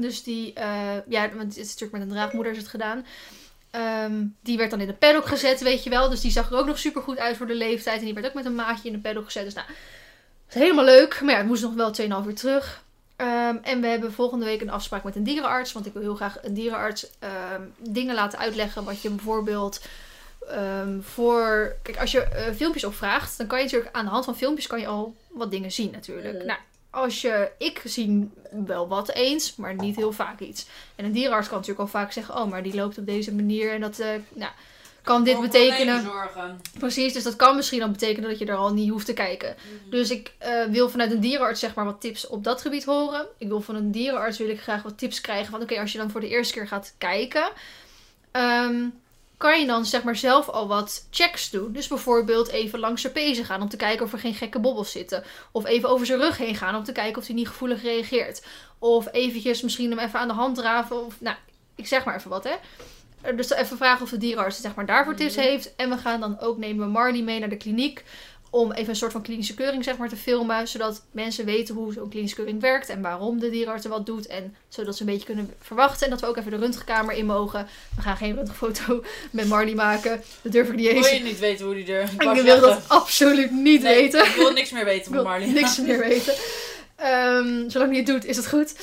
[0.00, 3.06] Dus die, eh, ja, want het is natuurlijk met een draagmoeder is het gedaan.
[3.74, 6.08] Ehm, die werd dan in de paddock gezet, weet je wel.
[6.08, 7.98] Dus die zag er ook nog super goed uit voor de leeftijd.
[7.98, 9.44] En die werd ook met een maatje in de paddock gezet.
[9.44, 9.66] Dus nou,
[10.48, 11.20] is helemaal leuk.
[11.20, 12.82] Maar ja, het moest nog wel 2,5 uur terug.
[13.16, 15.72] Ehm, en we hebben volgende week een afspraak met een dierenarts.
[15.72, 18.84] Want ik wil heel graag een dierenarts ehm, dingen laten uitleggen.
[18.84, 19.80] Wat je bijvoorbeeld
[21.00, 21.76] voor...
[21.82, 24.66] Kijk, als je eh, filmpjes opvraagt, dan kan je natuurlijk aan de hand van filmpjes
[24.66, 26.36] kan je al wat dingen zien natuurlijk.
[26.36, 26.46] Mhm.
[26.46, 26.58] Nou,
[26.94, 27.50] als je...
[27.58, 28.30] Ik zie
[28.66, 30.66] wel wat eens, maar niet heel vaak iets.
[30.96, 32.36] En een dierenarts kan natuurlijk al vaak zeggen...
[32.36, 33.98] Oh, maar die loopt op deze manier en dat...
[33.98, 34.52] eh, nou,
[35.02, 36.10] kan dit betekenen...
[36.78, 39.56] Precies, dus dat kan misschien dan betekenen dat je er al niet hoeft te kijken.
[39.90, 43.26] Dus ik eh, wil vanuit een dierenarts zeg maar wat tips op dat gebied horen.
[43.38, 45.98] Ik wil van een dierenarts wil ik graag wat tips krijgen van oké, als je
[45.98, 47.50] dan voor de eerste keer gaat kijken,
[48.30, 48.86] ehm,
[49.36, 51.72] kan je dan zeg maar zelf al wat checks doen.
[51.72, 54.90] Dus bijvoorbeeld even langs zijn pezen gaan om te kijken of er geen gekke bobbels
[54.90, 55.24] zitten.
[55.52, 58.44] Of even over zijn rug heen gaan om te kijken of hij niet gevoelig reageert.
[58.78, 61.04] Of eventjes misschien hem even aan de hand draven.
[61.06, 61.36] Of, nou,
[61.74, 62.54] ik zeg maar even wat hè.
[63.20, 65.44] Eh, Dus even vragen of de dierenarts zeg maar, daarvoor tips Mhm.
[65.44, 65.74] heeft.
[65.76, 68.04] En we gaan dan ook nemen we Marley mee naar de kliniek.
[68.54, 70.68] Om even een soort van klinische keuring zeg maar, te filmen.
[70.68, 72.88] Zodat mensen weten hoe zo'n klinische keuring werkt.
[72.88, 74.26] En waarom de dierenarts er wat doet.
[74.26, 76.04] En zodat ze een beetje kunnen verwachten.
[76.04, 77.68] En dat we ook even de röntgenkamer in mogen.
[77.96, 80.22] We gaan geen röntgenfoto met Marley maken.
[80.42, 81.10] Dat durf ik niet eens.
[81.10, 82.02] Wil je niet weten hoe die er...
[82.18, 84.24] Ik wil dat absoluut niet Nee, weten.
[84.26, 85.48] Ik wil niks meer weten Ik van wil Marley.
[85.48, 86.34] niks meer weten.
[86.96, 88.74] Ehm, zolang hij het doet, is het goed.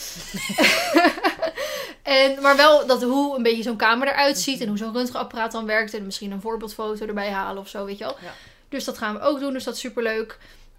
[2.04, 4.62] en, maar wel dat hoe een beetje zo'n kamer eruit ziet.
[4.62, 5.94] En hoe zo'n röntgenapparaat dan werkt.
[5.94, 8.16] En misschien een voorbeeldfoto erbij halen of zo, weet je wel.
[8.22, 8.34] Ja.
[8.72, 9.54] Dus dat gaan we ook doen.
[9.54, 10.38] Dus dat is superleuk.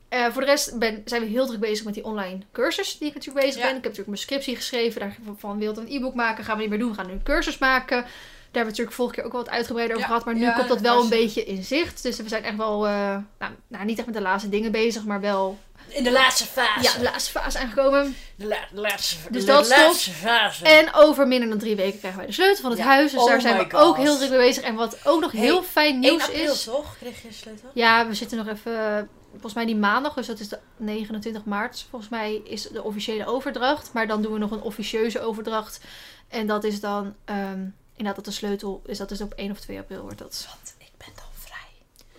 [0.08, 3.08] Eh, voor de rest ben, zijn we heel druk bezig met die online cursus die
[3.08, 3.66] ik natuurlijk bezig Ja.
[3.68, 3.76] ben.
[3.76, 5.14] Ik heb natuurlijk mijn scriptie geschreven.
[5.24, 6.44] Daarvan wilde een e-book maken.
[6.44, 6.88] Gaan we niet meer doen.
[6.90, 8.04] We gaan nu een cursus maken.
[8.52, 10.14] Daar hebben we natuurlijk vorige keer ook wel wat uitgebreider over Ja.
[10.14, 10.26] gehad.
[10.26, 12.02] Maar nu Ja, komt dat wel een beetje in zicht.
[12.02, 12.92] Dus we zijn echt wel, eh,
[13.38, 15.04] nou, nou, niet echt met de laatste dingen bezig.
[15.04, 16.82] Maar wel In de laatste fase.
[16.82, 18.16] ja, de laatste fase aangekomen.
[18.36, 20.64] De, la- de laatste, Dus de dat is laatste fase.
[20.64, 22.84] En over minder dan drie weken krijgen wij de sleutel van het Ja.
[22.86, 23.10] huis.
[23.12, 24.62] Dus Oh daar zijn my we ook heel druk mee bezig.
[24.64, 26.64] En wat ook nog Hey, heel fijn 1 nieuws april, is.
[26.64, 26.96] toch?
[26.98, 27.70] Kreeg je de sleutel?
[27.74, 29.08] Ja, we zitten nog even.
[29.30, 31.86] Volgens mij die maandag, dus dat is de 29 maart.
[31.90, 33.90] Volgens mij is de officiële overdracht.
[33.92, 35.80] Maar dan doen we nog een officieuze overdracht.
[36.28, 37.14] En dat is dan.
[37.24, 37.60] ehm
[37.96, 38.98] inderdaad, dat de sleutel is.
[38.98, 40.46] Dat is op 1 of 2 april wordt dat.
[40.48, 41.68] Want ik ben dan vrij.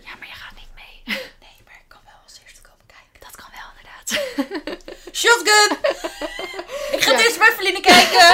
[0.05, 1.15] Ja, maar je gaat niet mee.
[1.43, 3.19] Nee, maar ik kan wel als eerste komen kijken.
[3.19, 4.09] Dat kan wel, inderdaad.
[5.21, 5.77] Shotgun!
[6.97, 7.19] ik ga Ja.
[7.19, 8.27] eerst bij Feline kijken.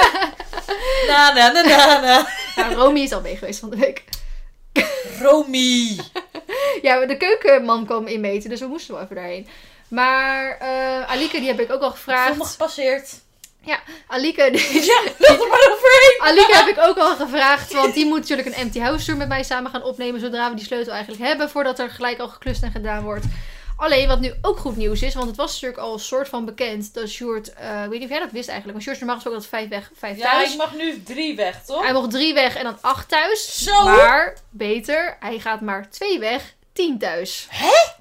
[1.10, 2.26] na, na, na, na, na.
[2.56, 4.04] nou, Romy is al mee geweest van de week.
[5.18, 5.98] Romy.
[6.82, 9.48] Ja, de keukenman kwam inmeten, dus we moesten wel even daarheen.
[9.88, 12.36] Maar eh Alike, die heb ik ook al Vraag gevraagd.
[12.38, 13.10] me gepasseerd.
[14.06, 16.18] Alike, die, Ja, er maar overheen.
[16.18, 19.28] Alike heb ik ook al gevraagd, want die moet natuurlijk een empty house tour met
[19.28, 22.62] mij samen gaan opnemen zodra we die sleutel eigenlijk hebben, voordat er gelijk al geklust
[22.62, 23.24] en gedaan wordt.
[23.76, 26.44] Alleen, wat nu ook goed nieuws is, want het was natuurlijk al een soort van
[26.44, 27.54] bekend dat Sjoerd, ik
[27.88, 30.16] weet niet of jij dat wist eigenlijk, maar Sjoerd normaal gesproken dat vijf weg, vijf
[30.18, 30.50] Ja, thuis.
[30.52, 31.82] ik mag nu drie weg, toch?
[31.82, 33.64] Hij mocht drie weg en dan acht thuis.
[33.64, 33.84] Zo.
[33.84, 37.48] Maar, beter, hij gaat maar twee weg, tien thuis.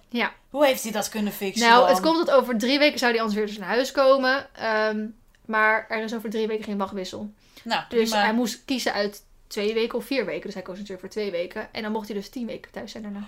[0.10, 0.32] Ja.
[0.50, 1.90] Hoe heeft hij dat kunnen fixen Nou, dan?
[1.90, 4.48] het komt dat over drie weken zou hij anders weer dus naar huis komen.
[4.56, 5.06] Ehm,
[5.50, 7.32] maar er is over drie weken geen wachtwissel.
[7.64, 8.24] Nou, Dus prima.
[8.26, 10.46] hij moest kiezen uit twee weken of vier weken.
[10.46, 11.70] Dus hij koos natuurlijk voor twee weken.
[11.72, 13.24] En dan mocht hij dus tien weken thuis zijn daarna.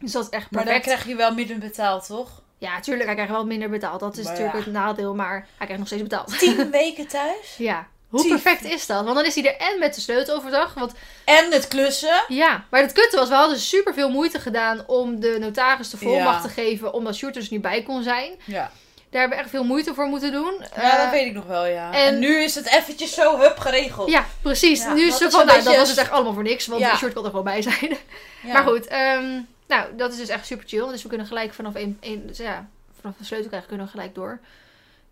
[0.00, 0.84] Dus dat is echt Maar perfect.
[0.86, 2.42] dan krijg je wel midden betaald, toch?
[2.58, 4.00] Ja, tuurlijk, hij krijgt wel minder betaald.
[4.00, 4.64] Dat is Maar natuurlijk ja.
[4.64, 6.38] het nadeel, maar hij krijgt nog steeds betaald.
[6.38, 7.54] Tien weken thuis?
[7.58, 7.86] Ja.
[8.08, 8.30] Hoe Tief.
[8.30, 9.04] perfect is dat?
[9.04, 10.74] Want dan is hij er en met de sleutel overdag.
[10.74, 10.92] Want
[11.24, 12.24] En het klussen.
[12.28, 15.96] ja, maar het kutte was, we hadden super veel moeite gedaan om de notaris de
[15.96, 16.48] volmacht Ja.
[16.48, 16.92] te geven.
[16.92, 18.32] Omdat Sjoerd er dus niet bij kon zijn.
[18.44, 18.70] Ja.
[19.10, 20.54] Daar hebben we echt veel moeite voor moeten doen.
[20.74, 21.92] Ja, Eh, dat weet ik nog wel, ja.
[21.92, 24.10] en- En, nu is het eventjes zo hup geregeld.
[24.10, 24.82] Ja, precies.
[24.82, 26.90] Ja, nu is is van, nou, dat was dus echt allemaal voor niks, want Ja.
[26.90, 27.96] de shirt kon er gewoon bij zijn.
[28.42, 28.52] Ja.
[28.52, 30.88] Maar goed, ehm, nou, dat is dus echt super chill.
[30.88, 32.68] Dus we kunnen gelijk vanaf een, een dus ja,
[33.00, 34.38] vanaf de sleutel krijgen kunnen we gelijk door.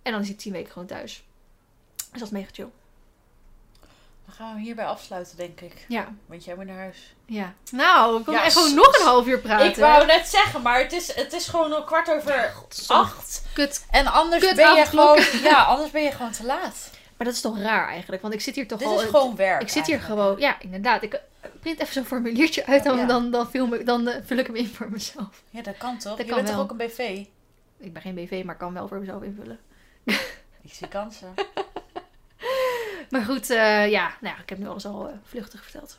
[0.03, 1.23] En dan is hij tien weken gewoon thuis.
[1.97, 2.69] Dus dat is mega chill.
[4.29, 5.85] Dan gaan we hierbij afsluiten, denk ik.
[5.89, 7.15] Ja, Want jij moet naar huis.
[7.27, 7.55] ja.
[7.71, 9.67] Nou, we kunnen Ja, echt gewoon nog een half uur praten.
[9.67, 12.53] Ik wou net zeggen, maar het is, het is gewoon al kwart over
[12.87, 13.43] acht.
[13.55, 13.87] Kut.
[13.91, 15.21] En anders Kut ben je gewoon...
[15.43, 16.91] Ja, anders ben je gewoon te laat.
[17.17, 19.01] Maar dat is toch raar eigenlijk, want ik zit hier toch Dit al...
[19.03, 20.21] is gewoon werk ik zit hier eigenlijk.
[20.21, 20.41] gewoon...
[20.41, 21.03] Ja, inderdaad.
[21.03, 23.07] Ik eh, print even zo'n formuliertje uit, dan, Ja.
[23.07, 25.43] dan, dan, film ik, dan eh, vul ik hem in voor mezelf.
[25.51, 26.17] Ja, dat kan toch?
[26.17, 26.57] Dat je kan bent wel.
[26.57, 27.25] toch ook een BV?
[27.79, 29.59] Ik ben geen BV, maar ik kan wel voor mezelf invullen.
[30.63, 31.35] Ik zie kansen.
[33.11, 35.99] Maar goed, eh, ja, nou ja, ik heb nu alles al eh, vluchtig verteld.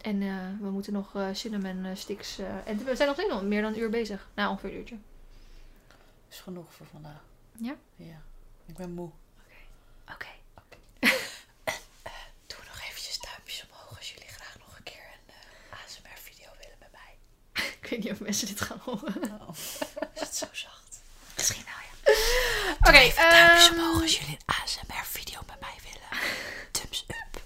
[0.00, 2.38] En eh, we moeten nog cinnamon sticks.
[2.64, 4.28] en we zijn nog steeds meer dan een uur bezig.
[4.34, 4.98] Nou, ongeveer een uurtje.
[6.30, 7.22] is genoeg voor vandaag.
[7.52, 7.74] Ja?
[7.96, 8.22] Ja.
[8.66, 9.10] Ik ben moe.
[10.12, 10.28] Oké.
[12.46, 15.34] Doe nog eventjes duimpjes omhoog als jullie graag nog een keer een
[15.70, 17.16] ASMR-video willen met mij.
[17.80, 19.22] Ik weet niet of mensen dit gaan horen.
[19.40, 19.48] Oh.
[20.14, 21.02] Is het zo zacht?
[21.36, 22.14] Misschien wel, ja.
[22.88, 26.22] Oké, duimpjes ehm, omhoog als jullie een ASMR-video met mij willen.
[26.70, 27.42] Thumbs up.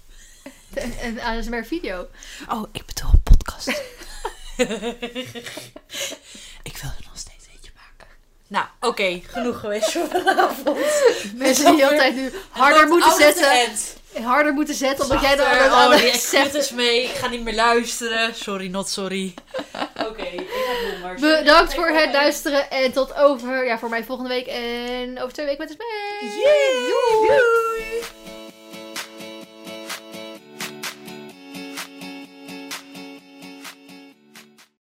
[0.75, 2.07] Een, een ASMR video.
[2.49, 3.67] Oh, ik bedoel een podcast.
[6.69, 8.07] ik wil er nog steeds eentje maken.
[8.47, 9.21] Nou, oké.
[9.27, 10.77] genoeg geweest voor vanavond.
[11.35, 13.71] Mensen die altijd nu harder moeten zetten.
[14.23, 15.69] Harder moeten zetten, omdat jij er Zachter.
[15.71, 16.53] aan Oh, het zegt.
[16.55, 17.03] is mee.
[17.03, 18.35] Ik ga niet meer luisteren.
[18.35, 19.33] Sorry, not sorry.
[20.07, 21.15] Oké, ik heb nog maar.
[21.39, 25.45] Bedankt voor het luisteren en tot over, ja, voor mij volgende week en over twee
[25.45, 26.29] weken met de Spee.
[26.39, 26.87] Yay!
[26.87, 28.03] Doei!